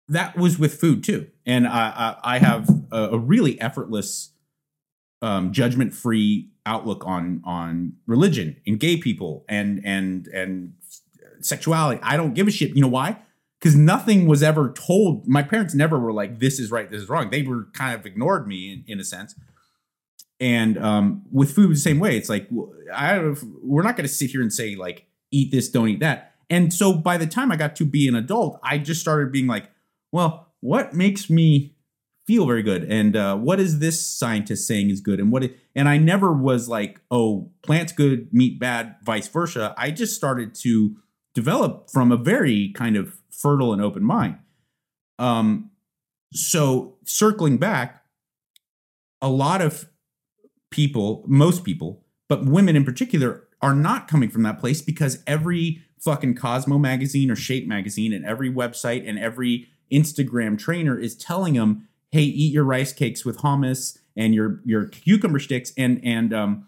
That 0.07 0.37
was 0.37 0.59
with 0.59 0.79
food 0.79 1.03
too, 1.03 1.27
and 1.45 1.67
I 1.67 2.17
I, 2.23 2.35
I 2.35 2.37
have 2.39 2.69
a, 2.91 3.09
a 3.11 3.17
really 3.17 3.59
effortless, 3.59 4.31
um, 5.21 5.51
judgment-free 5.51 6.49
outlook 6.65 7.05
on 7.05 7.41
on 7.45 7.93
religion 8.07 8.57
and 8.65 8.79
gay 8.79 8.97
people 8.97 9.45
and 9.49 9.81
and 9.83 10.27
and 10.27 10.73
sexuality. 11.41 11.99
I 12.03 12.17
don't 12.17 12.33
give 12.33 12.47
a 12.47 12.51
shit. 12.51 12.75
You 12.75 12.81
know 12.81 12.87
why? 12.87 13.17
Because 13.63 13.77
nothing 13.77 14.27
was 14.27 14.43
ever 14.43 14.73
told. 14.73 15.25
My 15.25 15.41
parents 15.41 15.73
never 15.73 15.97
were 15.97 16.11
like, 16.11 16.39
"This 16.39 16.59
is 16.59 16.69
right, 16.69 16.91
this 16.91 17.01
is 17.01 17.07
wrong." 17.07 17.29
They 17.29 17.43
were 17.43 17.69
kind 17.71 17.97
of 17.97 18.05
ignored 18.05 18.45
me 18.45 18.73
in, 18.73 18.83
in 18.85 18.99
a 18.99 19.05
sense. 19.05 19.35
And 20.41 20.77
um, 20.77 21.21
with 21.31 21.55
food, 21.55 21.71
the 21.71 21.77
same 21.77 21.97
way. 21.97 22.17
It's 22.17 22.27
like 22.27 22.49
I 22.93 23.33
we're 23.61 23.83
not 23.83 23.95
going 23.95 24.05
to 24.05 24.13
sit 24.13 24.31
here 24.31 24.41
and 24.41 24.51
say 24.51 24.75
like, 24.75 25.05
"Eat 25.31 25.53
this, 25.53 25.69
don't 25.69 25.87
eat 25.87 26.01
that." 26.01 26.33
And 26.49 26.73
so 26.73 26.91
by 26.91 27.15
the 27.15 27.25
time 27.25 27.53
I 27.53 27.55
got 27.55 27.77
to 27.77 27.85
be 27.85 28.05
an 28.09 28.15
adult, 28.15 28.59
I 28.61 28.79
just 28.79 28.99
started 28.99 29.31
being 29.31 29.47
like, 29.47 29.69
"Well, 30.11 30.51
what 30.59 30.93
makes 30.93 31.29
me 31.29 31.73
feel 32.25 32.45
very 32.45 32.63
good 32.63 32.83
and 32.85 33.15
uh, 33.15 33.35
what 33.35 33.59
is 33.59 33.79
this 33.79 34.05
scientist 34.05 34.65
saying 34.65 34.89
is 34.89 35.01
good 35.01 35.19
and 35.19 35.29
what 35.29 35.43
it, 35.43 35.57
and 35.75 35.89
i 35.89 35.97
never 35.97 36.31
was 36.31 36.69
like 36.69 37.01
oh 37.11 37.51
plants 37.61 37.91
good 37.91 38.33
meat 38.33 38.57
bad 38.57 38.95
vice 39.03 39.27
versa 39.27 39.75
i 39.77 39.91
just 39.91 40.15
started 40.15 40.55
to 40.55 40.95
develop 41.33 41.89
from 41.89 42.11
a 42.11 42.17
very 42.17 42.71
kind 42.73 42.95
of 42.95 43.17
fertile 43.31 43.73
and 43.73 43.81
open 43.81 44.03
mind. 44.03 44.37
Um 45.19 45.71
so 46.33 46.97
circling 47.05 47.57
back 47.57 48.03
a 49.21 49.29
lot 49.29 49.61
of 49.61 49.87
people 50.71 51.23
most 51.27 51.63
people 51.63 52.03
but 52.27 52.45
women 52.45 52.75
in 52.75 52.83
particular 52.83 53.47
are 53.61 53.75
not 53.75 54.07
coming 54.07 54.29
from 54.29 54.41
that 54.41 54.59
place 54.59 54.81
because 54.81 55.21
every 55.27 55.83
fucking 55.99 56.33
cosmo 56.33 56.79
magazine 56.79 57.29
or 57.29 57.35
shape 57.35 57.67
magazine 57.67 58.11
and 58.11 58.25
every 58.25 58.51
website 58.51 59.07
and 59.07 59.19
every 59.19 59.67
instagram 59.91 60.57
trainer 60.57 60.97
is 60.97 61.15
telling 61.15 61.53
them 61.53 61.87
hey, 62.13 62.21
eat 62.21 62.53
your 62.53 62.63
rice 62.63 62.93
cakes 62.93 63.25
with 63.25 63.39
hummus 63.39 63.97
and 64.15 64.35
your 64.35 64.61
your 64.63 64.85
cucumber 64.85 65.39
sticks, 65.39 65.73
and 65.75 65.99
and 66.03 66.31
um, 66.31 66.67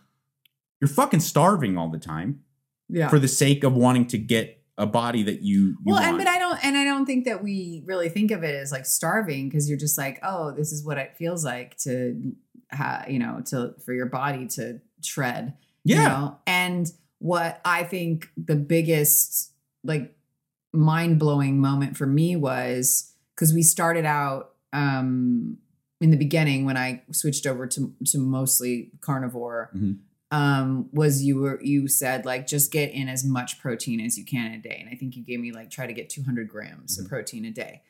you're 0.81 0.89
fucking 0.89 1.19
starving 1.19 1.77
all 1.77 1.87
the 1.87 1.99
time 1.99 2.41
yeah. 2.89 3.07
for 3.07 3.19
the 3.19 3.27
sake 3.27 3.63
of 3.63 3.73
wanting 3.73 4.07
to 4.07 4.17
get 4.17 4.61
a 4.77 4.85
body 4.85 5.23
that 5.23 5.41
you, 5.41 5.67
you 5.67 5.77
well, 5.85 5.95
want. 5.95 6.07
and 6.07 6.17
but 6.17 6.27
I 6.27 6.37
don't, 6.37 6.65
and 6.65 6.77
I 6.77 6.83
don't 6.83 7.05
think 7.05 7.25
that 7.25 7.41
we 7.41 7.81
really 7.85 8.09
think 8.09 8.31
of 8.31 8.43
it 8.43 8.55
as 8.55 8.71
like 8.71 8.85
starving 8.85 9.47
because 9.47 9.69
you're 9.69 9.79
just 9.79 9.97
like, 9.97 10.19
oh, 10.21 10.51
this 10.51 10.71
is 10.71 10.85
what 10.85 10.97
it 10.97 11.15
feels 11.17 11.45
like 11.45 11.77
to, 11.77 12.33
ha- 12.71 13.05
you 13.07 13.19
know, 13.19 13.41
to 13.47 13.73
for 13.85 13.93
your 13.93 14.07
body 14.07 14.47
to 14.47 14.81
tread. 15.01 15.53
you 15.83 15.95
yeah, 15.95 16.07
know? 16.07 16.39
And 16.45 16.91
what 17.19 17.61
I 17.63 17.83
think 17.83 18.29
the 18.35 18.55
biggest 18.55 19.51
like 19.83 20.15
mind 20.73 21.19
blowing 21.19 21.59
moment 21.59 21.95
for 21.95 22.05
me 22.05 22.35
was 22.35 23.13
because 23.33 23.53
we 23.53 23.63
started 23.63 24.05
out 24.05 24.51
um, 24.73 25.57
in 26.01 26.11
the 26.11 26.17
beginning 26.17 26.65
when 26.65 26.75
I 26.77 27.03
switched 27.11 27.47
over 27.47 27.65
to 27.67 27.93
to 28.07 28.17
mostly 28.17 28.91
carnivore. 28.99 29.71
Mhm. 29.75 29.99
Um, 30.31 30.89
was 30.91 31.23
you 31.23 31.39
were 31.39 31.61
you 31.61 31.87
said 31.87 32.25
like 32.25 32.47
just 32.47 32.71
get 32.71 32.91
in 32.91 33.07
as 33.07 33.23
much 33.23 33.59
protein 33.59 34.01
as 34.01 34.17
you 34.17 34.25
can 34.25 34.53
a 34.53 34.57
day, 34.57 34.77
and 34.79 34.89
I 34.89 34.95
think 34.95 35.15
you 35.15 35.23
gave 35.23 35.39
me 35.39 35.51
like 35.51 35.69
try 35.69 35.87
to 35.87 35.93
get 35.93 36.09
200 36.09 36.49
grams 36.49 36.97
of 36.99 37.07
protein 37.07 37.45
a 37.45 37.51
day, 37.51 37.83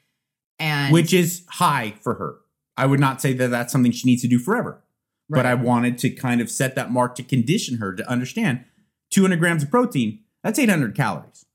and 0.59 0.93
which 0.93 1.13
is 1.13 1.43
high 1.49 1.95
for 2.01 2.15
her. 2.15 2.35
I 2.77 2.85
would 2.85 2.99
not 2.99 3.21
say 3.21 3.33
that 3.33 3.47
that's 3.49 3.71
something 3.71 3.91
she 3.91 4.07
needs 4.07 4.21
to 4.23 4.27
do 4.27 4.37
forever, 4.37 4.83
but 5.29 5.45
I 5.45 5.53
wanted 5.53 5.97
to 5.99 6.09
kind 6.09 6.41
of 6.41 6.49
set 6.49 6.75
that 6.75 6.91
mark 6.91 7.15
to 7.15 7.23
condition 7.23 7.77
her 7.77 7.93
to 7.93 8.07
understand 8.09 8.65
200 9.11 9.39
grams 9.39 9.63
of 9.63 9.71
protein, 9.71 10.19
that's 10.43 10.59
800 10.59 10.95
calories. 10.95 11.45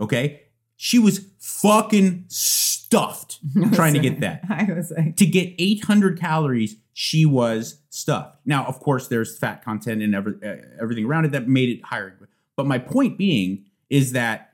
Okay. 0.00 0.42
She 0.76 0.98
was 0.98 1.26
fucking 1.38 2.24
stuffed 2.28 3.38
trying 3.74 3.94
to 3.94 4.00
get 4.00 4.20
that. 4.20 4.42
I 4.48 4.72
was 4.72 4.92
like, 4.96 5.16
To 5.16 5.26
get 5.26 5.54
800 5.58 6.18
calories, 6.18 6.76
she 6.92 7.24
was 7.24 7.82
stuffed. 7.90 8.38
Now, 8.44 8.64
of 8.64 8.80
course, 8.80 9.08
there's 9.08 9.38
fat 9.38 9.64
content 9.64 10.02
and 10.02 10.14
every, 10.14 10.34
uh, 10.44 10.56
everything 10.80 11.04
around 11.04 11.24
it 11.24 11.32
that 11.32 11.48
made 11.48 11.68
it 11.68 11.84
higher. 11.84 12.18
But 12.56 12.66
my 12.66 12.78
point 12.78 13.16
being 13.16 13.64
is 13.88 14.12
that 14.12 14.52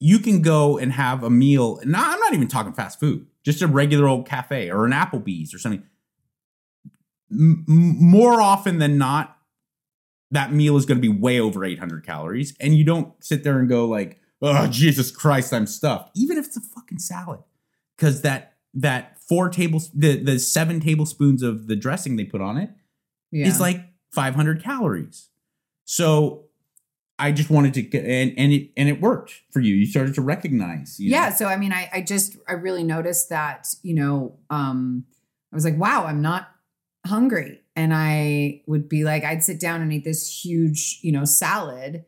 you 0.00 0.18
can 0.18 0.42
go 0.42 0.76
and 0.76 0.92
have 0.92 1.22
a 1.22 1.30
meal. 1.30 1.78
And 1.78 1.96
I'm 1.96 2.20
not 2.20 2.34
even 2.34 2.48
talking 2.48 2.72
fast 2.72 3.00
food, 3.00 3.26
just 3.42 3.62
a 3.62 3.66
regular 3.66 4.06
old 4.06 4.26
cafe 4.26 4.70
or 4.70 4.84
an 4.84 4.92
Applebee's 4.92 5.54
or 5.54 5.58
something. 5.58 5.82
M- 7.30 7.64
more 7.66 8.40
often 8.40 8.78
than 8.78 8.98
not, 8.98 9.38
that 10.30 10.52
meal 10.52 10.76
is 10.76 10.84
going 10.84 10.98
to 10.98 11.02
be 11.02 11.08
way 11.08 11.40
over 11.40 11.64
800 11.64 12.04
calories. 12.04 12.54
And 12.60 12.74
you 12.74 12.84
don't 12.84 13.12
sit 13.24 13.44
there 13.44 13.58
and 13.58 13.68
go 13.68 13.86
like, 13.86 14.20
oh, 14.42 14.66
Jesus 14.66 15.10
Christ, 15.10 15.54
I'm 15.54 15.66
stuffed. 15.66 16.10
Even 16.14 16.36
if 16.36 16.46
it's 16.46 16.56
a 16.56 16.60
fucking 16.60 16.98
salad. 16.98 17.40
Because 17.96 18.22
that, 18.22 18.53
that 18.74 19.18
four 19.28 19.48
tables, 19.48 19.90
the, 19.92 20.22
the 20.22 20.38
seven 20.38 20.80
tablespoons 20.80 21.42
of 21.42 21.66
the 21.66 21.76
dressing 21.76 22.16
they 22.16 22.24
put 22.24 22.40
on 22.40 22.56
it 22.56 22.70
yeah. 23.30 23.46
is 23.46 23.60
like 23.60 23.80
500 24.12 24.62
calories. 24.62 25.28
So 25.84 26.44
I 27.18 27.32
just 27.32 27.50
wanted 27.50 27.74
to 27.74 27.82
get, 27.82 28.04
and, 28.04 28.32
and 28.36 28.52
it, 28.52 28.70
and 28.76 28.88
it 28.88 29.00
worked 29.00 29.42
for 29.50 29.60
you. 29.60 29.74
You 29.74 29.86
started 29.86 30.14
to 30.16 30.22
recognize. 30.22 30.98
you 30.98 31.10
know, 31.10 31.16
yeah 31.16 31.32
so 31.32 31.46
i 31.46 31.56
mean 31.56 31.72
I, 31.72 31.88
I 31.92 32.00
just 32.00 32.36
i 32.48 32.52
really 32.52 32.82
noticed 32.82 33.28
that 33.30 33.68
you 33.82 33.94
know 33.94 34.38
um 34.50 35.04
i 35.52 35.56
was 35.56 35.64
like 35.64 35.78
wow 35.78 36.06
i'm 36.06 36.22
not 36.22 36.48
hungry 37.06 37.60
and 37.76 37.92
i 37.94 38.62
would 38.66 38.88
be 38.88 39.04
like 39.04 39.24
i'd 39.24 39.42
sit 39.42 39.60
down 39.60 39.82
and 39.82 39.92
eat 39.92 40.04
this 40.04 40.44
huge 40.44 40.98
you 41.02 41.12
know 41.12 41.24
salad 41.24 42.04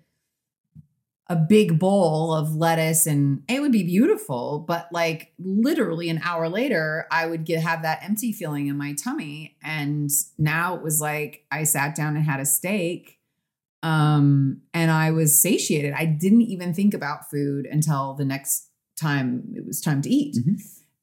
a 1.29 1.35
big 1.35 1.79
bowl 1.79 2.33
of 2.33 2.55
lettuce 2.55 3.05
and 3.07 3.43
it 3.49 3.61
would 3.61 3.73
be 3.73 3.83
beautiful 3.83 4.61
but 4.61 4.87
like 4.93 5.33
literally 5.41 6.09
an 6.09 6.21
hour 6.23 6.49
later 6.49 7.07
i 7.11 7.27
would 7.27 7.45
get 7.45 7.61
have 7.61 7.83
that 7.83 7.99
empty 8.05 8.31
feeling 8.33 8.69
in 8.69 8.77
my 8.79 8.93
tummy. 8.95 9.57
And 9.63 10.09
now 10.39 10.77
it 10.77 10.83
was 10.83 11.01
like 11.01 11.45
i 11.51 11.65
sat 11.65 11.97
down 11.97 12.15
and 12.17 12.25
had 12.25 12.39
a 12.39 12.45
steak 12.47 13.19
um 13.83 14.61
and 14.73 14.91
i 14.91 15.11
was 15.11 15.41
satiated. 15.43 15.93
I 15.95 16.05
didn't 16.07 16.43
even 16.43 16.73
think 16.73 16.95
about 16.95 17.29
food 17.29 17.67
until 17.67 18.15
the 18.15 18.25
next 18.25 18.69
time 18.99 19.53
it 19.55 19.67
was 19.67 19.81
time 19.81 20.03
to 20.03 20.09
eat. 20.09 20.37
Mhm. 20.37 20.61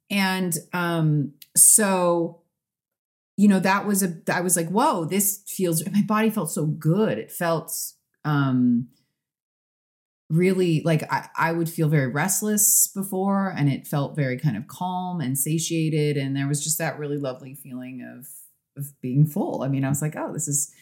and 0.10 0.58
um 0.72 1.34
so 1.56 2.42
you 3.36 3.48
know 3.48 3.60
that 3.60 3.86
was 3.86 4.04
a 4.04 4.16
i 4.32 4.42
was 4.42 4.56
like 4.56 4.70
whoa 4.70 5.06
this 5.06 5.44
feels 5.48 5.84
my 5.92 6.02
body 6.04 6.30
felt 6.30 6.50
so 6.52 6.66
good. 6.66 7.18
It 7.18 7.32
felt 7.32 7.72
um 8.24 8.88
really 10.30 10.82
like 10.84 11.04
I, 11.12 11.28
I 11.38 11.52
would 11.52 11.70
feel 11.70 11.90
very 11.90 12.08
restless 12.08 12.88
before 12.88 13.54
and 13.56 13.72
it 13.72 13.86
felt 13.86 14.16
very 14.16 14.38
kind 14.38 14.58
of 14.58 14.68
calm 14.68 15.22
and 15.22 15.38
satiated 15.38 16.18
and 16.18 16.36
there 16.36 16.48
was 16.48 16.64
just 16.64 16.78
that 16.80 16.98
really 16.98 17.18
lovely 17.18 17.54
feeling 17.56 18.02
of 18.02 18.28
of 18.76 19.00
being 19.02 19.26
full. 19.26 19.62
I 19.62 19.68
mean 19.68 19.84
i 19.84 19.90
was 19.90 20.02
like 20.02 20.16
oh 20.18 20.34
this 20.34 20.48
is 20.48 20.74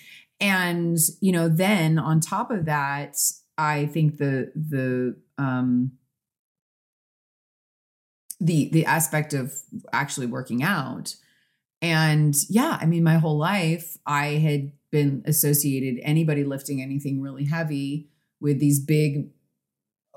and 0.42 0.98
you 1.22 1.32
know 1.32 1.48
then 1.48 2.00
on 2.00 2.20
top 2.20 2.52
of 2.52 2.66
that 2.66 3.16
i 3.58 3.86
think 3.86 4.18
the 4.18 4.52
the 4.56 5.16
um 5.38 5.92
the 8.40 8.70
the 8.74 8.86
aspect 8.86 9.34
of 9.34 9.54
actually 9.94 10.26
working 10.26 10.64
out 10.64 11.16
and 11.82 12.36
yeah 12.50 12.78
i 12.82 12.86
mean 12.86 13.04
my 13.04 13.18
whole 13.18 13.38
life 13.38 13.98
i 14.06 14.28
had 14.28 14.72
been 14.92 15.24
associated 15.26 16.02
anybody 16.04 16.44
lifting 16.44 16.82
anything 16.82 17.22
really 17.22 17.46
heavy 17.46 18.10
with 18.42 18.60
these 18.60 18.80
big 18.80 19.30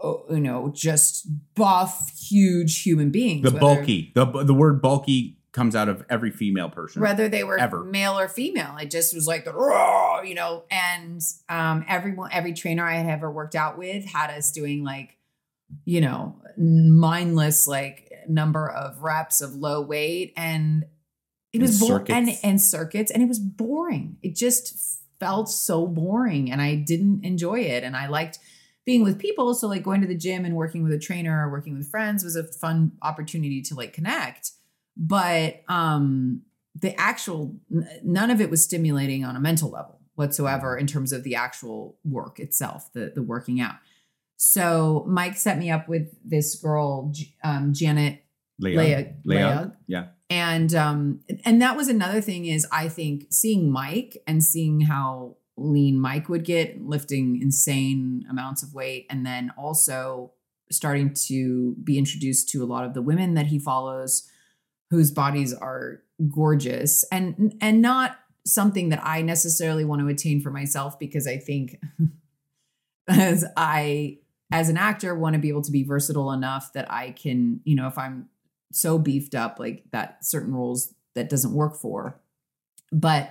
oh, 0.03 0.25
you 0.31 0.41
know 0.41 0.73
just 0.75 1.27
buff 1.55 2.11
huge 2.19 2.83
human 2.83 3.11
beings 3.11 3.43
the 3.43 3.51
whether- 3.51 3.61
bulky, 3.61 4.13
the, 4.15 4.25
the 4.45 4.55
word 4.55 4.81
bulky 4.83 5.39
comes 5.53 5.77
out 5.77 5.89
of 5.89 6.05
every 6.11 6.33
female 6.33 6.69
person. 6.69 7.01
whether 7.01 7.29
they 7.29 7.45
were 7.45 7.57
Ever. 7.57 7.85
male 7.85 8.19
or 8.19 8.27
female. 8.27 8.77
It 8.81 8.91
just 8.91 9.15
was 9.15 9.29
like 9.29 9.45
the 9.45 9.53
raw, 9.53 10.21
you 10.23 10.35
know. 10.35 10.65
And 10.69 11.21
um, 11.49 11.85
everyone, 11.87 12.31
every 12.33 12.55
trainer 12.55 12.85
I 12.85 12.95
had 12.97 13.07
ever 13.07 13.31
worked 13.31 13.55
out 13.55 13.79
with 13.79 14.05
had 14.05 14.31
us 14.31 14.51
doing 14.51 14.83
like, 14.83 15.17
you 15.85 16.01
know, 16.01 16.43
mindless 16.59 17.69
like 17.69 18.11
number 18.29 18.69
of 18.69 19.01
reps 19.03 19.41
of 19.41 19.55
low 19.55 19.81
weight, 19.81 20.33
and 20.37 20.87
it 21.53 21.59
And 21.59 21.63
was 21.63 21.79
boring 21.79 22.11
and 22.11 22.31
and 22.43 22.61
circuits, 22.61 23.13
and 23.13 23.23
it 23.23 23.27
was 23.29 23.39
boring. 23.39 24.17
It 24.23 24.35
just 24.35 25.03
felt 25.21 25.49
so 25.49 25.87
boring, 25.87 26.51
and 26.51 26.61
I 26.61 26.75
didn't 26.75 27.25
enjoy 27.25 27.61
it. 27.61 27.85
And 27.85 27.97
I 27.97 28.09
liked 28.09 28.39
being 28.85 29.03
with 29.03 29.19
people, 29.19 29.55
so 29.55 29.67
like 29.67 29.83
going 29.83 30.01
to 30.03 30.07
the 30.07 30.17
gym 30.17 30.45
and 30.45 30.55
working 30.55 30.83
with 30.83 30.93
a 30.93 30.99
trainer 30.99 31.47
or 31.47 31.51
working 31.51 31.77
with 31.77 31.91
friends 31.91 32.23
was 32.23 32.37
a 32.37 32.45
fun 32.45 32.93
opportunity 33.03 33.63
to 33.63 33.75
like 33.75 33.93
connect 33.93 34.53
but 34.97 35.63
um 35.69 36.43
the 36.81 36.99
actual 37.01 37.57
none 38.03 38.31
of 38.31 38.41
it 38.41 38.51
was 38.51 38.63
stimulating 38.63 39.25
on 39.25 39.37
a 39.37 39.41
mental 39.41 39.71
level 39.71 40.01
whatsoever 40.15 40.77
in 40.77 40.87
terms 40.87 41.13
of 41.13 41.25
the 41.25 41.35
actual 41.35 41.97
work 42.05 42.39
itself 42.39 42.93
the 42.93 43.13
the 43.15 43.23
working 43.23 43.61
out 43.61 43.77
so 44.37 45.05
mike 45.09 45.37
set 45.37 45.59
me 45.59 45.71
up 45.71 45.89
with 45.89 46.15
this 46.25 46.55
girl 46.57 47.13
um 47.43 47.73
janet. 47.73 48.21
Leia, 48.63 48.77
Leia. 48.77 49.15
Leia. 49.27 49.77
Yeah. 49.89 50.07
And 50.31 50.75
um 50.75 51.21
and 51.45 51.61
that 51.61 51.77
was 51.77 51.89
another 51.89 52.21
thing 52.21 52.47
is 52.47 52.67
i 52.73 52.89
think 52.89 53.27
seeing 53.31 53.71
mike 53.71 54.17
and 54.27 54.43
seeing 54.43 54.81
how 54.83 55.37
lean 55.57 55.99
mike 55.99 56.29
would 56.29 56.45
get 56.45 56.81
lifting 56.83 57.41
insane 57.41 58.25
amounts 58.31 58.63
of 58.63 58.75
weight 58.75 59.07
and 59.11 59.25
then 59.25 59.53
also 59.57 60.33
starting 60.71 61.13
to 61.13 61.77
be 61.85 61.99
introduced 61.99 62.49
to 62.49 62.63
a 62.63 62.67
lot 62.67 62.85
of 62.85 62.95
the 62.95 63.03
women 63.03 63.35
that 63.35 63.47
he 63.47 63.59
follows 63.59 64.29
whose 64.91 65.11
bodies 65.11 65.53
are 65.53 66.03
gorgeous 66.33 67.05
and 67.13 67.55
and 67.61 67.83
not 67.83 68.19
something 68.47 68.89
that 68.89 69.01
i 69.05 69.21
necessarily 69.21 69.85
want 69.85 70.01
to 70.01 70.09
attain 70.09 70.41
for 70.41 70.51
myself 70.51 70.99
because 70.99 71.27
i 71.27 71.37
think 71.37 71.77
as 73.09 73.45
i 73.57 74.17
as 74.53 74.69
an 74.69 74.77
actor 74.77 75.15
want 75.15 75.35
to 75.35 75.39
be 75.39 75.49
able 75.49 75.63
to 75.63 75.73
be 75.73 75.83
versatile 75.83 76.33
enough 76.33 76.73
that 76.73 76.91
i 76.91 77.11
can 77.11 77.61
you 77.65 77.77
know 77.77 77.87
if 77.87 77.99
i'm 77.99 78.29
so 78.75 78.99
beefed 78.99 79.35
up 79.35 79.59
like 79.59 79.85
that 79.93 80.25
certain 80.25 80.53
roles 80.55 80.95
that 81.15 81.29
doesn't 81.31 81.53
work 81.53 81.77
for 81.77 82.21
but 82.93 83.31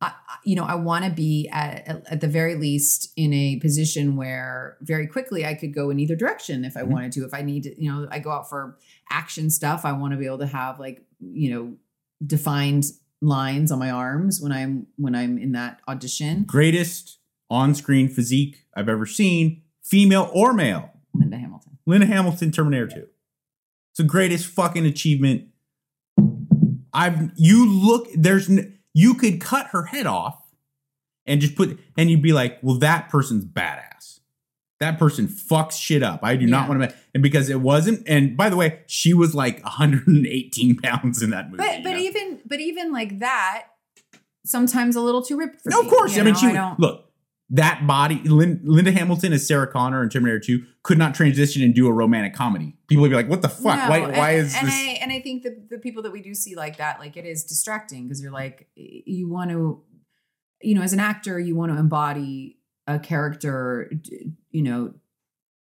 I, 0.00 0.12
you 0.44 0.56
know 0.56 0.64
i 0.64 0.74
want 0.74 1.04
to 1.04 1.10
be 1.10 1.48
at, 1.52 1.88
at 2.10 2.20
the 2.20 2.28
very 2.28 2.54
least 2.56 3.12
in 3.16 3.32
a 3.32 3.56
position 3.60 4.16
where 4.16 4.76
very 4.80 5.06
quickly 5.06 5.44
i 5.46 5.54
could 5.54 5.72
go 5.74 5.90
in 5.90 5.98
either 6.00 6.16
direction 6.16 6.64
if 6.64 6.76
i 6.76 6.82
Mhm. 6.82 6.88
wanted 6.88 7.12
to 7.12 7.24
if 7.24 7.32
i 7.34 7.42
need 7.42 7.62
to 7.64 7.82
you 7.82 7.90
know 7.90 8.08
i 8.10 8.18
go 8.18 8.30
out 8.30 8.48
for 8.48 8.76
action 9.10 9.48
stuff 9.50 9.84
i 9.84 9.92
want 9.92 10.12
to 10.12 10.18
be 10.18 10.26
able 10.26 10.38
to 10.38 10.46
have 10.46 10.78
like 10.80 11.04
you 11.20 11.50
know 11.54 11.76
defined 12.26 12.84
lines 13.20 13.70
on 13.70 13.78
my 13.78 13.90
arms 13.90 14.40
when 14.40 14.50
i'm 14.52 14.86
when 14.96 15.14
i'm 15.14 15.38
in 15.38 15.52
that 15.52 15.80
audition 15.88 16.42
Greatest 16.44 17.18
on-screen 17.50 18.08
physique 18.08 18.64
I've 18.74 18.88
ever 18.88 19.04
seen, 19.04 19.62
female 19.82 20.30
or 20.32 20.52
male. 20.54 20.90
linda 21.14 21.36
hamilton 21.36 21.78
Linda 21.84 22.06
Hamilton, 22.06 22.52
Terminator 22.52 22.86
2. 22.86 23.06
It's 23.92 23.98
the 23.98 24.04
greatest 24.04 24.46
fucking 24.46 24.86
achievement. 24.86 25.48
I've 26.94 27.30
you 27.36 27.68
look 27.68 28.08
there's 28.14 28.50
you 28.94 29.14
could 29.14 29.38
cut 29.38 29.68
her 29.68 29.84
head 29.84 30.06
off 30.06 30.42
and 31.26 31.42
just 31.42 31.56
put 31.56 31.78
and 31.98 32.10
you'd 32.10 32.22
be 32.22 32.32
like, 32.32 32.58
well, 32.62 32.78
that 32.78 33.10
person's 33.10 33.44
badass. 33.44 34.20
That 34.80 34.98
person 34.98 35.28
fucks 35.28 35.78
shit 35.78 36.02
up. 36.02 36.20
I 36.22 36.36
do 36.36 36.46
not 36.46 36.68
want 36.70 36.82
to. 36.82 36.94
And 37.14 37.22
because 37.22 37.50
it 37.50 37.60
wasn't, 37.60 38.02
and 38.08 38.36
by 38.36 38.48
the 38.48 38.56
way, 38.56 38.80
she 38.86 39.14
was 39.14 39.34
like 39.34 39.62
118 39.62 40.76
pounds 40.82 41.22
in 41.22 41.30
that 41.30 41.50
movie. 41.50 41.58
but 41.58 41.82
but 41.84 41.90
know? 41.92 41.98
even 41.98 42.40
but 42.46 42.60
even 42.60 42.92
like 42.92 43.18
that 43.18 43.66
sometimes 44.44 44.96
a 44.96 45.00
little 45.02 45.22
too 45.22 45.36
ripped 45.36 45.60
for 45.62 45.70
no, 45.70 45.80
of 45.80 45.88
course. 45.88 46.16
I 46.18 46.22
mean, 46.22 46.32
know? 46.32 46.40
she 46.40 46.52
don't- 46.52 46.80
look 46.80 47.11
that 47.52 47.86
body. 47.86 48.20
Lin, 48.24 48.60
Linda 48.64 48.90
Hamilton 48.90 49.32
as 49.32 49.46
Sarah 49.46 49.70
Connor 49.70 50.02
in 50.02 50.08
Terminator 50.08 50.40
2 50.40 50.64
could 50.82 50.98
not 50.98 51.14
transition 51.14 51.62
and 51.62 51.74
do 51.74 51.86
a 51.86 51.92
romantic 51.92 52.34
comedy. 52.34 52.74
People 52.88 53.02
would 53.02 53.10
be 53.10 53.14
like, 53.14 53.28
"What 53.28 53.42
the 53.42 53.48
fuck? 53.48 53.78
No, 53.78 53.90
why? 53.90 53.98
and- 53.98 54.16
why 54.16 54.30
is 54.32 54.54
and 54.56 54.66
this?" 54.66 54.74
I 54.74 54.98
and 55.02 55.12
I 55.12 55.20
think 55.20 55.42
the 55.44 55.56
the 55.70 55.78
people 55.78 56.02
that 56.02 56.12
we 56.12 56.22
do 56.22 56.34
see 56.34 56.56
like 56.56 56.78
that, 56.78 56.98
like 56.98 57.16
it 57.16 57.26
is 57.26 57.44
distracting 57.44 58.04
because 58.04 58.22
you're 58.22 58.32
like 58.32 58.68
you 58.74 59.28
want 59.28 59.50
to, 59.50 59.82
you 60.62 60.74
know, 60.74 60.82
as 60.82 60.92
an 60.92 61.00
actor, 61.00 61.38
you 61.38 61.54
want 61.54 61.70
to 61.72 61.78
embody 61.78 62.58
a 62.86 62.98
character, 62.98 63.92
you 64.50 64.62
know, 64.62 64.94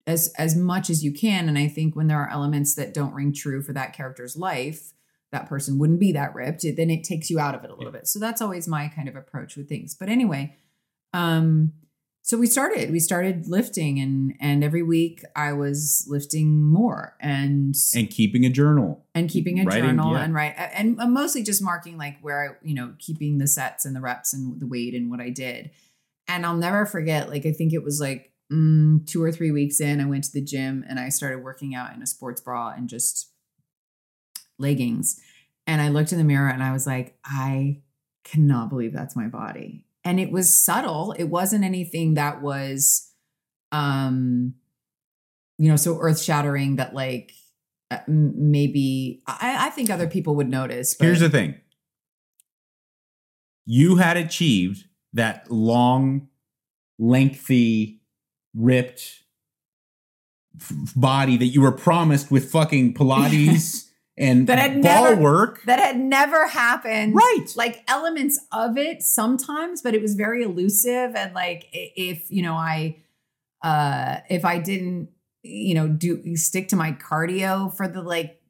as 0.07 0.33
as 0.39 0.57
much 0.57 0.89
as 0.89 1.05
you 1.05 1.13
can 1.13 1.49
and 1.49 1.59
i 1.59 1.67
think 1.67 1.97
when 1.97 2.07
there 2.07 2.21
are 2.21 2.31
elements 2.31 2.75
that 2.75 2.95
don't 2.95 3.13
ring 3.13 3.33
true 3.33 3.61
for 3.61 3.73
that 3.73 3.93
character's 3.93 4.37
life 4.37 4.93
that 5.33 5.49
person 5.49 5.79
wouldn't 5.79 5.99
be 5.99 6.13
that 6.13 6.33
ripped 6.35 6.63
it, 6.65 6.77
then 6.77 6.89
it 6.89 7.03
takes 7.03 7.29
you 7.29 7.41
out 7.41 7.55
of 7.55 7.65
it 7.65 7.71
a 7.71 7.75
little 7.75 7.93
bit 7.93 8.07
so 8.07 8.21
that's 8.21 8.41
always 8.41 8.69
my 8.69 8.87
kind 8.87 9.09
of 9.09 9.17
approach 9.17 9.57
with 9.57 9.69
things 9.69 9.97
but 9.99 10.09
anyway 10.09 10.55
um 11.13 11.73
so 12.23 12.37
we 12.37 12.47
started 12.47 12.91
we 12.91 12.99
started 12.99 13.47
lifting 13.47 14.01
and 14.01 14.35
and 14.41 14.65
every 14.65 14.83
week 14.83 15.23
i 15.37 15.53
was 15.53 16.05
lifting 16.09 16.63
more 16.63 17.15
and 17.21 17.75
And 17.95 18.11
keeping 18.11 18.45
a 18.45 18.51
journal. 18.51 19.05
and 19.15 19.31
keeping 19.31 19.61
a 19.61 19.65
Writing, 19.65 19.85
journal 19.85 20.13
yeah. 20.15 20.25
and 20.25 20.35
write 20.35 20.55
and 20.57 21.01
uh, 21.01 21.07
mostly 21.07 21.43
just 21.45 21.63
marking 21.63 21.97
like 21.97 22.19
where 22.23 22.43
I, 22.51 22.67
you 22.67 22.75
know, 22.75 22.95
keeping 22.99 23.39
the 23.39 23.47
sets 23.47 23.85
and 23.85 23.95
the 23.95 24.01
reps 24.01 24.33
and 24.35 24.61
the 24.61 24.67
weight 24.67 24.95
and 24.95 25.09
what 25.11 25.21
I 25.21 25.31
did. 25.31 25.71
And 26.29 26.45
I'll 26.45 26.57
never 26.57 26.85
forget, 26.85 27.31
like 27.31 27.47
I 27.47 27.53
think 27.53 27.73
it 27.73 27.85
was 27.85 28.01
like 28.01 28.33
mm, 28.53 29.07
two 29.07 29.23
or 29.23 29.31
three 29.31 29.53
weeks 29.53 29.81
in, 29.81 30.01
I 30.01 30.07
went 30.07 30.25
to 30.25 30.33
the 30.33 30.41
gym 30.43 30.85
and 30.89 30.99
I 30.99 31.09
started 31.11 31.45
working 31.45 31.75
out 31.77 31.95
in 31.95 32.03
a 32.03 32.07
sports 32.07 32.41
bra 32.41 32.73
and 32.77 32.89
just 32.89 33.31
leggings. 34.59 35.21
And 35.67 35.81
I 35.81 35.89
looked 35.89 36.11
in 36.13 36.19
the 36.19 36.25
mirror 36.25 36.49
and 36.49 36.63
I 36.63 36.73
was 36.73 36.87
like, 36.87 37.17
I 37.25 37.83
cannot 38.25 38.69
believe 38.69 38.93
that's 38.93 39.15
my 39.17 39.29
body. 39.29 39.86
And 40.07 40.21
it 40.21 40.31
was 40.31 40.49
subtle. 40.57 41.13
It 41.19 41.25
wasn't 41.25 41.65
anything 41.65 42.15
that 42.15 42.41
was 42.41 43.11
um 43.73 44.55
you 45.59 45.69
know 45.69 45.77
so 45.77 45.99
earth 46.01 46.23
shattering 46.23 46.77
that 46.77 46.95
like 46.95 47.33
uh, 47.91 47.99
maybe 48.07 49.23
I, 49.27 49.67
I 49.67 49.71
think 49.71 49.91
other 49.91 50.09
people 50.09 50.37
would 50.37 50.49
notice. 50.49 50.95
But 50.95 51.07
Here's 51.07 51.21
the 51.21 51.29
thing. 51.29 51.57
You 53.65 53.97
had 53.97 54.17
achieved 54.17 54.85
that 55.13 55.51
long, 55.51 56.29
lengthy, 56.99 58.01
ripped 58.55 59.23
f- 60.61 60.73
body 60.95 61.37
that 61.37 61.47
you 61.47 61.61
were 61.61 61.73
promised 61.73 62.31
with 62.31 62.51
fucking 62.51 62.95
Pilates 62.95 63.86
and 64.19 64.47
That 64.47 64.59
had 64.59 64.83
ball 64.83 65.05
never- 65.11 65.21
work. 65.21 65.63
that 65.67 65.79
had 65.79 65.99
never 65.99 66.47
happened. 66.47 67.15
right. 67.15 67.47
Like 67.55 67.83
elements 67.89 68.41
of 68.53 68.79
it 68.79 69.03
sometimes, 69.03 69.83
but 69.83 69.95
it 69.95 70.01
was 70.03 70.15
very 70.15 70.43
elusive. 70.43 71.15
And 71.15 71.35
like 71.35 71.69
if 71.73 72.31
you 72.31 72.43
know 72.43 72.55
I, 72.55 72.97
uh 73.63 74.19
if 74.31 74.45
I 74.45 74.59
didn't 74.59 75.09
you 75.43 75.75
know 75.75 75.87
do 75.89 76.37
stick 76.37 76.69
to 76.69 76.77
my 76.77 76.93
cardio 76.93 77.75
for 77.77 77.87
the 77.89 78.03
like 78.03 78.41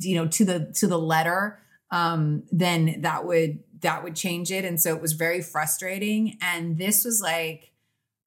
you 0.00 0.14
know 0.16 0.26
to 0.28 0.44
the 0.44 0.72
to 0.76 0.86
the 0.86 0.98
letter 0.98 1.58
um 1.90 2.42
then 2.52 3.00
that 3.00 3.24
would 3.24 3.60
that 3.80 4.04
would 4.04 4.14
change 4.14 4.52
it 4.52 4.64
and 4.64 4.78
so 4.80 4.94
it 4.94 5.00
was 5.00 5.12
very 5.14 5.40
frustrating 5.40 6.36
and 6.42 6.76
this 6.78 7.04
was 7.06 7.20
like 7.22 7.70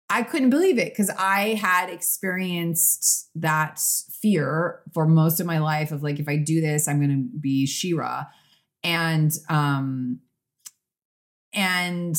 i 0.10 0.24
couldn't 0.24 0.50
believe 0.50 0.78
it 0.80 0.92
because 0.92 1.12
i 1.20 1.50
had 1.50 1.90
experienced 1.90 3.30
that 3.36 3.80
fear 4.26 4.82
for 4.92 5.06
most 5.06 5.40
of 5.40 5.46
my 5.46 5.60
life 5.60 5.92
of 5.92 6.02
like 6.02 6.20
if 6.20 6.28
i 6.28 6.36
do 6.36 6.62
this 6.62 6.88
i'm 6.88 6.98
going 6.98 7.12
to 7.12 7.40
be 7.40 7.68
She-Ra. 7.68 8.26
And 8.84 9.32
um 9.50 10.20
and 11.54 12.16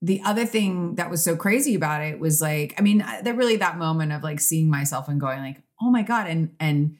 the 0.00 0.20
other 0.24 0.46
thing 0.46 0.94
that 0.96 1.10
was 1.10 1.24
so 1.24 1.34
crazy 1.34 1.74
about 1.74 2.02
it 2.02 2.20
was 2.20 2.40
like 2.40 2.74
i 2.78 2.80
mean 2.80 3.04
there 3.24 3.34
really 3.34 3.56
that 3.56 3.76
moment 3.76 4.12
of 4.12 4.22
like 4.22 4.38
seeing 4.38 4.70
myself 4.70 5.08
and 5.08 5.20
going 5.20 5.40
like 5.40 5.62
oh 5.80 5.90
my 5.90 6.02
god 6.02 6.28
and 6.28 6.54
and 6.60 6.96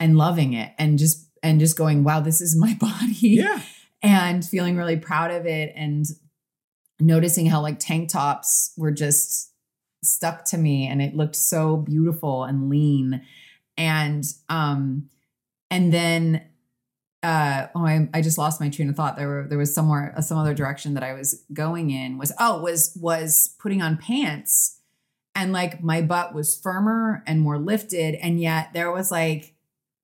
and 0.00 0.16
loving 0.16 0.54
it 0.54 0.72
and 0.78 0.98
just 0.98 1.28
and 1.42 1.60
just 1.60 1.76
going 1.76 2.04
wow 2.04 2.20
this 2.20 2.40
is 2.40 2.56
my 2.56 2.74
body. 2.80 3.14
Yeah. 3.20 3.60
and 4.02 4.42
feeling 4.42 4.78
really 4.78 4.96
proud 4.96 5.30
of 5.30 5.44
it 5.44 5.74
and 5.76 6.06
noticing 6.98 7.44
how 7.44 7.60
like 7.60 7.78
tank 7.78 8.08
tops 8.08 8.72
were 8.78 8.92
just 8.92 9.52
stuck 10.02 10.44
to 10.46 10.58
me 10.58 10.86
and 10.86 11.02
it 11.02 11.14
looked 11.14 11.36
so 11.36 11.76
beautiful 11.76 12.44
and 12.44 12.70
lean 12.70 13.22
and 13.76 14.24
um 14.48 15.08
and 15.70 15.92
then 15.92 16.42
uh 17.22 17.68
oh 17.74 17.84
I, 17.86 18.08
I 18.12 18.20
just 18.20 18.36
lost 18.38 18.60
my 18.60 18.68
train 18.68 18.88
of 18.90 18.96
thought. 18.96 19.16
There 19.16 19.28
were 19.28 19.46
there 19.48 19.58
was 19.58 19.74
somewhere 19.74 20.14
uh, 20.16 20.20
some 20.20 20.36
other 20.38 20.54
direction 20.54 20.94
that 20.94 21.02
i 21.02 21.14
was 21.14 21.42
going 21.52 21.90
in 21.90 22.18
was 22.18 22.32
oh 22.38 22.60
was 22.60 22.96
was 23.00 23.54
putting 23.58 23.82
on 23.82 23.96
pants. 23.96 24.78
And 25.36 25.52
like 25.52 25.82
my 25.82 26.00
butt 26.00 26.32
was 26.32 26.56
firmer 26.56 27.24
and 27.26 27.40
more 27.40 27.58
lifted. 27.58 28.14
And 28.14 28.40
yet 28.40 28.68
there 28.72 28.92
was 28.92 29.10
like 29.10 29.54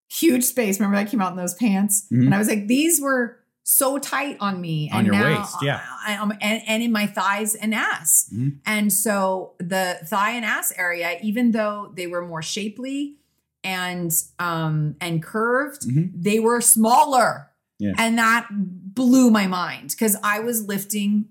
huge 0.08 0.42
space. 0.42 0.80
Remember 0.80 0.96
that 0.96 1.08
came 1.08 1.20
out 1.20 1.30
in 1.30 1.36
those 1.36 1.54
pants? 1.54 2.06
Mhm. 2.10 2.24
and 2.26 2.34
i 2.34 2.38
was 2.38 2.48
like 2.48 2.66
these 2.66 3.00
were 3.00 3.36
so 3.62 3.98
tight 3.98 4.36
on 4.40 4.60
me. 4.60 4.90
On 4.90 5.00
and 5.00 5.06
your 5.06 5.14
now, 5.14 5.38
waist, 5.38 5.56
yeah. 5.62 5.80
I, 6.04 6.16
um, 6.16 6.32
and, 6.40 6.62
and 6.66 6.82
in 6.82 6.90
my 6.90 7.06
thighs 7.06 7.54
and 7.54 7.72
ass. 7.74 8.28
Mhm. 8.34 8.58
and 8.66 8.92
so 8.92 9.52
the 9.58 9.98
thigh 10.06 10.30
and 10.32 10.44
ass 10.44 10.72
area 10.76 11.18
even 11.22 11.52
though 11.52 11.92
they 11.94 12.06
were 12.08 12.26
more 12.26 12.42
shapely 12.42 13.18
and 13.64 14.12
um 14.38 14.94
and 15.00 15.22
curved 15.22 15.82
Mhm. 15.88 16.12
they 16.14 16.38
were 16.40 16.60
smaller 16.60 17.50
Yeah. 17.78 17.92
and 17.98 18.16
that 18.18 18.48
blew 18.50 19.30
my 19.30 19.46
mind 19.46 19.90
because 19.90 20.16
i 20.22 20.40
was 20.40 20.66
lifting 20.66 21.26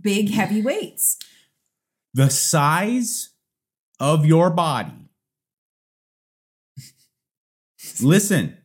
big 0.00 0.30
heavy 0.30 0.62
weights 0.62 1.16
The 2.14 2.28
size 2.30 3.30
of 4.00 4.26
your 4.26 4.50
body. 4.50 5.08
Listen, 8.00 8.56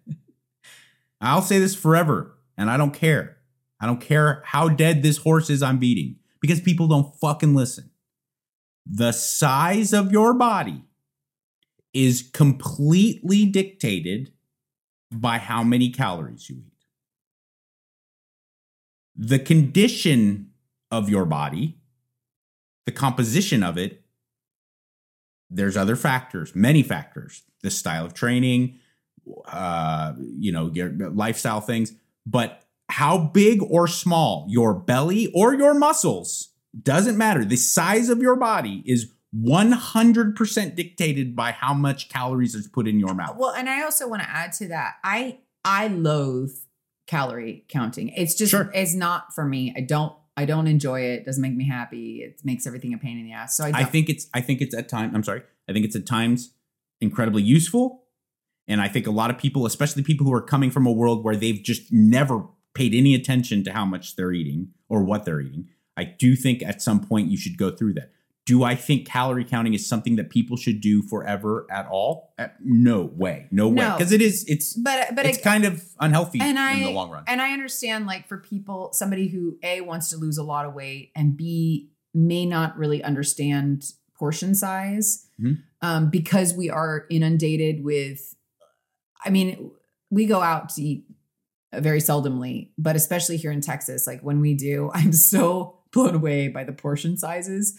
I'll 1.22 1.42
say 1.42 1.60
this 1.60 1.76
forever, 1.76 2.38
and 2.58 2.70
I 2.70 2.78
don't 2.78 2.94
care. 2.94 3.38
I 3.80 3.86
don't 3.86 4.02
care 4.02 4.42
how 4.46 4.70
dead 4.70 5.04
this 5.04 5.18
horse 5.18 5.50
is 5.50 5.62
I'm 5.62 5.78
beating 5.80 6.18
because 6.42 6.62
people 6.62 6.88
don't 6.88 7.16
fucking 7.20 7.54
listen. 7.56 7.92
The 8.86 9.12
size 9.12 9.94
of 9.94 10.12
your 10.12 10.34
body 10.34 10.84
is 11.96 12.30
completely 12.34 13.46
dictated 13.46 14.32
by 15.12 15.38
how 15.38 15.64
many 15.64 15.90
calories 15.90 16.50
you 16.50 16.58
eat. 16.58 16.74
The 19.16 19.40
condition 19.40 20.52
of 20.92 21.10
your 21.10 21.24
body, 21.24 21.78
the 22.86 22.92
composition 22.92 23.64
of 23.64 23.78
it, 23.78 24.04
there's 25.50 25.78
other 25.78 25.96
factors, 25.96 26.54
many 26.54 26.84
factors, 26.84 27.44
the 27.64 27.72
style 27.72 28.06
of 28.06 28.14
training, 28.14 28.78
uh, 29.48 30.14
you 30.20 30.52
know, 30.52 30.70
your 30.74 30.90
lifestyle 30.90 31.62
things, 31.62 31.94
but 32.26 32.64
how 32.90 33.18
big 33.18 33.62
or 33.64 33.88
small 33.88 34.46
your 34.50 34.74
belly 34.74 35.32
or 35.34 35.54
your 35.54 35.74
muscles 35.74 36.50
doesn't 36.84 37.18
matter. 37.18 37.46
The 37.46 37.56
size 37.56 38.10
of 38.10 38.20
your 38.20 38.36
body 38.36 38.84
is 38.86 39.15
100% 39.44 40.76
dictated 40.76 41.36
by 41.36 41.52
how 41.52 41.74
much 41.74 42.10
calories 42.10 42.56
is 42.56 42.68
put 42.68 42.88
in 42.88 43.00
your 43.00 43.12
uh, 43.12 43.16
mouth. 43.16 43.36
well 43.38 43.52
and 43.52 43.70
i 43.70 43.82
also 43.84 44.08
want 44.08 44.22
to 44.22 44.30
add 44.30 44.52
to 44.54 44.68
that 44.68 44.96
i 45.04 45.38
i 45.64 45.88
loathe 45.88 46.52
calorie 47.08 47.66
counting 47.68 48.10
it's 48.10 48.34
just 48.36 48.52
Sure. 48.52 48.70
it's 48.74 48.94
not 48.96 49.34
for 49.34 49.46
me 49.46 49.74
i 49.76 49.82
don't 49.82 50.14
i 50.38 50.46
don't 50.46 50.68
enjoy 50.68 51.02
it. 51.02 51.20
it 51.22 51.26
doesn't 51.26 51.42
make 51.42 51.56
me 51.56 51.68
happy 51.68 52.22
it 52.22 52.40
makes 52.44 52.66
everything 52.66 52.94
a 52.94 52.98
pain 52.98 53.18
in 53.20 53.26
the 53.26 53.34
ass 53.34 53.58
so 53.58 53.66
i. 53.66 53.72
I 53.74 53.84
think 53.84 54.10
it's 54.10 54.28
I 54.34 54.42
think 54.42 54.62
it's 54.62 54.74
at 54.76 54.88
times 54.90 55.14
I'm 55.14 55.24
sorry. 55.24 55.44
I 55.68 55.74
think 55.74 55.86
it's 55.86 55.96
at 55.96 56.06
times 56.06 56.54
incredibly 57.02 57.42
useful. 57.44 58.04
And 58.68 58.82
I 58.82 58.88
think 58.88 59.06
a 59.06 59.12
lot 59.12 59.30
of 59.30 59.38
people, 59.38 59.66
especially 59.66 60.02
people 60.04 60.26
who 60.26 60.34
are 60.34 60.42
coming 60.42 60.72
from 60.72 60.86
a 60.88 60.92
world 60.92 61.24
where 61.24 61.36
they've 61.36 61.62
just 61.62 61.92
never 61.92 62.46
paid 62.74 62.94
any 62.96 63.14
attention 63.14 63.64
to 63.64 63.72
how 63.72 63.86
much 63.86 64.16
they're 64.16 64.32
eating 64.32 64.70
or 64.90 65.04
what 65.04 65.24
they're 65.26 65.40
eating, 65.42 65.70
I 65.98 66.04
do 66.06 66.36
think 66.36 66.64
at 66.64 66.82
some 66.82 67.00
point 67.06 67.30
you 67.30 67.38
should 67.38 67.58
go 67.58 67.70
through 67.72 67.94
that. 67.96 68.12
Do 68.46 68.64
I 68.64 68.76
think 68.76 69.08
calorie 69.08 69.44
counting 69.44 69.74
is 69.74 69.88
something 69.88 70.18
that 70.18 70.30
people 70.30 70.56
should 70.56 70.80
do 70.80 71.02
forever 71.02 71.66
at 71.72 71.88
all? 71.88 72.34
Uh, 72.38 72.48
no 72.64 73.02
way. 73.02 73.48
No, 73.50 73.68
way. 73.70 73.92
Because 73.98 74.12
it 74.12 74.22
is 74.22 74.46
it's 74.48 74.74
but 74.74 75.16
but 75.16 75.26
it's 75.26 75.42
kind 75.42 75.66
of 75.66 75.84
unhealthy 76.00 76.40
and 76.42 76.60
I 76.60 76.74
in 76.78 76.84
the 76.84 76.92
long 76.92 77.10
run. 77.10 77.24
And 77.28 77.42
I 77.42 77.54
understand, 77.54 78.06
like, 78.06 78.28
for 78.28 78.38
people, 78.38 78.92
somebody 78.94 79.28
who 79.30 79.58
A 79.64 79.82
wants 79.82 80.10
to 80.12 80.18
lose 80.18 80.38
a 80.38 80.44
lot 80.44 80.66
of 80.68 80.76
weight 80.76 81.12
and 81.16 81.36
B 81.36 81.90
may 82.14 82.46
not 82.46 82.78
really 82.78 83.04
understand 83.04 83.84
portion 84.18 84.54
size 84.56 85.28
Mhm. 85.42 85.58
um, 85.82 86.10
because 86.10 86.54
we 86.54 86.70
are 86.70 87.06
inundated 87.10 87.84
with, 87.84 88.36
I 89.26 89.30
mean, 89.32 89.72
we 90.10 90.26
go 90.28 90.42
out 90.42 90.70
to 90.70 90.82
eat 90.82 91.06
very 91.74 92.00
seldomly, 92.00 92.70
but 92.78 92.96
especially 92.96 93.38
here 93.38 93.52
in 93.52 93.60
Texas, 93.60 94.08
like 94.08 94.22
when 94.22 94.40
we 94.40 94.54
do, 94.54 94.92
I'm 94.94 95.12
so 95.14 95.80
blown 95.92 96.14
away 96.16 96.48
by 96.48 96.64
the 96.64 96.74
portion 96.74 97.18
sizes. 97.18 97.78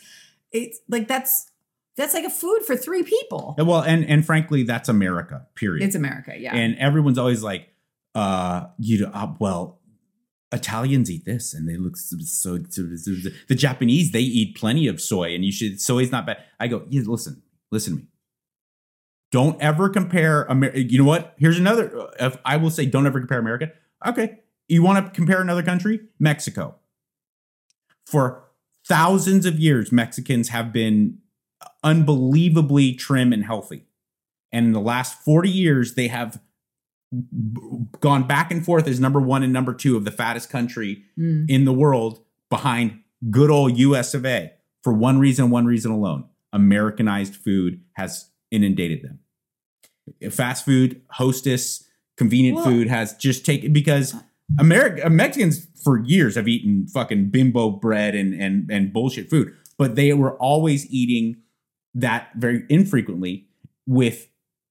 It's 0.53 0.79
like 0.89 1.09
that's 1.09 1.51
that's 1.97 2.15
like 2.15 2.25
a 2.25 2.31
food 2.31 2.61
for 2.67 2.77
three 2.77 3.03
people. 3.03 3.55
well, 3.59 3.81
and 3.83 4.05
and 4.05 4.25
frankly, 4.25 4.63
that's 4.63 4.89
America. 4.89 5.47
Period. 5.55 5.85
It's 5.85 5.95
America, 5.97 6.35
yeah. 6.39 6.55
And 6.55 6.77
everyone's 6.79 7.19
always 7.19 7.43
like, 7.43 7.69
uh, 8.15 8.67
you 8.79 9.01
know, 9.03 9.11
uh, 9.15 9.33
well, 9.39 9.81
Italians 10.53 11.11
eat 11.11 11.25
this 11.25 11.53
and 11.55 11.69
they 11.69 11.77
look 11.77 11.97
so, 11.97 12.17
so, 12.21 12.59
so, 12.69 12.95
so- 12.97 13.31
the 13.49 13.55
Japanese 13.55 14.13
they 14.13 14.21
eat 14.21 14.57
plenty 14.57 14.87
of 14.87 15.01
soy 15.01 15.35
and 15.35 15.45
you 15.45 15.51
should 15.53 15.81
soy's 15.81 16.13
not 16.13 16.27
bad. 16.27 16.39
I 16.61 16.69
go, 16.69 16.85
yeah, 16.89 17.03
listen, 17.05 17.43
listen 17.71 17.95
to 17.97 18.03
me. 18.03 18.07
Don't 19.33 19.61
ever 19.61 19.89
compare 19.89 20.45
America. 20.45 20.81
You 20.83 20.99
know 20.99 21.05
what? 21.05 21.35
Here's 21.39 21.59
another. 21.59 22.09
If 22.21 22.39
I 22.45 22.57
will 22.59 22.71
say, 22.71 22.87
don't 22.87 23.07
ever 23.07 23.19
compare 23.19 23.39
America. 23.39 23.73
Okay, 24.07 24.41
you 24.69 24.83
want 24.83 25.05
to 25.05 25.11
compare 25.13 25.41
another 25.41 25.63
country? 25.63 26.01
Mexico. 26.19 26.77
For 28.07 28.45
thousands 28.89 29.47
of 29.47 29.59
years, 29.59 29.91
Mexicans 29.93 30.49
have 30.51 30.73
been 30.73 31.19
unbelievably 31.83 32.95
trim 32.95 33.33
and 33.33 33.45
healthy. 33.45 33.85
And 34.53 34.67
in 34.67 34.73
the 34.73 34.81
last 34.81 35.19
40 35.23 35.51
years, 35.51 35.95
they 35.95 36.09
have 36.09 36.41
gone 38.01 38.27
back 38.27 38.51
and 38.51 38.65
forth 38.65 38.87
as 38.87 38.99
number 39.01 39.21
one 39.21 39.43
and 39.43 39.53
number 39.53 39.73
two 39.73 39.97
of 39.97 40.05
the 40.05 40.11
fattest 40.11 40.51
country 40.51 41.05
Mm. 41.19 41.49
in 41.49 41.65
the 41.65 41.73
world 41.73 42.21
behind 42.51 43.01
good 43.31 43.51
old 43.51 43.79
US 43.79 44.15
of 44.15 44.25
A 44.27 44.53
for 44.83 44.93
one 44.93 45.19
reason, 45.19 45.51
one 45.51 45.67
reason 45.67 45.91
alone. 45.91 46.25
Americanized 46.53 47.35
food 47.37 47.81
has 47.93 48.31
inundated 48.51 49.03
them. 49.03 50.31
Fast 50.31 50.65
food, 50.65 51.03
hostess, 51.11 51.87
convenient 52.17 52.57
Well- 52.57 52.65
food 52.67 52.89
has 52.89 53.15
just 53.17 53.45
taken 53.45 53.73
because 53.73 54.15
America 54.59 55.09
Mexicans 55.11 55.67
for 55.83 55.99
years 56.05 56.35
have 56.37 56.49
eaten 56.49 56.87
fucking 56.89 57.31
bimbo 57.31 57.71
bread 57.71 58.15
and 58.15 58.35
and 58.35 58.71
and 58.71 58.93
bullshit 58.93 59.29
food, 59.31 59.53
but 59.79 59.97
they 59.97 60.13
were 60.13 60.37
always 60.39 60.87
eating 60.91 61.37
that 61.95 62.29
very 62.37 62.65
infrequently 62.69 63.47
with 63.87 64.29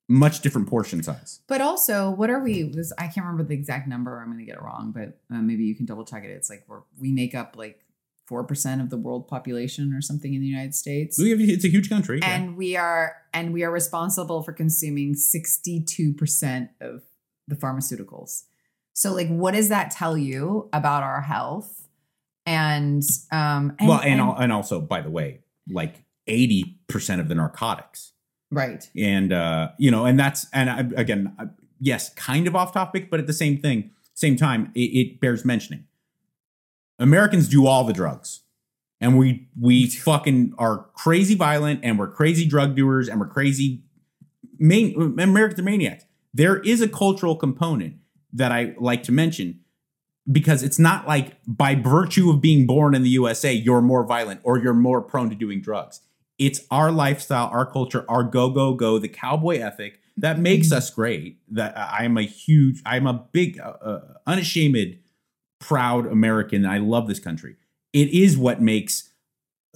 much 0.07 0.41
different 0.41 0.67
portion 0.67 1.01
size. 1.01 1.39
But 1.47 1.61
also, 1.61 2.11
what 2.11 2.29
are 2.29 2.39
we? 2.39 2.63
Was 2.75 2.93
I 2.97 3.07
can't 3.07 3.25
remember 3.25 3.43
the 3.43 3.55
exact 3.55 3.87
number. 3.87 4.19
I'm 4.19 4.27
going 4.27 4.39
to 4.39 4.45
get 4.45 4.55
it 4.55 4.61
wrong, 4.61 4.91
but 4.95 5.19
uh, 5.35 5.41
maybe 5.41 5.63
you 5.65 5.75
can 5.75 5.85
double 5.85 6.05
check 6.05 6.23
it. 6.23 6.29
It's 6.29 6.49
like 6.49 6.63
we're, 6.67 6.81
we 6.99 7.11
make 7.11 7.33
up 7.35 7.55
like 7.57 7.81
four 8.27 8.43
percent 8.43 8.81
of 8.81 8.89
the 8.89 8.97
world 8.97 9.27
population 9.27 9.93
or 9.93 10.01
something 10.01 10.33
in 10.33 10.41
the 10.41 10.47
United 10.47 10.73
States, 10.75 11.17
We 11.19 11.29
have- 11.31 11.39
It's 11.41 11.65
a 11.65 11.69
huge 11.69 11.89
country. 11.89 12.19
yeah. 12.19 12.35
and 12.35 12.55
we 12.57 12.75
are 12.75 13.15
and 13.33 13.51
we 13.53 13.63
are 13.63 13.71
responsible 13.71 14.41
for 14.43 14.53
consuming 14.53 15.15
62 15.15 16.13
percent 16.13 16.69
of 16.79 17.03
the 17.47 17.55
pharmaceuticals. 17.55 18.43
So, 18.95 19.13
like, 19.13 19.27
what 19.27 19.53
does 19.53 19.67
that 19.69 19.91
tell 19.91 20.17
you 20.17 20.69
about 20.71 21.03
our 21.03 21.21
health? 21.21 21.89
And 22.45 23.03
um, 23.31 23.75
and, 23.77 23.89
well, 23.89 23.99
and, 24.01 24.21
al- 24.21 24.37
and 24.37 24.53
also, 24.53 24.79
by 24.79 25.01
the 25.01 25.09
way, 25.09 25.41
like 25.69 26.05
eighty 26.27 26.79
percent 26.87 27.19
of 27.19 27.27
the 27.27 27.35
narcotics, 27.35 28.13
right, 28.51 28.89
and 28.95 29.33
uh, 29.33 29.69
you 29.77 29.91
know, 29.91 30.05
and 30.05 30.17
that's 30.17 30.47
and 30.53 30.69
I, 30.69 30.79
again, 30.95 31.35
I, 31.37 31.47
yes, 31.79 32.13
kind 32.13 32.47
of 32.47 32.55
off 32.55 32.71
topic, 32.71 33.09
but 33.09 33.19
at 33.19 33.27
the 33.27 33.33
same 33.33 33.57
thing, 33.57 33.91
same 34.13 34.37
time, 34.37 34.71
it, 34.75 34.79
it 34.79 35.19
bears 35.19 35.43
mentioning. 35.43 35.85
Americans 36.99 37.49
do 37.49 37.65
all 37.65 37.83
the 37.83 37.93
drugs, 37.93 38.41
and 39.01 39.17
we 39.17 39.49
we 39.59 39.87
fucking 39.87 40.53
are 40.57 40.85
crazy 40.93 41.35
violent, 41.35 41.81
and 41.83 41.99
we're 41.99 42.11
crazy 42.11 42.45
drug 42.45 42.75
doers, 42.75 43.09
and 43.09 43.19
we're 43.19 43.27
crazy. 43.27 43.81
Main 44.57 45.19
Americans 45.19 45.59
are 45.59 45.63
maniacs. 45.63 46.05
There 46.33 46.59
is 46.59 46.79
a 46.79 46.87
cultural 46.87 47.35
component 47.35 47.95
that 48.35 48.51
I 48.51 48.75
like 48.77 49.03
to 49.03 49.11
mention 49.11 49.61
because 50.31 50.63
it's 50.63 50.79
not 50.79 51.07
like 51.07 51.37
by 51.47 51.75
virtue 51.75 52.29
of 52.29 52.41
being 52.41 52.65
born 52.65 52.95
in 52.95 53.03
the 53.03 53.09
USA, 53.09 53.53
you're 53.53 53.81
more 53.81 54.03
violent 54.05 54.41
or 54.43 54.57
you're 54.57 54.73
more 54.73 55.01
prone 55.01 55.29
to 55.29 55.35
doing 55.35 55.61
drugs. 55.61 56.01
It's 56.37 56.61
our 56.69 56.91
lifestyle, 56.91 57.47
our 57.47 57.65
culture, 57.65 58.05
our 58.09 58.23
go, 58.23 58.49
go, 58.49 58.73
go, 58.73 58.99
the 58.99 59.07
cowboy 59.07 59.59
ethic 59.59 59.99
that 60.17 60.39
makes 60.39 60.71
us 60.71 60.89
great. 60.89 61.39
That 61.49 61.77
I'm 61.77 62.17
a 62.17 62.23
huge, 62.23 62.81
I'm 62.85 63.05
a 63.07 63.13
big, 63.13 63.59
uh, 63.59 63.73
uh, 63.81 64.01
unashamed, 64.25 64.99
proud 65.59 66.07
American. 66.07 66.65
I 66.65 66.77
love 66.77 67.07
this 67.07 67.19
country. 67.19 67.55
It 67.93 68.09
is 68.09 68.37
what 68.37 68.61
makes 68.61 69.11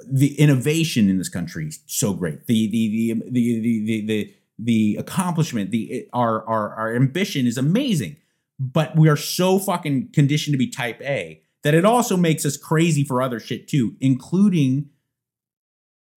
the 0.10 0.39
innovation 0.39 1.10
in 1.10 1.18
this 1.18 1.30
country 1.30 1.72
so 1.86 2.14
great. 2.14 2.45
The, 2.47 2.70
the, 2.70 2.88
the, 2.89 3.30
the, 3.30 3.60
the, 3.62 3.86
the, 3.86 4.05
the, 4.05 4.34
the 4.57 4.95
accomplishment, 4.97 5.72
the, 5.72 6.07
our, 6.14 6.45
our, 6.47 6.74
our 6.76 6.95
ambition 6.95 7.45
is 7.45 7.57
amazing 7.57 8.16
but 8.60 8.95
we 8.95 9.07
are 9.07 9.18
so 9.18 9.57
fucking 9.57 10.10
conditioned 10.14 10.53
to 10.53 10.57
be 10.57 10.70
type 10.70 11.01
A 11.01 11.41
that 11.64 11.74
it 11.74 11.86
also 11.86 12.18
makes 12.18 12.45
us 12.45 12.57
crazy 12.57 13.03
for 13.03 13.22
other 13.22 13.39
shit 13.39 13.68
too, 13.68 13.95
including 13.99 14.89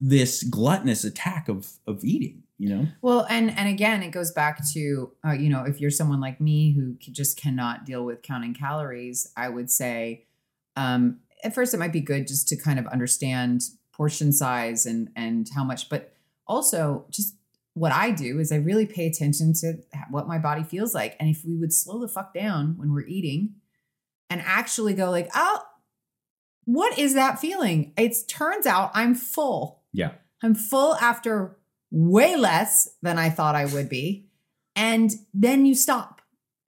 this 0.00 0.42
gluttonous 0.42 1.04
attack 1.04 1.48
of 1.48 1.70
of 1.86 2.04
eating. 2.04 2.42
You 2.58 2.68
know, 2.68 2.86
Well, 3.00 3.26
and 3.28 3.50
and 3.56 3.68
again, 3.68 4.02
it 4.04 4.10
goes 4.10 4.30
back 4.30 4.60
to 4.72 5.12
uh, 5.26 5.32
you 5.32 5.48
know 5.48 5.64
if 5.64 5.80
you're 5.80 5.90
someone 5.90 6.20
like 6.20 6.40
me 6.40 6.72
who 6.72 6.94
just 7.00 7.36
cannot 7.36 7.84
deal 7.84 8.04
with 8.04 8.22
counting 8.22 8.54
calories, 8.54 9.32
I 9.36 9.48
would 9.48 9.70
say 9.70 10.26
um, 10.76 11.20
at 11.42 11.54
first 11.54 11.74
it 11.74 11.78
might 11.78 11.92
be 11.92 12.00
good 12.00 12.26
just 12.28 12.48
to 12.48 12.56
kind 12.56 12.78
of 12.78 12.86
understand 12.86 13.62
portion 13.92 14.32
size 14.32 14.86
and 14.86 15.10
and 15.16 15.48
how 15.54 15.64
much, 15.64 15.88
but 15.88 16.12
also 16.46 17.06
just 17.10 17.36
what 17.74 17.92
I 17.92 18.10
do 18.10 18.38
is 18.38 18.52
I 18.52 18.56
really 18.56 18.86
pay 18.86 19.06
attention 19.06 19.52
to 19.60 19.78
what 20.10 20.28
my 20.28 20.38
body 20.38 20.62
feels 20.62 20.94
like, 20.94 21.16
and 21.18 21.28
if 21.28 21.42
we 21.44 21.56
would 21.56 21.72
slow 21.72 22.00
the 22.00 22.08
fuck 22.08 22.34
down 22.34 22.76
when 22.76 22.92
we're 22.92 23.06
eating 23.06 23.54
and 24.28 24.42
actually 24.44 24.94
go 24.94 25.10
like, 25.10 25.30
oh, 25.34 25.62
what 26.64 26.98
is 26.98 27.14
that 27.14 27.40
feeling? 27.40 27.92
It 27.96 28.14
turns 28.28 28.66
out 28.66 28.90
I'm 28.94 29.14
full. 29.14 29.82
yeah, 29.92 30.12
I'm 30.42 30.54
full 30.54 30.96
after 30.96 31.56
way 31.90 32.36
less 32.36 32.88
than 33.02 33.18
I 33.18 33.30
thought 33.30 33.54
I 33.54 33.66
would 33.66 33.88
be. 33.88 34.26
And 34.74 35.10
then 35.34 35.66
you 35.66 35.74
stop 35.74 36.22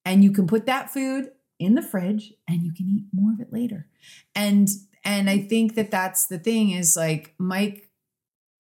and 0.04 0.22
you 0.22 0.30
can 0.32 0.46
put 0.46 0.66
that 0.66 0.90
food 0.90 1.30
in 1.58 1.74
the 1.74 1.82
fridge 1.82 2.34
and 2.48 2.62
you 2.62 2.72
can 2.72 2.88
eat 2.88 3.06
more 3.12 3.32
of 3.32 3.40
it 3.40 3.52
later. 3.52 3.88
And 4.34 4.68
and 5.04 5.28
I 5.28 5.38
think 5.38 5.74
that 5.74 5.90
that's 5.90 6.26
the 6.26 6.38
thing 6.38 6.70
is 6.70 6.96
like 6.96 7.34
Mike 7.38 7.88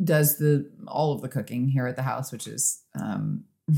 does 0.02 0.38
the 0.38 0.70
all 0.88 1.12
of 1.12 1.20
the 1.22 1.28
cooking 1.28 1.68
here 1.68 1.86
at 1.86 1.96
the 1.96 2.02
house, 2.02 2.32
which 2.32 2.46
is 2.46 2.82
um 3.00 3.44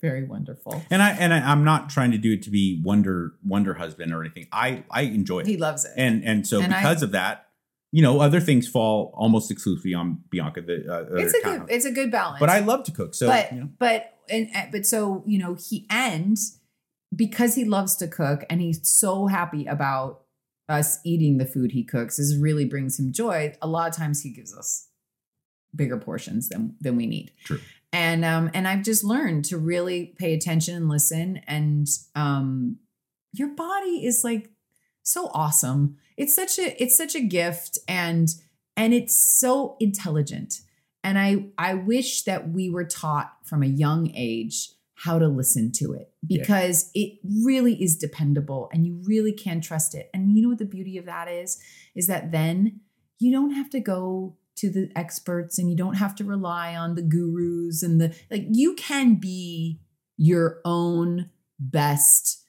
very 0.00 0.24
wonderful. 0.24 0.82
and 0.90 1.02
I 1.02 1.10
and 1.12 1.34
I, 1.34 1.40
I'm 1.50 1.64
not 1.64 1.90
trying 1.90 2.12
to 2.12 2.18
do 2.18 2.32
it 2.32 2.42
to 2.44 2.50
be 2.50 2.80
wonder 2.84 3.32
wonder 3.44 3.74
husband 3.74 4.12
or 4.12 4.20
anything. 4.22 4.46
I 4.52 4.84
I 4.90 5.02
enjoy 5.02 5.40
it, 5.40 5.46
He 5.46 5.56
loves 5.56 5.84
it. 5.84 5.92
and 5.96 6.24
and 6.24 6.46
so 6.46 6.60
And 6.60 6.72
I- 6.72 6.78
because 6.80 7.02
of 7.02 7.12
that, 7.12 7.46
you 7.92 8.02
know, 8.02 8.20
other 8.20 8.40
things 8.40 8.68
fall 8.68 9.12
almost 9.16 9.50
exclusively 9.50 9.94
on 9.94 10.18
Bianca. 10.30 10.62
The 10.62 10.92
uh, 10.92 11.16
it's 11.16 11.34
a 11.34 11.42
good 11.42 11.62
it's 11.68 11.84
a 11.84 11.92
good 11.92 12.10
balance. 12.10 12.40
but 12.40 12.48
I 12.50 12.60
love 12.60 12.84
to 12.84 12.92
cook, 12.92 13.14
so 13.14 13.26
but 13.26 13.52
you 13.52 13.60
know. 13.60 13.68
but 13.78 14.14
and 14.30 14.48
and- 14.54 14.70
but 14.72 14.86
so 14.86 15.22
you 15.26 15.38
know 15.38 15.54
he 15.54 15.86
ends 15.90 16.60
because 17.14 17.54
he 17.54 17.64
loves 17.64 17.96
to 17.96 18.06
cook 18.08 18.44
and 18.50 18.60
he's 18.60 18.86
so 18.88 19.26
happy 19.26 19.64
about 19.66 20.22
us 20.68 20.98
eating 21.04 21.38
the 21.38 21.46
food 21.46 21.72
he 21.72 21.82
cooks 21.82 22.18
is 22.18 22.36
really 22.36 22.66
brings 22.66 22.98
him 22.98 23.10
joy 23.10 23.54
a 23.62 23.66
lot 23.66 23.88
of 23.88 23.96
times 23.96 24.20
he 24.22 24.30
gives 24.30 24.54
us 24.54 24.88
bigger 25.74 25.98
portions 25.98 26.48
than 26.48 26.74
than 26.80 26.96
we 26.96 27.06
need. 27.06 27.32
True. 27.44 27.60
and 27.92 28.24
um 28.24 28.50
and 28.54 28.66
i've 28.68 28.82
just 28.84 29.02
learned 29.04 29.44
to 29.46 29.56
really 29.58 30.14
pay 30.18 30.34
attention 30.34 30.74
and 30.74 30.88
listen. 30.88 31.40
And 31.46 31.86
um 32.14 32.76
your 33.32 33.48
body 33.48 34.04
is 34.06 34.24
like 34.24 34.50
so 35.02 35.30
awesome. 35.34 35.96
It's 36.16 36.34
such 36.34 36.58
a 36.58 36.82
it's 36.82 36.96
such 36.96 37.14
a 37.14 37.20
gift 37.20 37.78
and 37.88 38.28
and 38.76 38.92
it's 38.94 39.16
so 39.16 39.76
intelligent. 39.80 40.60
And 41.04 41.18
i 41.18 41.46
i 41.58 41.74
wish 41.74 42.24
that 42.24 42.50
we 42.50 42.68
were 42.70 42.84
taught 42.84 43.32
from 43.44 43.62
a 43.62 43.66
young 43.66 44.10
age 44.14 44.70
how 44.94 45.16
to 45.18 45.28
listen 45.28 45.70
to 45.70 45.92
it 45.92 46.12
Yeah. 46.26 46.40
because 46.40 46.90
it 46.92 47.20
really 47.24 47.80
is 47.80 47.96
dependable 47.96 48.68
and 48.72 48.84
you 48.84 49.00
really 49.04 49.32
can 49.32 49.60
trust 49.60 49.94
it. 49.94 50.10
And 50.12 50.34
you 50.36 50.42
know 50.42 50.48
what 50.48 50.58
the 50.58 50.64
beauty 50.64 50.98
of 50.98 51.04
that 51.06 51.28
is? 51.28 51.58
Is 51.94 52.08
that 52.08 52.32
then 52.32 52.80
you 53.20 53.30
don't 53.30 53.52
have 53.52 53.70
to 53.70 53.80
go 53.80 54.36
to 54.58 54.70
the 54.70 54.90
experts 54.96 55.58
and 55.58 55.70
you 55.70 55.76
don't 55.76 55.96
have 55.96 56.14
to 56.16 56.24
rely 56.24 56.74
on 56.74 56.94
the 56.94 57.02
gurus 57.02 57.82
and 57.82 58.00
the 58.00 58.14
like 58.30 58.46
you 58.50 58.74
can 58.74 59.14
be 59.16 59.80
your 60.16 60.60
own 60.64 61.30
best 61.58 62.44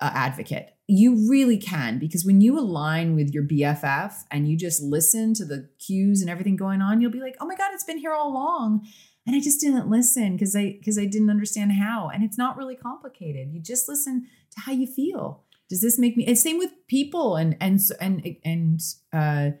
uh, 0.00 0.10
advocate. 0.12 0.70
You 0.86 1.28
really 1.28 1.56
can 1.56 1.98
because 1.98 2.24
when 2.24 2.40
you 2.40 2.58
align 2.58 3.14
with 3.14 3.32
your 3.32 3.44
bff 3.44 4.14
and 4.30 4.46
you 4.46 4.56
just 4.56 4.82
listen 4.82 5.32
to 5.34 5.44
the 5.44 5.70
cues 5.78 6.20
and 6.20 6.28
everything 6.28 6.56
going 6.56 6.82
on 6.82 7.00
you'll 7.00 7.10
be 7.10 7.20
like 7.20 7.36
oh 7.40 7.46
my 7.46 7.56
god 7.56 7.70
it's 7.72 7.84
been 7.84 7.98
here 7.98 8.12
all 8.12 8.28
along. 8.28 8.86
And 9.26 9.34
i 9.34 9.40
just 9.40 9.60
didn't 9.60 9.88
listen 9.88 10.32
because 10.32 10.54
i 10.54 10.76
because 10.78 10.98
i 10.98 11.06
didn't 11.06 11.30
understand 11.30 11.72
how. 11.72 12.10
And 12.12 12.22
it's 12.22 12.36
not 12.36 12.56
really 12.56 12.76
complicated. 12.76 13.48
You 13.52 13.62
just 13.62 13.88
listen 13.88 14.26
to 14.52 14.60
how 14.60 14.72
you 14.72 14.86
feel. 14.86 15.44
Does 15.70 15.80
this 15.80 15.98
make 15.98 16.16
me 16.16 16.26
and 16.26 16.38
same 16.38 16.58
with 16.58 16.72
people 16.88 17.36
and 17.36 17.56
and 17.60 17.80
and 18.00 18.36
and 18.44 18.80
uh 19.12 19.56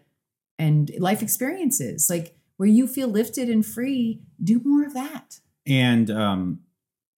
and 0.58 0.90
life 0.98 1.22
experiences 1.22 2.08
like 2.08 2.36
where 2.56 2.68
you 2.68 2.86
feel 2.86 3.08
lifted 3.08 3.48
and 3.48 3.66
free 3.66 4.20
do 4.42 4.60
more 4.64 4.84
of 4.84 4.94
that 4.94 5.40
And 5.66 6.10
um, 6.10 6.60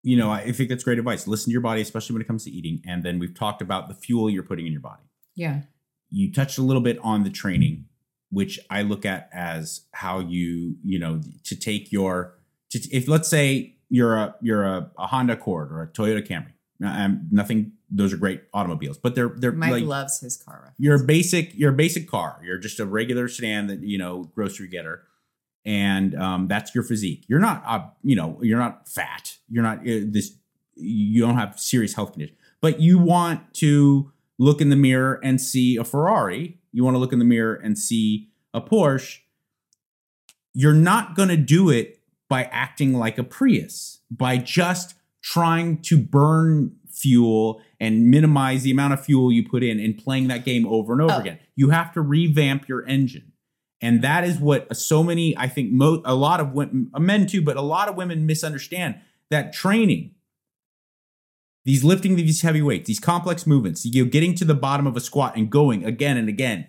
you 0.03 0.16
know, 0.16 0.30
I 0.30 0.53
think 0.53 0.68
that's 0.68 0.84
great 0.84 1.01
advice. 1.01 1.26
Listen 1.26 1.47
to 1.47 1.53
your 1.53 1.61
body, 1.61 1.80
especially 1.80 2.14
when 2.14 2.22
it 2.22 2.28
comes 2.28 2.45
to 2.45 2.51
eating. 2.51 2.80
And 2.87 3.03
then 3.03 3.18
we've 3.18 3.34
talked 3.34 3.61
about 3.61 3.89
the 3.89 3.95
fuel 3.95 4.30
you're 4.30 4.45
putting 4.45 4.64
in 4.64 4.72
your 4.72 4.80
body. 4.80 5.03
yeah 5.34 5.62
You 6.11 6.32
touched 6.32 6.59
a 6.59 6.62
little 6.62 6.82
bit 6.82 6.99
on 7.03 7.24
the 7.24 7.30
training, 7.30 7.87
which 8.30 8.61
I 8.70 8.82
look 8.82 9.05
at 9.05 9.28
as 9.32 9.82
how 9.93 10.20
you, 10.20 10.76
you 10.84 11.01
know, 11.01 11.20
to 11.43 11.57
take 11.57 11.91
your 11.91 12.39
to 12.70 12.78
if 12.93 13.09
let's 13.09 13.28
say 13.28 13.76
you're 13.89 14.16
a 14.16 14.34
you're 14.41 14.64
a, 14.64 14.91
a 14.97 15.09
Honda 15.09 15.32
Accord 15.32 15.72
or 15.72 15.82
a 15.82 15.89
Toyota 15.89 16.26
Camry. 16.26 16.53
I'm, 16.84 17.26
nothing; 17.32 17.72
those 17.91 18.12
are 18.12 18.16
great 18.16 18.43
automobiles, 18.53 18.99
but 18.99 19.14
they're 19.14 19.32
they're 19.37 19.53
mike 19.53 19.70
like 19.70 19.84
loves 19.84 20.20
his 20.20 20.37
car 20.37 20.57
reference. 20.57 20.76
you're 20.78 21.03
a 21.03 21.05
basic 21.05 21.55
you're 21.55 21.72
a 21.72 21.76
basic 21.76 22.09
car. 22.09 22.41
You're 22.45 22.59
just 22.59 22.80
a 22.80 22.87
regular 22.87 23.28
sedan 23.28 23.68
that 23.68 23.82
you 23.82 23.99
know 23.99 24.24
grocery 24.34 24.68
getter. 24.68 25.03
And 25.64 26.14
um, 26.14 26.47
that's 26.47 26.76
your 26.76 26.84
physique. 26.84 27.24
You're 27.28 27.41
not 27.41 27.62
uh, 27.66 27.87
you 28.03 28.16
know 28.16 28.39
you're 28.43 28.59
not 28.59 28.89
fat. 28.89 29.37
You're 29.49 29.62
not 29.62 29.80
uh, 29.80 30.03
this 30.05 30.37
you 30.74 31.20
don't 31.20 31.37
have 31.37 31.59
serious 31.59 31.95
health 31.95 32.12
condition. 32.12 32.37
But 32.61 32.80
you 32.80 32.99
want 32.99 33.55
to 33.55 34.12
look 34.39 34.61
in 34.61 34.70
the 34.70 34.76
mirror 34.76 35.20
and 35.22 35.41
see 35.41 35.76
a 35.76 35.84
ferrari. 35.84 36.59
You 36.72 36.84
want 36.84 36.95
to 36.95 36.99
look 36.99 37.12
in 37.12 37.18
the 37.18 37.24
mirror 37.24 37.55
and 37.55 37.78
see 37.78 38.28
a 38.53 38.61
porsche. 38.61 39.20
You're 40.53 40.74
not 40.74 41.14
going 41.14 41.28
to 41.28 41.37
do 41.37 41.70
it 41.70 42.01
by 42.28 42.45
acting 42.45 42.95
like 42.95 43.18
a 43.18 43.24
Prius, 43.24 44.01
by 44.11 44.39
just 44.39 44.95
trying 45.22 45.82
to 45.82 45.99
burn 45.99 46.76
fuel 46.97 47.61
and 47.79 48.07
minimize 48.11 48.63
the 48.63 48.71
amount 48.71 48.95
of 48.95 49.05
fuel 49.05 49.31
you 49.31 49.47
put 49.49 49.63
in 49.63 49.79
and 49.79 49.99
playing 49.99 50.29
that 50.29 50.45
game 50.45 50.67
over 50.67 50.93
and 50.93 51.03
over 51.03 51.13
Oh. 51.15 51.19
again. 51.21 51.39
You 51.55 51.71
have 51.71 51.93
to 51.93 52.01
revamp 52.01 52.69
your 52.69 52.87
engine. 52.87 53.33
And 53.83 54.01
that 54.03 54.25
is 54.25 54.39
what 54.39 54.75
so 54.75 55.03
many, 55.03 55.37
I 55.37 55.49
think, 55.49 55.71
mo- 55.71 56.01
a 56.05 56.15
lot 56.15 56.41
of 56.41 56.53
women, 56.53 56.91
uh, 56.95 56.99
men 57.01 57.27
too, 57.27 57.43
but 57.43 57.57
a 57.59 57.63
lot 57.63 57.89
of 57.89 57.97
women 57.97 58.25
misunderstand 58.25 58.97
that 59.31 59.53
training, 59.53 60.13
these 61.67 61.85
lifting 61.85 62.17
these 62.17 62.41
heavy 62.43 62.63
weights, 62.63 62.87
these 62.87 63.01
complex 63.01 63.47
movements, 63.47 63.85
you 63.85 64.05
know, 64.05 64.11
getting 64.11 64.35
to 64.37 64.45
the 64.45 64.55
bottom 64.55 64.87
of 64.87 64.97
a 64.97 65.01
squat 65.01 65.37
and 65.37 65.51
going 65.51 65.85
again 65.85 66.17
and 66.17 66.29
again. 66.29 66.67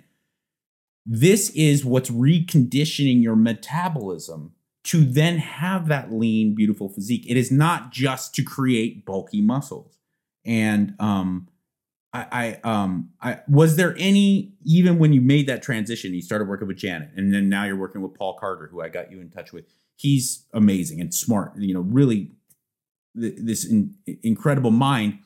This 1.06 1.50
is 1.52 1.86
what's 1.86 2.10
reconditioning 2.10 3.22
your 3.22 3.36
metabolism 3.38 4.52
to 4.86 5.06
then 5.06 5.38
have 5.38 5.88
that 5.88 6.12
lean, 6.12 6.56
beautiful 6.56 6.90
physique. 6.90 7.26
It 7.30 7.38
is 7.38 7.52
not 7.52 7.92
just 7.92 8.34
to 8.36 8.44
create 8.44 9.06
bulky 9.06 9.40
muscles. 9.42 9.97
And 10.48 10.96
um, 11.00 11.48
I, 12.14 12.58
I, 12.64 12.70
um, 12.70 13.10
I 13.22 13.42
was 13.48 13.76
there 13.76 13.96
any 13.98 14.54
even 14.64 14.98
when 14.98 15.14
you 15.14 15.22
made 15.22 15.48
that 15.48 15.62
transition, 15.62 16.14
you 16.14 16.22
started 16.22 16.48
working 16.48 16.68
with 16.68 16.78
Janet, 16.78 17.10
and 17.16 17.34
then 17.34 17.50
now 17.50 17.66
you're 17.66 17.76
working 17.76 18.02
with 18.02 18.14
Paul 18.16 18.38
Carter, 18.40 18.68
who 18.72 18.82
I 18.82 18.90
got 18.90 19.12
you 19.12 19.20
in 19.20 19.30
touch 19.30 19.52
with. 19.52 19.66
He's 19.96 20.46
amazing 20.54 21.02
and 21.02 21.14
smart. 21.14 21.54
You 21.58 21.74
know, 21.74 21.82
really 21.82 22.32
th- 23.20 23.36
this 23.38 23.66
in, 23.66 23.96
incredible 24.24 24.72
mind 24.72 25.20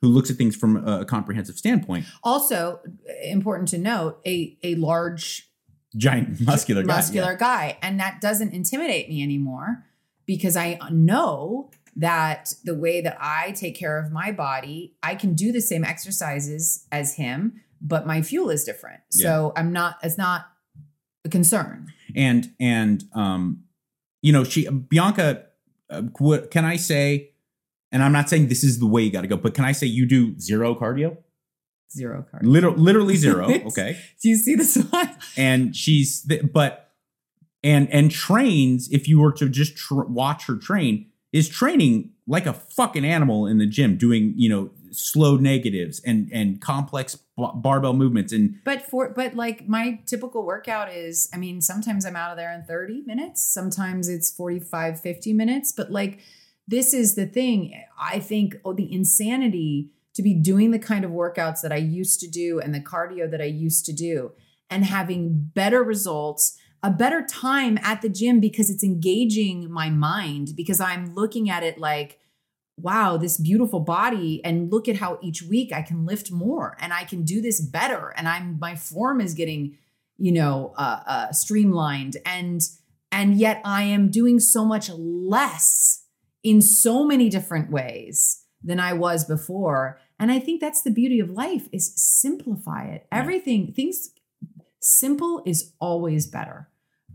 who 0.00 0.08
looks 0.08 0.30
at 0.30 0.36
things 0.36 0.54
from 0.54 0.76
a 0.86 1.04
comprehensive 1.04 1.56
standpoint. 1.56 2.06
Also, 2.22 2.80
important 3.24 3.68
to 3.70 3.78
note, 3.78 4.20
a 4.26 4.56
a 4.62 4.74
large 4.76 5.48
Giant 5.96 6.40
muscular 6.40 6.82
guy. 6.82 6.94
muscular 6.94 7.32
yeah. 7.32 7.38
guy, 7.38 7.78
and 7.80 7.98
that 7.98 8.20
doesn't 8.20 8.52
intimidate 8.52 9.08
me 9.08 9.22
anymore 9.22 9.86
because 10.26 10.56
I 10.56 10.78
know 10.90 11.70
that 11.98 12.54
the 12.64 12.74
way 12.74 13.00
that 13.00 13.16
I 13.20 13.52
take 13.52 13.76
care 13.76 13.98
of 13.98 14.10
my 14.12 14.32
body, 14.32 14.94
I 15.02 15.14
can 15.14 15.34
do 15.34 15.52
the 15.52 15.60
same 15.60 15.84
exercises 15.84 16.86
as 16.90 17.14
him, 17.16 17.60
but 17.80 18.06
my 18.06 18.22
fuel 18.22 18.50
is 18.50 18.64
different. 18.64 19.00
So 19.10 19.52
I'm 19.56 19.72
not. 19.72 19.96
It's 20.02 20.16
not 20.16 20.46
a 21.24 21.28
concern. 21.28 21.92
and 22.14 22.52
and 22.60 23.04
um 23.14 23.64
you 24.22 24.32
know 24.32 24.44
she 24.44 24.68
bianca 24.68 25.44
uh, 25.90 26.02
what 26.18 26.50
can 26.52 26.64
i 26.64 26.76
say 26.76 27.30
and 27.92 28.02
i'm 28.02 28.12
not 28.12 28.28
saying 28.30 28.46
this 28.48 28.62
is 28.62 28.78
the 28.78 28.86
way 28.86 29.02
you 29.02 29.10
got 29.10 29.22
to 29.22 29.26
go 29.26 29.36
but 29.36 29.52
can 29.52 29.64
i 29.64 29.72
say 29.72 29.86
you 29.86 30.06
do 30.06 30.38
zero 30.38 30.74
cardio 30.76 31.16
Zero 31.90 32.24
cardio. 32.32 32.46
Liter- 32.46 32.70
literally 32.70 33.16
zero 33.16 33.46
okay 33.66 33.98
Do 34.22 34.28
you 34.28 34.36
see 34.36 34.54
this 34.54 34.76
one? 34.90 35.10
and 35.36 35.74
she's 35.74 36.22
th- 36.22 36.42
but 36.52 36.92
and 37.64 37.90
and 37.92 38.10
trains 38.10 38.88
if 38.92 39.08
you 39.08 39.18
were 39.20 39.32
to 39.32 39.48
just 39.48 39.76
tr- 39.76 40.02
watch 40.04 40.46
her 40.46 40.56
train 40.56 41.10
is 41.38 41.48
training 41.48 42.10
like 42.26 42.46
a 42.46 42.52
fucking 42.52 43.04
animal 43.04 43.46
in 43.46 43.58
the 43.58 43.66
gym 43.66 43.96
doing 43.96 44.34
you 44.36 44.48
know 44.48 44.70
slow 44.90 45.36
negatives 45.36 46.00
and 46.04 46.30
and 46.32 46.60
complex 46.60 47.16
barbell 47.54 47.94
movements 47.94 48.32
and 48.32 48.56
But 48.64 48.82
for 48.82 49.10
but 49.10 49.34
like 49.34 49.68
my 49.68 50.00
typical 50.06 50.44
workout 50.44 50.92
is, 50.92 51.28
I 51.32 51.36
mean, 51.36 51.60
sometimes 51.60 52.04
I'm 52.04 52.16
out 52.16 52.32
of 52.32 52.36
there 52.36 52.52
in 52.52 52.64
30 52.64 53.02
minutes, 53.06 53.42
sometimes 53.42 54.08
it's 54.08 54.30
45, 54.30 55.00
50 55.00 55.32
minutes, 55.32 55.72
but 55.72 55.90
like 55.90 56.20
this 56.66 56.92
is 56.92 57.14
the 57.14 57.26
thing. 57.26 57.82
I 57.98 58.18
think 58.18 58.56
oh, 58.64 58.74
the 58.74 58.92
insanity 58.92 59.90
to 60.14 60.22
be 60.22 60.34
doing 60.34 60.72
the 60.72 60.78
kind 60.78 61.04
of 61.04 61.12
workouts 61.12 61.60
that 61.62 61.72
I 61.72 61.76
used 61.76 62.20
to 62.20 62.28
do 62.28 62.58
and 62.60 62.74
the 62.74 62.80
cardio 62.80 63.30
that 63.30 63.40
I 63.40 63.44
used 63.44 63.86
to 63.86 63.92
do 63.92 64.32
and 64.68 64.84
having 64.84 65.50
better 65.54 65.82
results, 65.82 66.58
a 66.82 66.90
better 66.90 67.22
time 67.22 67.78
at 67.82 68.02
the 68.02 68.08
gym 68.08 68.40
because 68.40 68.70
it's 68.70 68.84
engaging 68.84 69.70
my 69.70 69.90
mind 69.90 70.52
because 70.56 70.80
I'm 70.80 71.14
looking 71.14 71.50
at 71.50 71.62
it 71.62 71.78
like 71.78 72.18
wow, 72.80 73.16
this 73.16 73.38
beautiful 73.38 73.80
body 73.80 74.40
and 74.44 74.70
look 74.70 74.88
at 74.88 74.96
how 74.96 75.18
each 75.20 75.42
week 75.42 75.72
I 75.72 75.82
can 75.82 76.06
lift 76.06 76.30
more 76.30 76.76
and 76.80 76.92
I 76.92 77.04
can 77.04 77.24
do 77.24 77.40
this 77.42 77.60
better 77.60 78.14
and 78.16 78.28
I'm 78.28 78.58
my 78.60 78.76
form 78.76 79.20
is 79.20 79.34
getting, 79.34 79.76
you 80.16 80.32
know, 80.32 80.74
uh, 80.76 81.00
uh 81.06 81.32
streamlined 81.32 82.18
and 82.24 82.62
and 83.10 83.36
yet 83.36 83.60
I 83.64 83.82
am 83.82 84.10
doing 84.10 84.38
so 84.38 84.64
much 84.64 84.90
less 84.90 86.04
in 86.42 86.60
so 86.60 87.04
many 87.04 87.28
different 87.28 87.70
ways 87.70 88.44
than 88.62 88.78
I 88.78 88.92
was 88.92 89.24
before. 89.24 89.98
And 90.18 90.30
I 90.30 90.38
think 90.38 90.60
that's 90.60 90.82
the 90.82 90.90
beauty 90.90 91.20
of 91.20 91.30
life 91.30 91.68
is 91.72 91.92
simplify 91.96 92.84
it. 92.86 93.06
Everything 93.10 93.72
things 93.72 94.10
simple 94.88 95.42
is 95.46 95.72
always 95.80 96.26
better. 96.26 96.68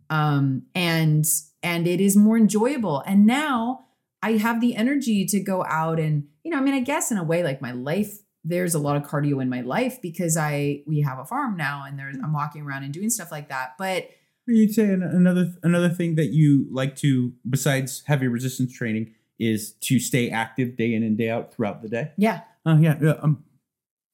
Um 0.10 0.64
and 0.76 1.26
and 1.62 1.88
it 1.88 2.02
is 2.02 2.16
more 2.16 2.38
enjoyable. 2.38 3.04
And 3.06 3.26
now 3.26 3.86
I 4.22 4.34
have 4.34 4.62
the 4.62 4.76
energy 4.76 5.26
to 5.26 5.40
go 5.40 5.66
out 5.66 6.00
and, 6.00 6.26
you 6.44 6.52
know, 6.52 6.58
I 6.58 6.62
mean, 6.62 6.74
I 6.74 6.80
guess 6.82 7.12
in 7.12 7.18
a 7.18 7.24
way, 7.24 7.44
like 7.44 7.62
my 7.62 7.72
life, 7.72 8.20
there's 8.44 8.74
a 8.74 8.80
lot 8.80 8.96
of 8.98 9.04
cardio 9.04 9.42
in 9.42 9.50
my 9.50 9.62
life 9.62 10.02
because 10.02 10.38
I 10.38 10.84
we 10.86 11.02
have 11.02 11.20
a 11.20 11.26
farm 11.26 11.58
now 11.58 11.86
and 11.88 11.98
there's 11.98 12.18
I'm 12.24 12.34
walking 12.34 12.62
around 12.64 12.84
and 12.84 12.94
doing 12.94 13.10
stuff 13.10 13.32
like 13.32 13.50
that. 13.50 13.76
But 13.78 14.10
You'd 14.46 14.74
say 14.74 14.90
another 14.92 15.54
another 15.64 15.90
thing 15.90 16.16
that 16.16 16.28
you 16.28 16.68
like 16.70 16.98
to, 16.98 17.32
besides 17.50 18.04
heavy 18.08 18.28
resistance 18.28 18.74
training, 18.74 19.14
is 19.40 19.72
to 19.82 20.00
stay 20.00 20.30
active 20.30 20.76
day 20.76 20.94
in 20.94 21.02
and 21.02 21.18
day 21.18 21.30
out 21.30 21.54
throughout 21.54 21.82
the 21.82 21.88
day. 21.88 22.12
yeah, 22.18 22.42
Oh 22.66 22.78
yeah, 22.78 22.98
yeah. 23.02 23.16
Um, 23.22 23.44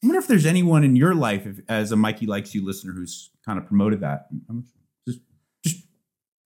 I 0.01 0.07
wonder 0.07 0.19
if 0.19 0.27
there's 0.27 0.45
anyone 0.45 0.83
in 0.83 0.95
your 0.95 1.13
life, 1.13 1.45
if, 1.45 1.59
as 1.67 1.91
a 1.91 1.95
Mikey 1.95 2.25
likes 2.25 2.55
you 2.55 2.65
listener, 2.65 2.93
who's 2.93 3.31
kind 3.45 3.59
of 3.59 3.65
promoted 3.65 3.99
that. 4.01 4.27
I'm 4.49 4.65
just 5.07 5.19
just 5.63 5.83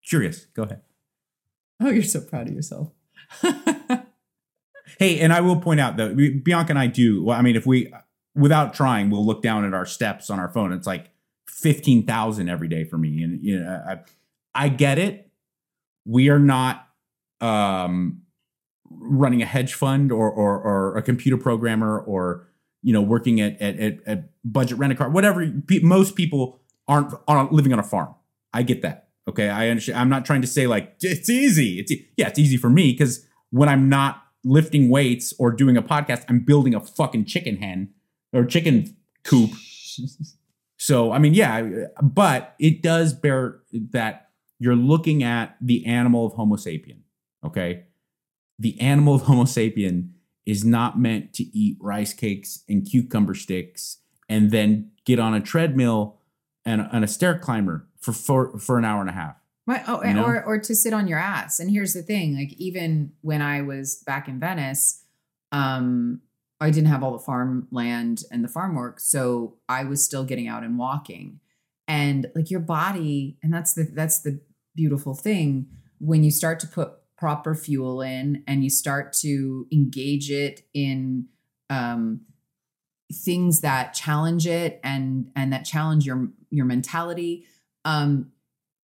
curious. 0.07 0.45
Go 0.55 0.63
ahead. 0.63 0.81
oh, 1.79 1.89
you're 1.89 2.03
so 2.03 2.21
proud 2.21 2.47
of 2.47 2.55
yourself. 2.55 2.91
Hey, 4.99 5.19
and 5.19 5.33
I 5.33 5.41
will 5.41 5.59
point 5.59 5.79
out 5.79 5.97
that 5.97 6.15
we, 6.15 6.29
Bianca 6.29 6.71
and 6.71 6.79
I 6.79 6.87
do. 6.87 7.23
Well, 7.23 7.37
I 7.37 7.41
mean, 7.41 7.55
if 7.55 7.65
we, 7.65 7.91
without 8.35 8.73
trying, 8.73 9.09
we'll 9.09 9.25
look 9.25 9.41
down 9.41 9.65
at 9.65 9.73
our 9.73 9.85
steps 9.85 10.29
on 10.29 10.39
our 10.39 10.49
phone. 10.49 10.71
It's 10.71 10.87
like 10.87 11.09
fifteen 11.47 12.05
thousand 12.05 12.49
every 12.49 12.67
day 12.67 12.83
for 12.83 12.97
me, 12.97 13.23
and 13.23 13.43
you 13.43 13.59
know, 13.59 13.83
I, 13.87 13.99
I 14.53 14.69
get 14.69 14.99
it. 14.99 15.31
We 16.05 16.29
are 16.29 16.39
not 16.39 16.87
um, 17.41 18.21
running 18.89 19.41
a 19.41 19.45
hedge 19.45 19.73
fund 19.73 20.11
or, 20.11 20.29
or 20.29 20.61
or 20.61 20.97
a 20.97 21.01
computer 21.01 21.37
programmer 21.37 21.99
or 21.99 22.47
you 22.83 22.93
know 22.93 23.01
working 23.01 23.41
at 23.41 23.59
at, 23.61 23.79
at, 23.79 23.93
at 24.05 24.29
budget 24.43 24.77
rent 24.77 24.93
a 24.93 24.95
car. 24.95 25.09
Whatever. 25.09 25.49
Pe- 25.67 25.79
Most 25.79 26.15
people 26.15 26.61
aren't 26.87 27.13
aren't 27.27 27.51
living 27.51 27.73
on 27.73 27.79
a 27.79 27.83
farm. 27.83 28.13
I 28.53 28.63
get 28.63 28.81
that. 28.83 29.07
Okay, 29.27 29.49
I 29.49 29.69
understand. 29.69 29.97
I'm 29.99 30.09
not 30.09 30.25
trying 30.25 30.41
to 30.41 30.47
say 30.47 30.67
like 30.67 30.95
it's 31.01 31.29
easy. 31.29 31.79
It's 31.79 31.91
e- 31.91 32.07
yeah, 32.17 32.27
it's 32.27 32.37
easy 32.39 32.57
for 32.57 32.69
me 32.69 32.91
because 32.91 33.25
when 33.49 33.69
I'm 33.69 33.89
not 33.89 34.21
lifting 34.43 34.89
weights 34.89 35.33
or 35.39 35.51
doing 35.51 35.77
a 35.77 35.81
podcast, 35.81 36.25
I'm 36.27 36.39
building 36.39 36.75
a 36.75 36.79
fucking 36.79 37.25
chicken 37.25 37.57
hen 37.57 37.89
or 38.33 38.45
chicken 38.45 38.95
coop. 39.23 39.51
So 40.79 41.13
I 41.13 41.19
mean, 41.19 41.33
yeah, 41.33 41.85
but 42.01 42.55
it 42.59 42.81
does 42.81 43.13
bear 43.13 43.61
that 43.91 44.31
you're 44.59 44.75
looking 44.75 45.23
at 45.23 45.55
the 45.61 45.85
animal 45.85 46.25
of 46.25 46.33
Homo 46.33 46.57
sapien. 46.57 47.03
Okay, 47.45 47.85
the 48.59 48.77
animal 48.81 49.15
of 49.15 49.21
Homo 49.21 49.45
sapien 49.45 50.09
is 50.45 50.65
not 50.65 50.99
meant 50.99 51.33
to 51.33 51.43
eat 51.57 51.77
rice 51.79 52.13
cakes 52.13 52.63
and 52.67 52.85
cucumber 52.85 53.33
sticks 53.33 53.99
and 54.29 54.51
then 54.51 54.91
get 55.05 55.19
on 55.19 55.33
a 55.33 55.39
treadmill 55.39 56.19
and, 56.65 56.87
and 56.91 57.03
a 57.03 57.07
stair 57.07 57.37
climber 57.37 57.87
for, 57.99 58.13
for 58.13 58.59
for 58.59 58.77
an 58.77 58.85
hour 58.85 59.01
and 59.01 59.09
a 59.09 59.13
half. 59.13 59.35
Right. 59.65 59.83
Oh, 59.87 60.03
You 60.03 60.15
know? 60.15 60.25
or 60.25 60.43
or 60.43 60.59
to 60.59 60.75
sit 60.75 60.93
on 60.93 61.07
your 61.07 61.19
ass. 61.19 61.59
And 61.59 61.71
here's 61.71 61.93
the 61.93 62.01
thing: 62.01 62.35
like 62.35 62.53
even 62.53 63.13
when 63.21 63.41
I 63.41 63.61
was 63.61 64.03
back 64.05 64.27
in 64.27 64.39
Venice, 64.39 65.03
um, 65.51 66.21
I 66.59 66.69
didn't 66.69 66.89
have 66.89 67.03
all 67.03 67.13
the 67.13 67.19
farmland 67.19 68.23
and 68.31 68.43
the 68.43 68.49
farm 68.49 68.75
work, 68.75 68.99
so 68.99 69.55
I 69.69 69.85
was 69.85 70.03
still 70.03 70.25
getting 70.25 70.47
out 70.47 70.63
and 70.63 70.77
walking. 70.77 71.39
And 71.87 72.27
like 72.35 72.49
your 72.49 72.59
body, 72.59 73.37
and 73.41 73.53
that's 73.53 73.73
the 73.73 73.83
that's 73.83 74.21
the 74.21 74.41
beautiful 74.75 75.13
thing 75.13 75.67
when 75.99 76.23
you 76.23 76.31
start 76.31 76.59
to 76.59 76.67
put 76.67 76.93
proper 77.23 77.55
fuel 77.55 78.01
in 78.01 78.43
and 78.47 78.65
you 78.65 78.69
start 78.69 79.13
to 79.13 79.65
engage 79.71 80.29
it 80.29 80.67
in 80.73 81.25
um 81.69 82.19
things 83.13 83.61
that 83.61 83.93
challenge 83.93 84.45
it 84.45 84.81
and 84.83 85.31
and 85.33 85.53
that 85.53 85.63
challenge 85.63 86.05
your 86.05 86.27
your 86.49 86.65
mentality 86.65 87.45
um 87.85 88.29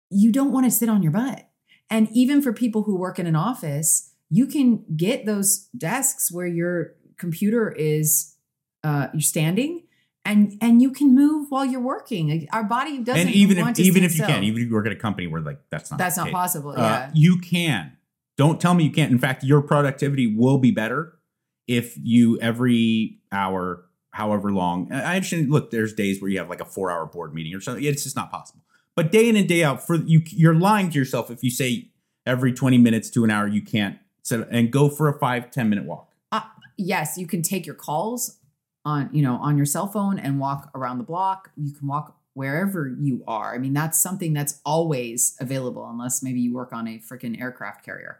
you 0.10 0.32
don't 0.32 0.52
want 0.52 0.66
to 0.66 0.72
sit 0.72 0.90
on 0.90 1.04
your 1.04 1.12
butt. 1.12 1.48
And 1.92 2.10
even 2.12 2.42
for 2.42 2.54
people 2.54 2.84
who 2.84 2.96
work 2.96 3.20
in 3.20 3.28
an 3.28 3.36
office, 3.36 4.12
you 4.32 4.48
can 4.48 4.84
get 4.96 5.28
those 5.28 5.70
desks 5.78 6.32
where 6.32 6.48
your 6.48 6.96
computer 7.18 7.72
is 7.72 8.36
uh 8.84 9.10
you're 9.14 9.22
standing 9.22 9.84
and 10.26 10.58
and 10.62 10.82
you 10.82 10.92
can 10.92 11.14
move 11.14 11.48
while 11.50 11.66
you're 11.66 11.82
working. 11.82 12.48
Our 12.52 12.64
body 12.64 13.00
doesn't 13.00 13.28
and 13.28 13.36
even 13.36 13.60
want 13.60 13.78
if 13.78 13.84
to 13.84 13.84
even 13.84 14.04
if 14.04 14.12
you 14.14 14.24
still. 14.24 14.28
can, 14.28 14.44
even 14.44 14.62
if 14.62 14.68
you 14.70 14.74
work 14.74 14.86
at 14.86 14.92
a 14.92 14.96
company 14.96 15.28
where 15.28 15.42
like 15.42 15.60
that's 15.70 15.92
not 15.92 15.98
that's 15.98 16.18
not 16.18 16.28
case. 16.28 16.34
possible. 16.34 16.72
Uh, 16.72 16.82
yeah. 16.82 17.12
you 17.14 17.40
can. 17.40 17.98
Don't 18.38 18.60
tell 18.60 18.74
me 18.74 18.86
you 18.86 18.92
can't. 18.92 19.12
In 19.12 19.20
fact, 19.20 19.44
your 19.44 19.62
productivity 19.62 20.28
will 20.28 20.58
be 20.58 20.72
better 20.72 21.20
if 21.68 21.96
you 22.02 22.40
every 22.40 23.20
hour, 23.32 23.86
however 24.12 24.52
long. 24.52 24.92
I 24.92 25.16
understand. 25.16 25.52
Look, 25.52 25.72
there's 25.72 25.94
days 25.94 26.22
where 26.22 26.30
you 26.30 26.40
have 26.40 26.50
like 26.50 26.62
a 26.62 26.66
four 26.66 26.92
hour 26.92 27.06
board 27.06 27.34
meeting 27.34 27.54
or 27.54 27.62
something. 27.62 27.84
It's 27.84 28.04
just 28.04 28.16
not 28.16 28.32
possible. 28.32 28.62
But 28.96 29.12
day 29.12 29.30
in 29.30 29.36
and 29.36 29.48
day 29.48 29.64
out, 29.64 29.86
for 29.86 29.96
you, 29.96 30.22
you're 30.26 30.54
lying 30.54 30.90
to 30.92 31.00
yourself 31.00 31.32
if 31.32 31.44
you 31.44 31.50
say 31.50 31.90
every 32.26 32.54
20 32.54 32.78
minutes 32.78 33.10
to 33.12 33.24
an 33.24 33.32
hour 33.32 33.48
you 33.48 33.62
can't 33.62 33.98
set 34.22 34.48
and 34.52 34.72
go 34.72 34.90
for 34.90 35.08
a 35.08 35.20
five 35.20 35.52
ten 35.52 35.70
minute 35.70 35.86
walk. 35.86 36.14
Uh, 36.32 36.42
yes, 36.78 37.18
you 37.18 37.28
can 37.28 37.42
take 37.42 37.66
your 37.66 37.76
calls 37.76 38.40
on, 38.86 39.10
you 39.14 39.22
know, 39.22 39.36
on 39.36 39.58
your 39.58 39.66
cell 39.66 39.88
phone 39.88 40.20
and 40.20 40.40
walk 40.40 40.70
around 40.76 40.98
the 40.98 41.04
block. 41.04 41.52
You 41.56 41.74
can 41.74 41.88
walk 41.88 42.18
wherever 42.34 42.88
you 43.00 43.24
are. 43.28 43.54
I 43.54 43.58
mean, 43.58 43.74
that's 43.74 44.02
something 44.02 44.34
that's 44.34 44.60
always 44.66 45.36
available 45.40 45.88
unless 45.88 46.24
maybe 46.24 46.40
you 46.40 46.54
work 46.54 46.74
on 46.74 46.88
a 46.88 46.98
freaking 47.00 47.40
aircraft 47.40 47.86
carrier. 47.86 48.20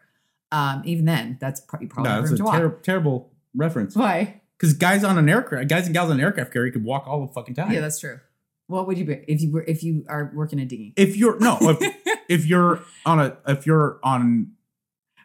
Um, 0.54 0.84
even 0.86 1.06
then, 1.06 1.38
that's 1.42 1.60
probably 1.62 1.88
probably 1.88 2.12
No, 2.12 2.22
that's 2.22 2.32
a 2.34 2.38
ter- 2.38 2.80
terrible 2.84 3.32
reference. 3.56 3.96
Why? 3.96 4.42
Because 4.58 4.74
guys 4.76 5.04
on 5.04 5.18
an 5.18 5.28
aircraft, 5.28 5.68
guys 5.68 5.86
and 5.86 5.94
gals 5.94 6.10
on 6.12 6.18
an 6.20 6.24
aircraft 6.24 6.54
carrier 6.54 6.72
could 6.72 6.84
walk 6.84 7.08
all 7.08 7.26
the 7.26 7.34
fucking 7.34 7.56
time. 7.56 7.72
Yeah, 7.72 7.82
that's 7.82 8.00
true. 8.00 8.20
What 8.68 8.88
would 8.88 8.98
you 8.98 9.06
be 9.06 9.26
if 9.28 9.42
you 9.42 9.52
were 9.52 9.64
if 9.68 9.84
you 9.84 10.06
are 10.08 10.32
working 10.34 10.60
a 10.60 10.66
dinghy? 10.66 10.94
if 10.96 11.18
you're 11.18 11.38
no, 11.40 11.58
if, 11.62 11.96
if 12.30 12.46
you're 12.46 12.82
on 13.06 13.20
a 13.20 13.38
if 13.48 13.66
you're 13.66 14.00
on 14.04 14.52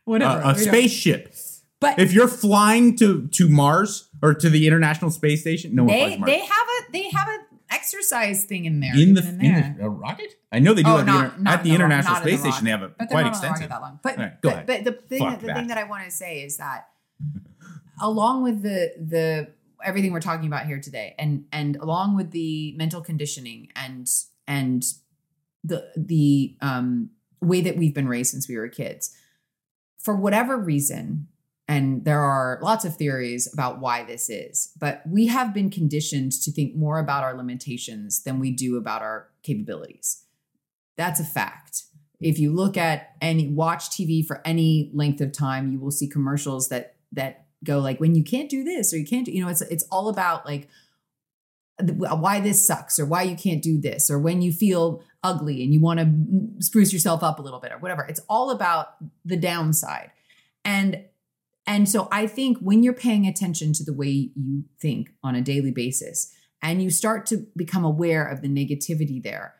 Whatever. 0.04 0.40
a, 0.40 0.48
a 0.50 0.54
spaceship, 0.58 1.34
But 1.80 1.98
if 1.98 2.12
you're 2.12 2.26
flying 2.28 2.96
to 2.96 3.28
to 3.28 3.48
Mars 3.48 4.08
or 4.22 4.34
to 4.34 4.48
the 4.50 4.66
International 4.66 5.10
Space 5.10 5.42
Station, 5.42 5.74
no 5.74 5.84
one 5.84 5.92
they 5.94 6.06
flies 6.08 6.18
Mars. 6.20 6.30
they 6.32 6.38
have 6.40 6.50
a 6.50 6.92
they 6.92 7.10
have 7.10 7.28
an 7.28 7.40
exercise 7.70 8.44
thing 8.44 8.64
in 8.64 8.80
there. 8.80 8.92
in 8.96 9.14
the, 9.14 9.20
in 9.28 9.38
there. 9.38 9.76
the 9.78 9.84
a 9.86 9.88
rocket? 9.88 10.34
I 10.52 10.58
know 10.58 10.74
they 10.74 10.82
do 10.82 10.90
Oh, 10.90 10.98
at 10.98 11.06
the, 11.06 11.12
not- 11.12 11.24
inter- 11.24 11.38
not 11.42 11.54
at 11.54 11.62
the 11.64 11.68
in 11.70 11.74
International 11.76 12.16
in 12.16 12.22
the 12.22 12.28
Space 12.28 12.40
Station. 12.40 12.64
They 12.64 12.70
have 12.70 12.82
a 12.82 12.88
but 12.88 13.08
quite 13.08 13.22
the 13.24 13.28
extensive. 13.30 13.68
that 13.68 13.80
long. 13.80 14.00
But, 14.02 14.16
right, 14.18 14.40
go 14.42 14.48
but, 14.50 14.52
ahead. 14.54 14.66
but 14.66 14.84
the 14.84 14.92
thing 14.92 15.18
Fuck 15.20 15.40
the 15.40 15.46
that. 15.48 15.56
thing 15.56 15.66
that 15.68 15.78
I 15.78 15.84
want 15.84 16.04
to 16.04 16.10
say 16.10 16.42
is 16.42 16.56
that 16.58 16.88
along 18.00 18.42
with 18.42 18.62
the 18.62 18.92
the 18.98 19.48
everything 19.84 20.12
we're 20.12 20.20
talking 20.20 20.46
about 20.46 20.66
here 20.66 20.80
today, 20.80 21.14
and 21.18 21.44
and 21.52 21.76
along 21.76 22.16
with 22.16 22.30
the 22.30 22.72
mental 22.76 23.00
conditioning 23.00 23.68
and 23.76 24.08
and 24.46 24.84
the 25.64 25.90
the 25.96 26.56
um 26.60 27.10
way 27.40 27.60
that 27.60 27.76
we've 27.76 27.94
been 27.94 28.08
raised 28.08 28.30
since 28.30 28.48
we 28.48 28.56
were 28.56 28.68
kids, 28.68 29.14
for 29.98 30.14
whatever 30.16 30.56
reason, 30.56 31.28
and 31.68 32.06
there 32.06 32.22
are 32.22 32.58
lots 32.62 32.86
of 32.86 32.96
theories 32.96 33.52
about 33.52 33.78
why 33.78 34.02
this 34.02 34.30
is, 34.30 34.72
but 34.80 35.02
we 35.06 35.26
have 35.26 35.52
been 35.52 35.68
conditioned 35.68 36.32
to 36.32 36.50
think 36.50 36.74
more 36.74 36.98
about 36.98 37.24
our 37.24 37.36
limitations 37.36 38.22
than 38.22 38.40
we 38.40 38.50
do 38.50 38.78
about 38.78 39.02
our 39.02 39.28
capabilities. 39.42 40.24
That's 40.96 41.20
a 41.20 41.24
fact. 41.24 41.84
If 42.20 42.38
you 42.38 42.52
look 42.52 42.78
at 42.78 43.10
any 43.20 43.48
watch 43.48 43.90
TV 43.90 44.26
for 44.26 44.40
any 44.46 44.90
length 44.94 45.20
of 45.20 45.30
time, 45.30 45.70
you 45.70 45.78
will 45.78 45.90
see 45.90 46.08
commercials 46.08 46.70
that 46.70 46.96
that 47.12 47.44
go 47.62 47.78
like 47.80 48.00
when 48.00 48.14
you 48.14 48.24
can't 48.24 48.48
do 48.48 48.64
this 48.64 48.92
or 48.92 48.96
you 48.96 49.06
can't 49.06 49.26
do, 49.26 49.32
you 49.32 49.42
know, 49.42 49.50
it's 49.50 49.60
it's 49.60 49.84
all 49.90 50.08
about 50.08 50.46
like 50.46 50.68
why 51.80 52.40
this 52.40 52.66
sucks 52.66 52.98
or 52.98 53.04
why 53.04 53.22
you 53.22 53.36
can't 53.36 53.62
do 53.62 53.78
this 53.78 54.10
or 54.10 54.18
when 54.18 54.42
you 54.42 54.52
feel 54.52 55.02
ugly 55.22 55.62
and 55.62 55.72
you 55.72 55.80
want 55.80 56.00
to 56.00 56.64
spruce 56.64 56.92
yourself 56.92 57.22
up 57.22 57.38
a 57.38 57.42
little 57.42 57.60
bit 57.60 57.72
or 57.72 57.78
whatever. 57.78 58.04
It's 58.04 58.20
all 58.28 58.50
about 58.50 58.96
the 59.24 59.36
downside. 59.36 60.10
And 60.64 61.04
and 61.68 61.88
so 61.88 62.08
I 62.10 62.26
think 62.26 62.58
when 62.58 62.82
you're 62.82 62.94
paying 62.94 63.26
attention 63.26 63.72
to 63.74 63.84
the 63.84 63.92
way 63.92 64.30
you 64.34 64.64
think 64.80 65.10
on 65.22 65.34
a 65.34 65.42
daily 65.42 65.70
basis 65.70 66.32
and 66.62 66.82
you 66.82 66.88
start 66.90 67.26
to 67.26 67.46
become 67.54 67.84
aware 67.84 68.26
of 68.26 68.40
the 68.40 68.48
negativity 68.48 69.22
there, 69.22 69.54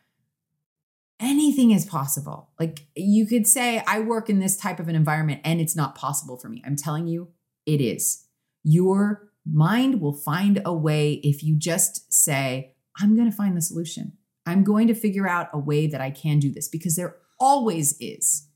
anything 1.21 1.71
is 1.71 1.85
possible. 1.85 2.51
Like 2.59 2.87
you 2.97 3.27
could 3.27 3.47
say, 3.47 3.83
I 3.87 4.01
work 4.01 4.31
in 4.31 4.39
this 4.41 4.57
type 4.57 4.81
of 4.81 4.89
an 4.89 4.95
environment 4.97 5.43
and 5.45 5.61
it's 5.61 5.77
not 5.77 5.95
possible 5.95 6.39
for 6.39 6.49
me. 6.49 6.63
I'm 6.65 6.77
telling 6.77 7.07
you, 7.07 7.29
it 7.67 7.81
is. 7.81 8.25
Your 8.65 9.29
mind 9.45 10.01
will 10.01 10.15
find 10.15 10.63
a 10.65 10.73
way 10.75 11.21
if 11.23 11.43
you 11.43 11.57
just 11.59 12.13
say, 12.13 12.75
I'm 12.99 13.17
going 13.17 13.31
to 13.31 13.37
find 13.37 13.57
the 13.57 13.63
solution. 13.63 14.15
I'm 14.47 14.65
going 14.65 14.89
to 14.89 14.95
figure 14.95 15.29
out 15.29 15.51
a 15.53 15.59
way 15.59 15.87
that 15.87 16.01
I 16.01 16.11
can 16.11 16.39
do 16.39 16.51
this 16.51 16.69
because 16.69 16.97
there 16.97 17.17
always 17.39 17.97
is 18.01 18.49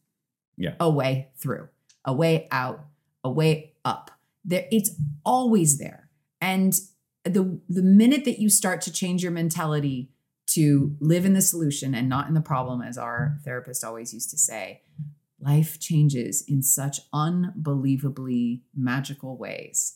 Yeah. 0.57 0.75
a 0.81 0.89
way 0.91 1.29
through, 1.37 1.69
a 2.05 2.15
way 2.15 2.49
out, 2.51 2.87
a 3.25 3.31
way 3.31 3.75
up. 3.85 4.11
There, 4.45 4.67
it's 4.71 4.91
always 5.25 5.79
there. 5.79 6.09
And 6.41 6.75
the 7.25 7.61
the 7.69 7.83
minute 7.83 8.25
that 8.25 8.41
you 8.41 8.49
start 8.49 8.81
to 8.83 8.93
change 8.93 9.23
your 9.23 9.33
mentality 9.33 10.11
to 10.49 10.97
live 11.01 11.25
in 11.25 11.35
the 11.35 11.41
solution 11.41 11.95
and 11.95 12.09
not 12.09 12.29
in 12.29 12.35
the 12.35 12.41
problem, 12.41 12.83
as 12.83 12.99
our 12.99 13.39
therapist 13.45 13.85
always 13.85 14.13
used 14.13 14.31
to 14.31 14.39
say, 14.39 14.83
life 15.41 15.79
changes 15.79 16.45
in 16.47 16.63
such 16.63 17.01
unbelievably 17.13 18.63
magical 18.75 19.37
ways. 19.37 19.95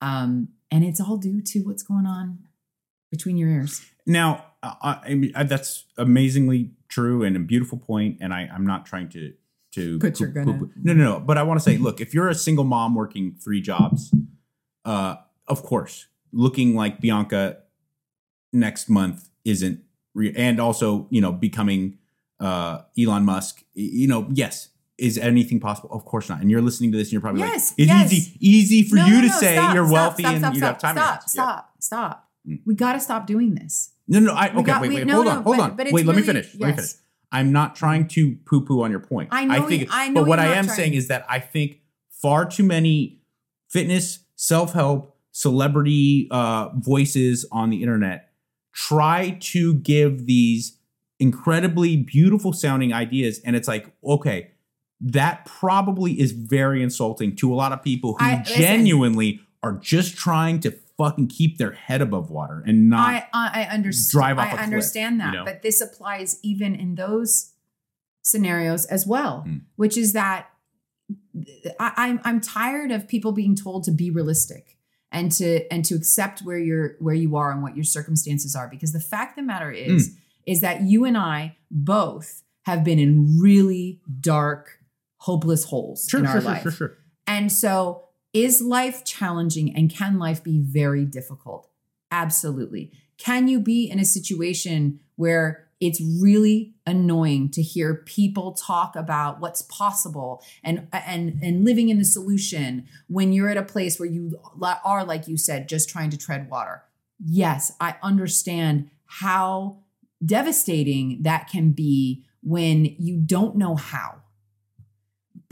Um, 0.00 0.48
and 0.70 0.84
it's 0.84 1.00
all 1.00 1.16
due 1.16 1.40
to 1.40 1.60
what's 1.60 1.82
going 1.82 2.06
on 2.06 2.40
between 3.10 3.36
your 3.36 3.48
ears. 3.48 3.80
Now, 4.06 4.44
I, 4.62 5.00
I 5.04 5.14
mean 5.14 5.32
I, 5.34 5.44
that's 5.44 5.84
amazingly 5.96 6.72
true 6.88 7.22
and 7.22 7.36
a 7.36 7.40
beautiful 7.40 7.78
point, 7.78 8.18
and 8.20 8.34
I, 8.34 8.48
I'm 8.52 8.66
not 8.66 8.84
trying 8.86 9.08
to 9.10 9.32
to 9.74 9.98
But 9.98 10.18
you're 10.20 10.30
poop- 10.30 10.70
No, 10.82 10.92
no, 10.92 11.04
no. 11.04 11.20
But 11.20 11.38
I 11.38 11.42
want 11.42 11.60
to 11.60 11.64
say, 11.64 11.76
look, 11.76 12.00
if 12.00 12.14
you're 12.14 12.28
a 12.28 12.34
single 12.34 12.64
mom 12.64 12.94
working 12.94 13.36
three 13.42 13.60
jobs, 13.60 14.14
uh, 14.84 15.16
of 15.46 15.62
course, 15.62 16.06
looking 16.32 16.74
like 16.74 17.00
Bianca 17.00 17.58
next 18.52 18.88
month 18.88 19.28
isn't, 19.44 19.80
re- 20.14 20.34
and 20.36 20.60
also 20.60 21.06
you 21.10 21.20
know 21.20 21.32
becoming 21.32 21.98
uh, 22.40 22.82
Elon 22.98 23.24
Musk. 23.24 23.62
You 23.74 24.08
know, 24.08 24.28
yes. 24.32 24.68
Is 24.96 25.18
anything 25.18 25.58
possible? 25.58 25.90
Of 25.90 26.04
course 26.04 26.28
not. 26.28 26.40
And 26.40 26.48
you're 26.52 26.62
listening 26.62 26.92
to 26.92 26.98
this, 26.98 27.08
and 27.08 27.12
you're 27.14 27.20
probably 27.20 27.40
Yes, 27.40 27.72
like, 27.72 27.80
"It's 27.80 27.88
yes. 27.88 28.12
easy, 28.12 28.36
easy 28.38 28.82
for 28.88 28.94
No, 28.94 29.06
you 29.06 29.14
no, 29.14 29.20
to 29.22 29.26
no, 29.26 29.38
say 29.40 29.54
stop, 29.56 29.74
you're 29.74 29.90
wealthy 29.90 30.22
stop, 30.22 30.34
and 30.34 30.44
stop, 30.44 30.54
you 30.54 30.60
have 30.60 30.78
time." 30.78 30.96
your 30.96 31.04
Stop. 31.04 31.20
Yeah. 31.20 31.26
stop, 31.26 31.72
stop. 31.80 32.30
Mm. 32.48 32.60
We 32.64 32.74
got 32.76 32.92
to 32.92 33.00
stop 33.00 33.26
doing 33.26 33.56
this. 33.56 33.90
No, 34.06 34.20
no. 34.20 34.32
I 34.34 34.50
okay. 34.54 34.62
got- 34.62 34.82
wait, 34.82 34.92
wait. 34.94 35.10
hold 35.10 35.26
on, 35.26 35.42
hold 35.42 35.56
but- 35.56 35.62
on. 35.70 35.76
but 35.76 35.90
wait, 35.90 36.06
let 36.06 36.14
me 36.14 36.22
really- 36.22 36.26
finish. 36.42 36.54
Let 36.54 36.60
me 36.60 36.66
yes. 36.68 36.76
finish. 36.76 37.03
I'm 37.34 37.52
not 37.52 37.74
trying 37.76 38.08
to 38.08 38.36
poo-poo 38.46 38.82
on 38.82 38.90
your 38.90 39.00
point. 39.00 39.28
I 39.32 39.44
know 39.44 39.68
think, 39.68 39.82
you- 39.82 39.88
I 39.90 40.08
know 40.08 40.22
but 40.22 40.28
what 40.28 40.38
I 40.38 40.46
am 40.54 40.64
trying. 40.66 40.76
saying 40.76 40.94
is 40.94 41.08
that 41.08 41.26
I 41.28 41.40
think 41.40 41.80
far 42.10 42.46
too 42.48 42.62
many 42.64 43.20
fitness, 43.68 44.20
self-help, 44.36 45.16
celebrity 45.32 46.28
uh, 46.30 46.68
voices 46.76 47.44
on 47.52 47.70
the 47.70 47.82
internet 47.82 48.30
try 48.72 49.36
to 49.40 49.74
give 49.74 50.26
these 50.26 50.78
incredibly 51.20 51.96
beautiful 51.96 52.52
sounding 52.52 52.92
ideas, 52.92 53.40
and 53.44 53.54
it's 53.56 53.68
like, 53.68 53.92
okay, 54.04 54.50
that 55.00 55.44
probably 55.44 56.18
is 56.18 56.32
very 56.32 56.82
insulting 56.82 57.36
to 57.36 57.52
a 57.52 57.56
lot 57.56 57.72
of 57.72 57.82
people 57.82 58.14
who 58.18 58.24
I- 58.24 58.38
listen. 58.38 58.56
genuinely 58.62 59.40
are 59.62 59.74
just 59.74 60.16
trying 60.16 60.60
to 60.60 60.70
fucking 60.96 61.28
keep 61.28 61.58
their 61.58 61.72
head 61.72 62.00
above 62.00 62.30
water 62.30 62.62
and 62.66 62.88
not 62.88 63.08
I 63.10 63.26
I, 63.32 63.62
I 63.64 63.74
understand. 63.74 64.10
drive 64.12 64.38
off 64.38 64.46
I 64.46 64.50
cliff, 64.50 64.60
understand 64.62 65.20
that, 65.20 65.32
you 65.32 65.38
know? 65.40 65.44
but 65.44 65.62
this 65.62 65.80
applies 65.80 66.38
even 66.42 66.74
in 66.74 66.94
those 66.94 67.52
scenarios 68.22 68.84
as 68.86 69.06
well, 69.06 69.44
Mm. 69.46 69.62
which 69.76 69.96
is 69.96 70.12
that 70.12 70.48
I, 71.80 71.92
I'm 71.96 72.20
I'm 72.24 72.40
tired 72.40 72.90
of 72.90 73.08
people 73.08 73.32
being 73.32 73.54
told 73.56 73.84
to 73.84 73.90
be 73.90 74.10
realistic 74.10 74.78
and 75.12 75.30
to 75.32 75.70
and 75.72 75.84
to 75.84 75.94
accept 75.94 76.40
where 76.40 76.58
you're 76.58 76.96
where 77.00 77.14
you 77.14 77.36
are 77.36 77.50
and 77.50 77.62
what 77.62 77.74
your 77.76 77.84
circumstances 77.84 78.54
are 78.56 78.68
because 78.68 78.92
the 78.92 79.00
fact 79.00 79.32
of 79.38 79.44
the 79.44 79.46
matter 79.46 79.70
Hmm. 79.70 79.96
is 79.96 80.16
is 80.46 80.60
that 80.60 80.82
you 80.82 81.04
and 81.04 81.16
I 81.18 81.56
both 81.70 82.42
have 82.66 82.84
been 82.84 82.98
in 82.98 83.38
really 83.40 84.00
dark, 84.20 84.78
hopeless 85.18 85.64
holes 85.64 86.06
sure, 86.08 86.20
in 86.20 86.26
sure, 86.26 86.34
our 86.36 86.40
sure, 86.40 86.50
life. 86.50 86.62
sure, 86.62 86.70
sure. 86.72 86.98
And 87.26 87.50
so, 87.50 88.03
is 88.34 88.60
life 88.60 89.04
challenging 89.04 89.74
and 89.74 89.88
can 89.88 90.18
life 90.18 90.42
be 90.42 90.58
very 90.58 91.04
difficult? 91.04 91.70
Absolutely. 92.10 92.92
Can 93.16 93.48
you 93.48 93.60
be 93.60 93.88
in 93.88 94.00
a 94.00 94.04
situation 94.04 95.00
where 95.16 95.68
it's 95.80 96.00
really 96.00 96.74
annoying 96.86 97.50
to 97.50 97.62
hear 97.62 97.94
people 97.94 98.52
talk 98.52 98.96
about 98.96 99.40
what's 99.40 99.62
possible 99.62 100.42
and 100.62 100.86
and 100.92 101.38
and 101.42 101.64
living 101.64 101.88
in 101.88 101.98
the 101.98 102.04
solution 102.04 102.86
when 103.08 103.32
you're 103.32 103.48
at 103.48 103.56
a 103.56 103.62
place 103.62 103.98
where 103.98 104.08
you 104.08 104.38
are 104.84 105.04
like 105.04 105.28
you 105.28 105.36
said 105.36 105.68
just 105.68 105.88
trying 105.88 106.10
to 106.10 106.16
tread 106.16 106.48
water. 106.48 106.82
Yes, 107.24 107.72
I 107.80 107.96
understand 108.02 108.90
how 109.06 109.78
devastating 110.24 111.22
that 111.22 111.48
can 111.48 111.72
be 111.72 112.24
when 112.42 112.84
you 112.98 113.18
don't 113.18 113.56
know 113.56 113.74
how. 113.74 114.23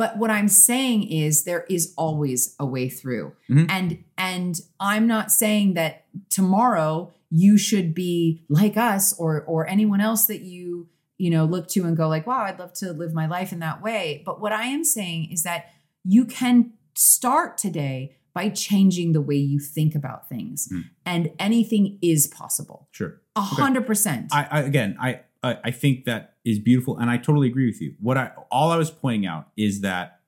But 0.03 0.18
what 0.18 0.30
I'm 0.32 0.48
saying 0.48 1.05
is 1.12 1.44
there 1.44 1.64
is 1.70 1.94
always 1.96 2.57
a 2.59 2.66
way 2.66 2.88
through. 2.88 3.34
Mhm. 3.48 3.66
And 3.70 4.05
and 4.18 4.61
I'm 4.80 5.07
not 5.07 5.30
saying 5.30 5.74
that 5.74 6.07
tomorrow 6.28 7.12
you 7.30 7.57
should 7.57 7.94
be 7.94 8.42
like 8.48 8.76
us 8.76 9.12
or 9.12 9.42
or 9.42 9.68
anyone 9.68 10.00
else 10.00 10.26
that 10.26 10.40
you 10.40 10.88
you 11.18 11.30
know 11.30 11.44
look 11.44 11.68
to 11.68 11.84
and 11.84 11.96
go 11.96 12.09
like 12.09 12.26
wow 12.26 12.42
I'd 12.42 12.59
love 12.59 12.72
to 12.82 12.92
live 12.92 13.14
my 13.14 13.26
life 13.26 13.53
in 13.53 13.61
that 13.61 13.80
way. 13.80 14.24
But 14.26 14.40
what 14.40 14.50
I 14.50 14.64
am 14.64 14.82
saying 14.82 15.30
is 15.30 15.44
that 15.44 15.66
you 16.03 16.24
can 16.24 16.72
start 16.96 17.57
today 17.57 18.16
by 18.34 18.48
changing 18.48 19.12
the 19.12 19.20
way 19.20 19.36
you 19.36 19.61
think 19.61 19.94
about 19.94 20.28
things. 20.28 20.68
Mm. 20.72 20.84
And 21.07 21.30
anything 21.38 22.00
is 22.03 22.26
possible. 22.26 22.88
Sure. 22.90 23.20
A 23.36 23.40
hundred 23.40 23.86
percent. 23.86 24.32
I, 24.32 24.48
I 24.50 24.61
again, 24.62 24.96
I 25.00 25.20
I 25.44 25.70
think 25.70 26.07
that 26.07 26.32
is 26.45 26.59
beautiful, 26.59 26.99
and 26.99 27.09
I 27.11 27.16
totally 27.18 27.49
agree 27.49 27.66
with 27.66 27.80
you. 27.80 27.95
What 28.01 28.16
I 28.18 28.32
all 28.51 28.70
I 28.70 28.76
was 28.76 28.90
pointing 28.90 29.26
out 29.26 29.49
is 29.57 29.80
that 29.82 30.20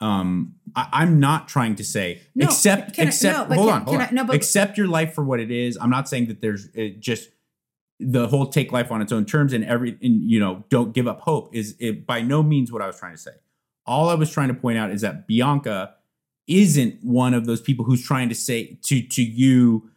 um 0.00 0.54
I, 0.74 0.88
I'm 0.92 1.20
not 1.20 1.48
trying 1.48 1.74
to 1.76 1.84
say 1.84 2.20
No, 2.34 2.46
accept 2.46 2.94
can 2.94 3.06
I- 3.06 3.08
accept 3.10 3.50
no, 3.50 3.54
hold 3.56 3.68
can- 3.68 3.74
on 3.76 3.82
hold 3.82 3.94
can 3.96 4.00
on 4.02 4.08
I- 4.08 4.10
no, 4.12 4.24
but- 4.24 4.36
accept 4.36 4.78
your 4.78 4.88
life 4.88 5.14
for 5.14 5.24
what 5.24 5.40
it 5.40 5.50
is. 5.50 5.76
I'm 5.80 5.90
not 5.90 6.08
saying 6.08 6.26
that 6.28 6.40
there's 6.40 6.68
uh, 6.76 6.88
just 6.98 7.30
the 7.98 8.28
whole 8.28 8.46
take 8.46 8.72
life 8.72 8.90
on 8.90 9.02
its 9.02 9.12
own 9.12 9.26
terms 9.26 9.52
and 9.52 9.62
every 9.64 9.90
and 10.02 10.22
you 10.30 10.40
know 10.40 10.64
don't 10.70 10.92
give 10.94 11.06
up 11.06 11.20
hope 11.20 11.54
is 11.54 11.76
it 11.78 12.06
by 12.06 12.22
no 12.22 12.42
means 12.42 12.72
what 12.72 12.80
I 12.82 12.86
was 12.86 12.98
trying 12.98 13.12
to 13.14 13.18
say. 13.20 13.32
all 13.86 14.08
I 14.08 14.14
was 14.14 14.30
trying 14.32 14.48
to 14.48 14.54
point 14.54 14.78
out 14.78 14.90
is 14.90 15.02
that 15.02 15.26
Bianca 15.26 15.94
isn't 16.46 17.04
one 17.04 17.34
of 17.34 17.44
those 17.46 17.60
people 17.60 17.84
who's 17.84 18.02
trying 18.04 18.28
to 18.30 18.34
say 18.34 18.78
to 18.84 19.02
to 19.02 19.22
you, 19.22 19.90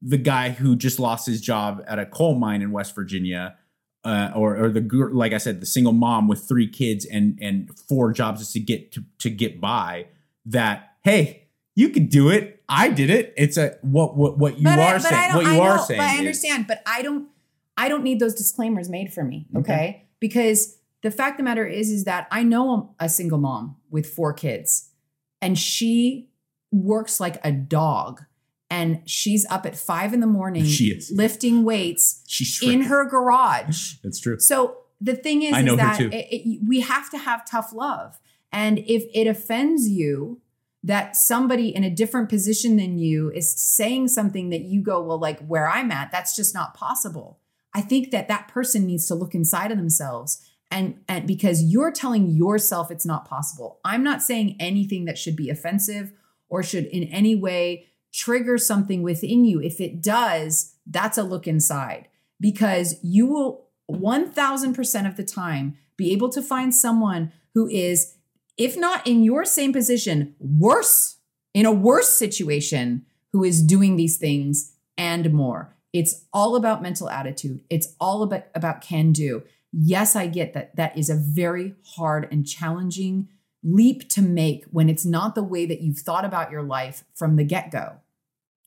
the 0.00 0.16
guy 0.18 0.50
who 0.50 0.74
just 0.74 0.98
lost 0.98 1.26
his 1.26 1.40
job 1.42 1.82
at 1.86 1.98
a 1.98 2.06
coal 2.06 2.34
mine 2.34 2.62
in 2.62 2.70
West 2.72 2.94
Virginia, 2.94 3.56
uh, 4.04 4.30
or 4.34 4.56
or 4.56 4.68
the 4.70 4.80
gr- 4.80 5.10
like 5.12 5.32
I 5.32 5.38
said, 5.38 5.60
the 5.60 5.66
single 5.66 5.92
mom 5.92 6.28
with 6.28 6.44
three 6.48 6.68
kids 6.68 7.04
and 7.04 7.38
and 7.40 7.70
four 7.88 8.12
jobs 8.12 8.40
just 8.40 8.52
to 8.54 8.60
get 8.60 8.92
to 8.92 9.04
to 9.18 9.30
get 9.30 9.60
by. 9.60 10.06
That 10.46 10.94
hey, 11.02 11.48
you 11.76 11.90
could 11.90 12.08
do 12.08 12.28
it. 12.30 12.62
I 12.68 12.88
did 12.88 13.10
it. 13.10 13.32
It's 13.36 13.56
a 13.56 13.76
what 13.82 14.16
what 14.16 14.38
what 14.38 14.58
you 14.58 14.64
But 14.64 14.78
are 14.78 14.94
I 14.94 14.98
saying. 14.98 15.34
What 15.34 15.46
I 15.46 15.54
you 15.54 15.60
are 15.60 15.76
know, 15.76 15.82
saying. 15.84 16.00
But 16.00 16.06
I 16.06 16.12
is- 16.14 16.18
understand. 16.18 16.66
But 16.66 16.82
I 16.86 17.02
don't. 17.02 17.28
I 17.76 17.88
don't 17.88 18.02
need 18.04 18.20
those 18.20 18.34
disclaimers 18.34 18.88
made 18.90 19.12
for 19.12 19.24
me. 19.24 19.46
Okay. 19.56 20.06
because 20.20 20.76
the 21.02 21.10
fact 21.10 21.32
of 21.32 21.36
the 21.38 21.42
matter 21.44 21.66
is 21.66 21.90
is 21.90 22.04
that 22.04 22.28
I 22.30 22.42
know 22.42 22.94
a 23.00 23.08
single 23.08 23.38
mom 23.38 23.76
with 23.90 24.06
four 24.06 24.32
kids 24.32 24.90
and 25.40 25.58
she 25.58 26.28
works 26.70 27.18
like 27.18 27.38
a 27.44 27.50
dog 27.50 28.22
and 28.72 29.02
she's 29.04 29.44
up 29.50 29.66
at 29.66 29.76
five 29.76 30.10
in 30.14 30.20
the 30.20 30.26
morning 30.26 30.64
She 30.64 30.86
is. 30.86 31.10
lifting 31.14 31.62
weights 31.62 32.22
She's 32.26 32.62
in 32.62 32.82
her 32.82 33.04
garage 33.04 33.94
That's 34.02 34.18
true. 34.18 34.38
so 34.38 34.78
the 35.00 35.14
thing 35.14 35.42
is, 35.42 35.52
I 35.52 35.62
know 35.62 35.72
is 35.74 35.78
that 35.78 36.00
it- 36.00 36.14
it- 36.34 36.60
we 36.66 36.80
have 36.80 37.10
to 37.10 37.18
have 37.18 37.44
tough 37.44 37.72
love. 37.72 38.18
And 38.52 38.78
if 38.86 39.02
it 39.12 39.26
offends 39.26 39.88
you 39.88 40.40
that 40.84 41.16
somebody 41.16 41.68
in 41.74 41.84
a 41.84 41.90
different 41.90 42.28
position 42.28 42.76
than 42.76 42.98
you 42.98 43.30
is 43.32 43.50
saying 43.52 44.08
something 44.08 44.50
that 44.50 44.62
you 44.62 44.80
go, 44.82 45.02
well, 45.02 45.18
like 45.18 45.40
where 45.46 45.68
I'm 45.68 45.90
at, 45.90 46.12
that's 46.12 46.34
just 46.36 46.54
not 46.54 46.74
possible. 46.74 47.40
I 47.74 47.80
think 47.80 48.10
that 48.12 48.28
that 48.28 48.48
person 48.48 48.86
needs 48.86 49.06
to 49.08 49.14
look 49.14 49.34
inside 49.34 49.70
of 49.72 49.76
themselves. 49.78 50.40
And, 50.70 51.00
and 51.08 51.26
because 51.26 51.62
you're 51.62 51.90
telling 51.92 52.30
yourself 52.30 52.90
it's 52.90 53.06
not 53.06 53.26
possible. 53.28 53.80
I'm 53.84 54.04
not 54.04 54.22
saying 54.22 54.56
anything 54.60 55.04
that 55.06 55.18
should 55.18 55.36
be 55.36 55.50
offensive 55.50 56.12
or 56.48 56.62
should 56.62 56.86
in 56.86 57.04
any 57.04 57.34
way 57.34 57.86
trigger 58.12 58.58
something 58.58 59.02
within 59.02 59.44
you. 59.44 59.60
If 59.60 59.80
it 59.80 60.02
does, 60.02 60.74
that's 60.86 61.18
a 61.18 61.22
look 61.22 61.46
inside 61.46 62.08
because 62.40 62.96
you 63.02 63.26
will 63.26 63.66
1000% 63.90 65.08
of 65.08 65.16
the 65.16 65.24
time 65.24 65.76
be 65.96 66.12
able 66.12 66.28
to 66.30 66.42
find 66.42 66.74
someone 66.74 67.32
who 67.54 67.68
is, 67.68 68.14
if 68.56 68.76
not 68.76 69.06
in 69.06 69.22
your 69.22 69.44
same 69.44 69.72
position, 69.72 70.34
worse, 70.38 71.18
in 71.54 71.66
a 71.66 71.72
worse 71.72 72.08
situation, 72.08 73.04
who 73.32 73.44
is 73.44 73.62
doing 73.62 73.96
these 73.96 74.18
things 74.18 74.74
and 74.96 75.32
more. 75.32 75.74
It's 75.92 76.24
all 76.32 76.56
about 76.56 76.82
mental 76.82 77.08
attitude. 77.08 77.62
It's 77.70 77.94
all 78.00 78.22
about, 78.22 78.44
about 78.54 78.80
can 78.80 79.12
do. 79.12 79.42
Yes, 79.72 80.14
I 80.16 80.26
get 80.26 80.52
that 80.52 80.76
that 80.76 80.96
is 80.98 81.08
a 81.08 81.14
very 81.14 81.74
hard 81.96 82.28
and 82.30 82.46
challenging 82.46 83.28
leap 83.64 84.08
to 84.10 84.22
make 84.22 84.64
when 84.70 84.88
it's 84.88 85.04
not 85.04 85.34
the 85.34 85.42
way 85.42 85.66
that 85.66 85.80
you've 85.80 85.98
thought 85.98 86.24
about 86.24 86.50
your 86.50 86.62
life 86.62 87.04
from 87.14 87.36
the 87.36 87.44
get 87.44 87.70
go. 87.70 88.00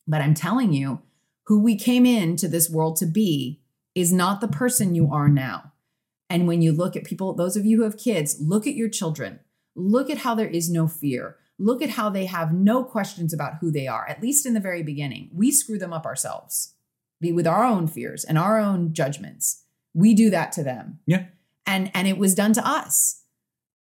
But 0.07 0.21
I'm 0.21 0.33
telling 0.33 0.73
you, 0.73 1.01
who 1.47 1.59
we 1.59 1.75
came 1.75 2.05
into 2.05 2.47
this 2.47 2.69
world 2.69 2.95
to 2.97 3.05
be 3.05 3.61
is 3.93 4.11
not 4.11 4.41
the 4.41 4.47
person 4.47 4.95
you 4.95 5.11
are 5.11 5.27
now. 5.27 5.73
And 6.29 6.47
when 6.47 6.61
you 6.61 6.71
look 6.71 6.95
at 6.95 7.03
people, 7.03 7.33
those 7.33 7.55
of 7.55 7.65
you 7.65 7.77
who 7.77 7.83
have 7.83 7.97
kids, 7.97 8.37
look 8.39 8.65
at 8.65 8.73
your 8.73 8.89
children. 8.89 9.39
Look 9.75 10.09
at 10.09 10.19
how 10.19 10.33
there 10.35 10.47
is 10.47 10.69
no 10.69 10.87
fear. 10.87 11.37
Look 11.59 11.81
at 11.81 11.91
how 11.91 12.09
they 12.09 12.25
have 12.25 12.53
no 12.53 12.83
questions 12.83 13.33
about 13.33 13.55
who 13.61 13.71
they 13.71 13.87
are, 13.87 14.07
at 14.07 14.21
least 14.21 14.45
in 14.45 14.53
the 14.53 14.59
very 14.59 14.83
beginning. 14.83 15.29
We 15.33 15.51
screw 15.51 15.77
them 15.77 15.93
up 15.93 16.05
ourselves 16.05 16.75
be 17.21 17.31
with 17.31 17.47
our 17.47 17.63
own 17.63 17.87
fears 17.87 18.23
and 18.23 18.37
our 18.37 18.59
own 18.59 18.93
judgments. 18.93 19.63
We 19.93 20.13
do 20.13 20.29
that 20.29 20.51
to 20.53 20.63
them. 20.63 20.99
Yeah. 21.05 21.25
And 21.65 21.89
and 21.93 22.07
it 22.07 22.17
was 22.17 22.35
done 22.35 22.53
to 22.53 22.67
us. 22.67 23.23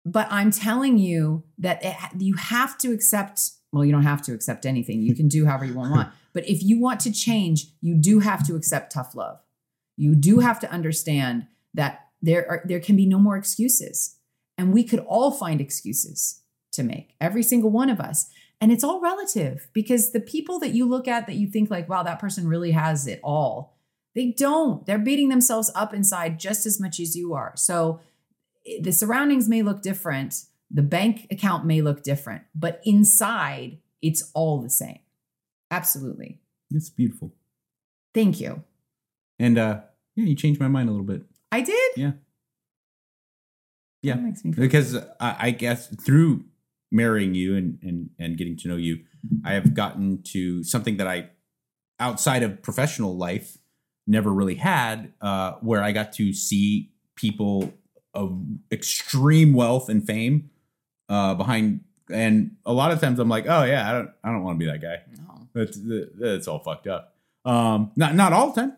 But 0.06 0.28
I'm 0.32 0.52
telling 0.52 0.98
you 0.98 1.44
that 1.60 1.84
it, 1.84 1.96
you 2.18 2.36
have 2.36 2.78
to 2.80 2.92
accept, 2.92 3.52
well, 3.72 3.86
you 3.86 3.92
don't 3.92 4.04
have 4.04 4.22
to 4.24 4.34
accept 4.34 4.66
anything. 4.66 5.02
You 5.02 5.16
can 5.16 5.28
do 5.28 5.46
however 5.46 5.66
you 5.66 5.74
want. 5.74 6.10
But 6.34 6.48
if 6.48 6.64
you 6.64 6.80
want 6.80 7.02
to 7.02 7.12
change, 7.12 7.68
you 7.82 7.94
do 7.94 8.20
have 8.20 8.48
to 8.48 8.56
accept 8.56 8.94
tough 8.94 9.16
love. 9.16 9.40
You 9.98 10.16
do 10.16 10.40
have 10.40 10.62
to 10.62 10.72
understand 10.72 11.46
that 11.74 12.08
there 12.22 12.50
are 12.50 12.62
there 12.64 12.80
can 12.80 12.96
be 12.96 13.06
no 13.06 13.20
more 13.20 13.36
excuses. 13.36 14.16
And 14.58 14.72
we 14.72 14.84
could 14.86 15.00
all 15.00 15.32
find 15.32 15.60
excuses 15.60 16.42
to 16.72 16.84
make, 16.84 17.16
every 17.20 17.44
single 17.44 17.70
one 17.70 17.90
of 17.90 18.00
us. 18.00 18.30
And 18.62 18.72
it's 18.72 18.84
all 18.84 19.02
relative 19.02 19.68
because 19.74 20.12
the 20.12 20.20
people 20.20 20.60
that 20.60 20.74
you 20.74 20.86
look 20.86 21.08
at 21.08 21.26
that 21.28 21.36
you 21.36 21.48
think 21.48 21.70
like, 21.70 21.90
wow, 21.90 22.04
that 22.04 22.20
person 22.20 22.48
really 22.48 22.72
has 22.72 23.08
it 23.08 23.20
all, 23.24 23.76
they 24.14 24.32
don't. 24.32 24.86
They're 24.86 25.00
beating 25.00 25.30
themselves 25.30 25.72
up 25.74 25.94
inside 25.94 26.40
just 26.40 26.66
as 26.66 26.80
much 26.80 27.00
as 27.00 27.16
you 27.16 27.34
are. 27.34 27.54
So 27.56 28.00
the 28.82 28.92
surroundings 28.92 29.48
may 29.48 29.62
look 29.62 29.82
different, 29.82 30.36
the 30.70 30.82
bank 30.82 31.28
account 31.32 31.66
may 31.66 31.82
look 31.82 32.04
different, 32.04 32.44
but 32.56 32.82
inside 32.86 33.80
it's 34.02 34.32
all 34.34 34.62
the 34.62 34.70
same. 34.70 35.00
Absolutely. 35.70 36.40
It's 36.70 36.90
beautiful. 36.90 37.34
Thank 38.14 38.40
you. 38.40 38.64
And 39.40 39.58
uh 39.58 39.82
yeah, 40.16 40.26
you 40.26 40.36
changed 40.36 40.60
my 40.60 40.68
mind 40.68 40.90
a 40.90 40.92
little 40.92 41.06
bit. 41.06 41.24
I 41.52 41.62
did. 41.62 41.92
Yeah. 41.96 42.12
Yeah. 44.02 44.16
That 44.16 44.22
makes 44.24 44.44
me 44.44 44.52
feel 44.54 44.64
because 44.64 44.96
I, 45.20 45.36
I 45.40 45.52
guess 45.52 45.88
through 45.88 46.46
marrying 46.92 47.34
you 47.34 47.56
and, 47.56 47.80
and 47.82 48.10
and 48.20 48.38
getting 48.38 48.58
to 48.58 48.68
know 48.68 48.76
you, 48.76 49.00
I 49.46 49.54
have 49.54 49.74
gotten 49.74 50.24
to 50.34 50.64
something 50.64 50.98
that 50.98 51.08
I 51.08 51.30
outside 52.00 52.44
of 52.44 52.62
professional 52.62 53.16
life 53.16 53.58
never 54.08 54.34
really 54.34 54.56
had, 54.56 55.14
uh, 55.22 55.54
where 55.62 55.84
I 55.84 55.92
got 55.92 56.14
to 56.14 56.34
see 56.34 56.92
people 57.16 57.72
of 58.14 58.42
extreme 58.72 59.54
wealth 59.54 59.90
and 59.90 60.06
fame 60.06 60.50
uh, 61.10 61.36
behind, 61.36 61.82
and 62.12 62.56
a 62.66 62.74
lot 62.74 62.92
of 62.92 63.00
times 63.00 63.20
I'm 63.20 63.30
like, 63.30 63.46
oh 63.48 63.64
yeah, 63.64 63.90
I 63.90 63.94
don't 63.94 64.12
I 64.24 64.32
don't 64.32 64.44
want 64.44 64.60
to 64.60 64.66
be 64.66 64.72
that 64.72 64.82
guy. 64.82 65.02
no. 65.18 65.48
That's 65.54 65.80
that's 66.20 66.48
all 66.48 66.60
fucked 66.60 66.88
up. 66.88 67.16
Um, 67.46 67.92
not 67.96 68.16
not 68.16 68.34
all 68.34 68.52
the 68.52 68.62
time. 68.62 68.78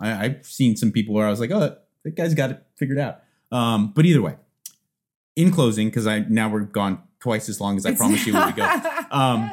I, 0.00 0.24
I've 0.24 0.46
seen 0.46 0.76
some 0.76 0.92
people 0.92 1.14
where 1.14 1.26
I 1.26 1.30
was 1.30 1.40
like, 1.40 1.50
oh, 1.50 1.60
that, 1.60 1.84
that 2.04 2.16
guy's 2.16 2.34
got 2.34 2.50
it 2.50 2.62
figured 2.76 2.98
out. 2.98 3.22
Um, 3.52 3.92
but 3.94 4.06
either 4.06 4.22
way, 4.22 4.36
in 5.36 5.50
closing, 5.50 5.88
because 5.88 6.06
I 6.06 6.20
now 6.20 6.48
we're 6.48 6.60
gone 6.60 7.02
twice 7.20 7.48
as 7.48 7.60
long 7.60 7.76
as 7.76 7.86
I 7.86 7.94
promised 7.94 8.26
you 8.26 8.34
when 8.34 8.46
we 8.46 8.52
go. 8.52 8.82
Um, 9.10 9.50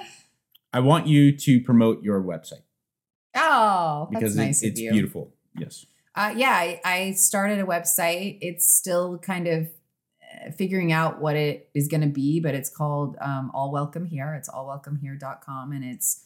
I 0.72 0.82
want 0.82 1.08
you 1.08 1.36
to 1.36 1.60
promote 1.62 2.04
your 2.04 2.22
website 2.22 2.62
oh, 3.38 4.08
that's 4.12 4.20
because 4.20 4.36
nice 4.36 4.62
it, 4.62 4.68
of 4.68 4.72
it's 4.72 4.82
you. 4.82 4.92
beautiful. 4.92 5.34
Yes. 5.58 5.86
Uh, 6.18 6.34
yeah, 6.36 6.50
I, 6.50 6.82
I 6.84 7.12
started 7.12 7.60
a 7.60 7.64
website. 7.64 8.40
It's 8.42 8.68
still 8.68 9.20
kind 9.20 9.48
of 9.48 9.68
uh, 10.24 10.50
figuring 10.50 10.92
out 10.92 11.22
what 11.22 11.36
it 11.36 11.70
is 11.76 11.88
going 11.88 12.02
to 12.02 12.08
be, 12.08 12.40
but 12.40 12.56
it's 12.56 12.72
called 12.72 13.16
um, 13.22 13.52
All 13.54 13.72
Welcome 13.72 14.06
Here. 14.06 14.34
It's 14.34 14.50
allwelcomehere.com 14.50 15.72
and 15.72 15.86
it's 15.86 16.26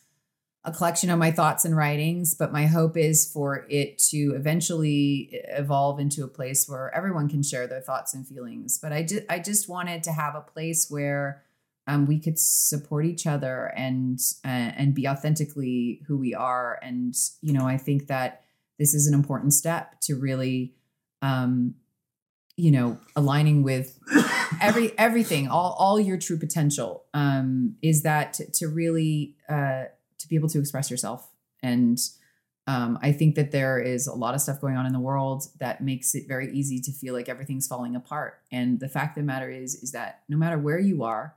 a 0.64 0.72
collection 0.72 1.10
of 1.10 1.20
my 1.20 1.30
thoughts 1.30 1.66
and 1.66 1.76
writings. 1.76 2.36
But 2.36 2.54
my 2.54 2.68
hope 2.68 2.96
is 2.96 3.30
for 3.30 3.66
it 3.70 3.98
to 4.12 4.34
eventually 4.34 5.30
evolve 5.50 6.00
into 6.00 6.24
a 6.24 6.28
place 6.30 6.70
where 6.70 6.96
everyone 6.96 7.28
can 7.28 7.44
share 7.44 7.68
their 7.68 7.82
thoughts 7.82 8.14
and 8.14 8.26
feelings. 8.26 8.80
But 8.82 8.94
I, 8.94 9.04
ju- 9.04 9.26
I 9.30 9.40
just 9.40 9.68
wanted 9.68 10.04
to 10.04 10.14
have 10.14 10.36
a 10.36 10.42
place 10.42 10.90
where 10.90 11.44
um, 11.86 12.06
we 12.06 12.18
could 12.18 12.40
support 12.40 13.06
each 13.06 13.28
other 13.28 13.74
and 13.76 14.22
uh, 14.46 14.48
and 14.48 14.96
be 14.96 15.06
authentically 15.06 16.02
who 16.08 16.18
we 16.18 16.34
are. 16.34 16.80
And 16.82 17.14
you 17.42 17.52
know, 17.52 17.68
I 17.68 17.76
think 17.76 18.08
that 18.08 18.46
this 18.82 18.96
is 18.96 19.06
an 19.06 19.14
important 19.14 19.54
step 19.54 20.02
to 20.02 20.16
really 20.16 20.74
um 21.22 21.76
you 22.58 22.72
know 22.72 22.98
aligning 23.16 23.62
with 23.62 24.00
every 24.60 24.92
everything 24.98 25.48
all 25.48 25.76
all 25.78 26.00
your 26.00 26.18
true 26.18 26.38
potential 26.38 27.06
um 27.14 27.76
is 27.84 28.02
that 28.02 28.34
to, 28.34 28.52
to 28.52 28.68
really 28.68 29.36
uh 29.48 29.84
to 30.18 30.28
be 30.28 30.36
able 30.36 30.50
to 30.50 30.60
express 30.60 30.90
yourself. 30.90 31.30
And 31.64 32.00
um 32.66 32.98
i 33.04 33.12
think 33.12 33.36
that 33.36 33.52
there 33.52 33.80
is 33.80 34.08
a 34.08 34.16
lot 34.16 34.34
of 34.34 34.42
stuff 34.42 34.60
going 34.60 34.76
on 34.76 34.88
in 34.88 34.94
the 34.94 35.00
world 35.00 35.44
that 35.60 35.82
makes 35.82 36.16
it 36.16 36.28
very 36.28 36.52
easy 36.52 36.82
to 36.82 36.92
feel 36.92 37.14
like 37.14 37.30
everything's 37.30 37.68
falling 37.68 37.96
apart. 37.96 38.42
And 38.52 38.80
the 38.80 38.90
fact 38.90 39.16
of 39.16 39.22
the 39.22 39.28
matter 39.28 39.52
is 39.52 39.76
is 39.76 39.92
that 39.92 40.24
no 40.28 40.38
matter 40.38 40.58
where 40.58 40.80
you 40.80 41.04
are 41.04 41.36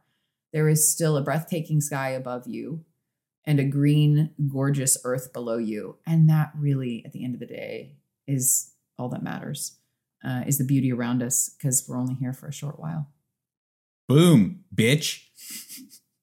there 0.55 0.69
is 0.69 0.91
still 0.91 1.19
a 1.19 1.23
breathtaking 1.23 1.83
sky 1.83 2.11
above 2.11 2.47
you 2.47 2.85
and 3.47 3.61
a 3.61 3.65
green, 3.65 4.31
gorgeous 4.51 4.99
earth 5.05 5.33
below 5.33 5.59
you. 5.59 5.97
And 6.07 6.29
that 6.29 6.53
really, 6.57 7.03
at 7.05 7.13
the 7.13 7.25
end 7.25 7.35
of 7.35 7.41
the 7.41 7.47
day, 7.47 7.97
is 8.27 8.73
all 8.99 9.09
that 9.11 9.23
matters, 9.23 9.79
uh, 10.25 10.43
is 10.47 10.59
the 10.59 10.65
beauty 10.65 10.93
around 10.93 11.23
us 11.23 11.51
because 11.57 11.85
we're 11.89 11.99
only 11.99 12.15
here 12.15 12.33
for 12.33 12.49
a 12.49 12.53
short 12.53 12.79
while. 12.79 13.09
Boom, 14.09 14.65
bitch. 14.75 15.23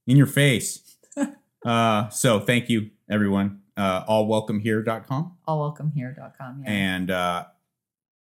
In 0.07 0.17
your 0.17 0.27
face. 0.27 0.97
uh, 1.65 2.09
so 2.09 2.39
thank 2.39 2.69
you, 2.69 2.89
everyone. 3.09 3.61
Uh, 3.77 4.03
allwelcomehere.com. 4.05 5.37
Allwelcomehere.com. 5.47 6.63
Yeah. 6.65 6.71
and 6.71 7.11
uh, 7.11 7.45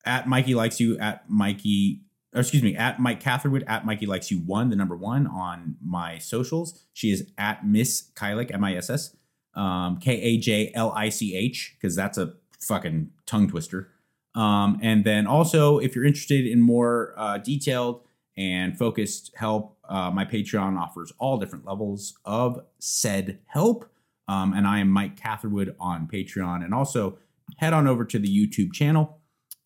at 0.05 0.27
Mikey 0.27 0.55
likes 0.55 0.79
you 0.79 0.97
at 0.97 1.29
Mikey, 1.29 2.01
excuse 2.39 2.63
me, 2.63 2.75
at 2.75 2.99
Mike 2.99 3.19
Catherwood 3.19 3.63
at 3.67 3.85
Mikey 3.85 4.05
likes 4.05 4.31
you 4.31 4.39
one, 4.39 4.69
the 4.69 4.75
number 4.75 4.95
one 4.95 5.27
on 5.27 5.75
my 5.83 6.17
socials. 6.17 6.85
She 6.93 7.11
is 7.11 7.31
at 7.37 7.65
Miss 7.65 8.09
Kajlich, 8.15 8.53
M 8.53 8.63
I 8.63 8.75
S 8.75 8.89
S, 8.89 9.15
um, 9.55 9.99
K 9.99 10.13
A 10.13 10.37
J 10.37 10.71
L 10.73 10.91
I 10.91 11.09
C 11.09 11.35
H, 11.35 11.75
because 11.79 11.95
that's 11.95 12.17
a 12.17 12.33
fucking 12.59 13.11
tongue 13.25 13.47
twister. 13.47 13.89
Um, 14.35 14.79
and 14.81 15.03
then 15.03 15.25
also, 15.25 15.79
if 15.79 15.95
you're 15.95 16.05
interested 16.05 16.45
in 16.45 16.61
more 16.61 17.13
uh, 17.17 17.37
detailed 17.39 18.01
and 18.37 18.77
focused 18.77 19.31
help. 19.35 19.77
Uh, 19.89 20.11
my 20.11 20.23
Patreon 20.23 20.79
offers 20.79 21.11
all 21.17 21.37
different 21.37 21.65
levels 21.65 22.13
of 22.23 22.61
said 22.79 23.39
help. 23.47 23.89
Um, 24.27 24.53
and 24.53 24.67
I 24.67 24.79
am 24.79 24.89
Mike 24.89 25.19
Catherwood 25.19 25.75
on 25.79 26.07
Patreon. 26.07 26.63
And 26.63 26.73
also 26.73 27.17
head 27.57 27.73
on 27.73 27.87
over 27.87 28.05
to 28.05 28.19
the 28.19 28.27
YouTube 28.27 28.73
channel 28.73 29.16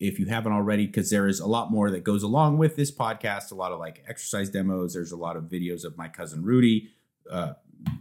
if 0.01 0.19
you 0.19 0.25
haven't 0.25 0.51
already, 0.51 0.85
because 0.87 1.09
there 1.09 1.27
is 1.27 1.39
a 1.39 1.47
lot 1.47 1.71
more 1.71 1.91
that 1.91 2.03
goes 2.03 2.23
along 2.23 2.57
with 2.57 2.75
this 2.75 2.91
podcast. 2.91 3.51
A 3.51 3.55
lot 3.55 3.71
of 3.71 3.79
like 3.79 4.03
exercise 4.07 4.49
demos. 4.49 4.93
There's 4.93 5.11
a 5.11 5.17
lot 5.17 5.37
of 5.37 5.43
videos 5.43 5.85
of 5.85 5.95
my 5.97 6.07
cousin 6.07 6.43
Rudy 6.43 6.89
uh, 7.31 7.53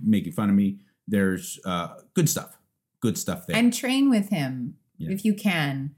making 0.02 0.32
fun 0.32 0.48
of 0.48 0.56
me. 0.56 0.80
There's 1.06 1.60
uh, 1.64 1.88
good 2.14 2.28
stuff, 2.28 2.56
good 3.00 3.18
stuff 3.18 3.46
there. 3.46 3.56
And 3.56 3.72
train 3.72 4.08
with 4.10 4.30
him 4.30 4.76
Yeah. 4.98 5.10
if 5.12 5.24
you 5.24 5.34
can. 5.34 5.94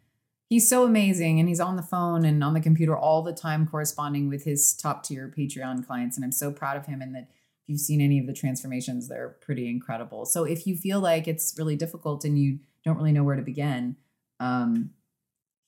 He's 0.48 0.68
so 0.68 0.84
amazing 0.84 1.40
and 1.40 1.48
he's 1.48 1.60
on 1.60 1.76
the 1.76 1.82
phone 1.82 2.26
and 2.26 2.44
on 2.44 2.52
the 2.52 2.60
computer 2.60 2.94
all 2.96 3.22
the 3.22 3.32
time 3.32 3.66
corresponding 3.66 4.28
with 4.28 4.44
his 4.44 4.74
top 4.74 5.02
tier 5.04 5.32
Patreon 5.34 5.86
clients. 5.86 6.16
And 6.16 6.24
I'm 6.24 6.32
so 6.32 6.50
proud 6.52 6.76
of 6.76 6.84
him 6.86 7.00
and 7.00 7.14
that 7.14 7.28
if 7.62 7.68
you've 7.68 7.80
seen 7.80 8.00
any 8.02 8.18
of 8.18 8.26
the 8.26 8.34
transformations, 8.34 9.08
they're 9.08 9.36
pretty 9.40 9.68
incredible. 9.68 10.26
So 10.26 10.44
if 10.44 10.66
you 10.66 10.76
feel 10.76 11.00
like 11.00 11.26
it's 11.26 11.54
really 11.56 11.76
difficult 11.76 12.24
and 12.24 12.38
you 12.38 12.58
don't 12.84 12.96
really 12.98 13.12
know 13.12 13.22
where 13.24 13.36
to 13.36 13.42
begin, 13.42 13.96
um, 14.40 14.90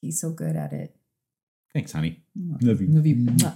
he's 0.04 0.20
so 0.20 0.30
good 0.30 0.54
at 0.56 0.72
it. 0.72 0.94
Thanks, 1.72 1.92
honey. 1.92 2.22
Love 2.60 2.80
you. 2.80 2.88
Love 2.88 3.06
you. 3.06 3.16
Mm-hmm. 3.16 3.48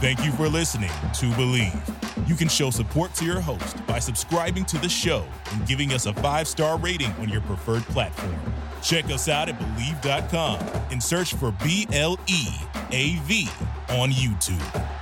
Thank 0.00 0.24
you 0.24 0.30
for 0.32 0.48
listening 0.48 0.90
to 0.90 1.26
Bleav. 1.32 2.28
You 2.28 2.34
can 2.34 2.48
show 2.48 2.70
support 2.70 3.14
to 3.14 3.24
your 3.24 3.40
host 3.40 3.84
by 3.86 3.98
subscribing 3.98 4.64
to 4.66 4.78
the 4.78 4.88
show 4.88 5.24
and 5.52 5.66
giving 5.66 5.92
us 5.92 6.06
a 6.06 6.12
five 6.14 6.46
star 6.46 6.78
rating 6.78 7.10
on 7.12 7.28
your 7.28 7.40
preferred 7.42 7.82
platform. 7.84 8.36
Check 8.82 9.06
us 9.06 9.28
out 9.28 9.48
at 9.48 9.58
Bleav.com 9.58 10.60
and 10.90 11.02
search 11.02 11.34
for 11.34 11.52
B 11.64 11.88
L 11.92 12.18
E 12.26 12.46
A 12.92 13.16
V 13.24 13.48
on 13.88 14.10
YouTube. 14.10 14.97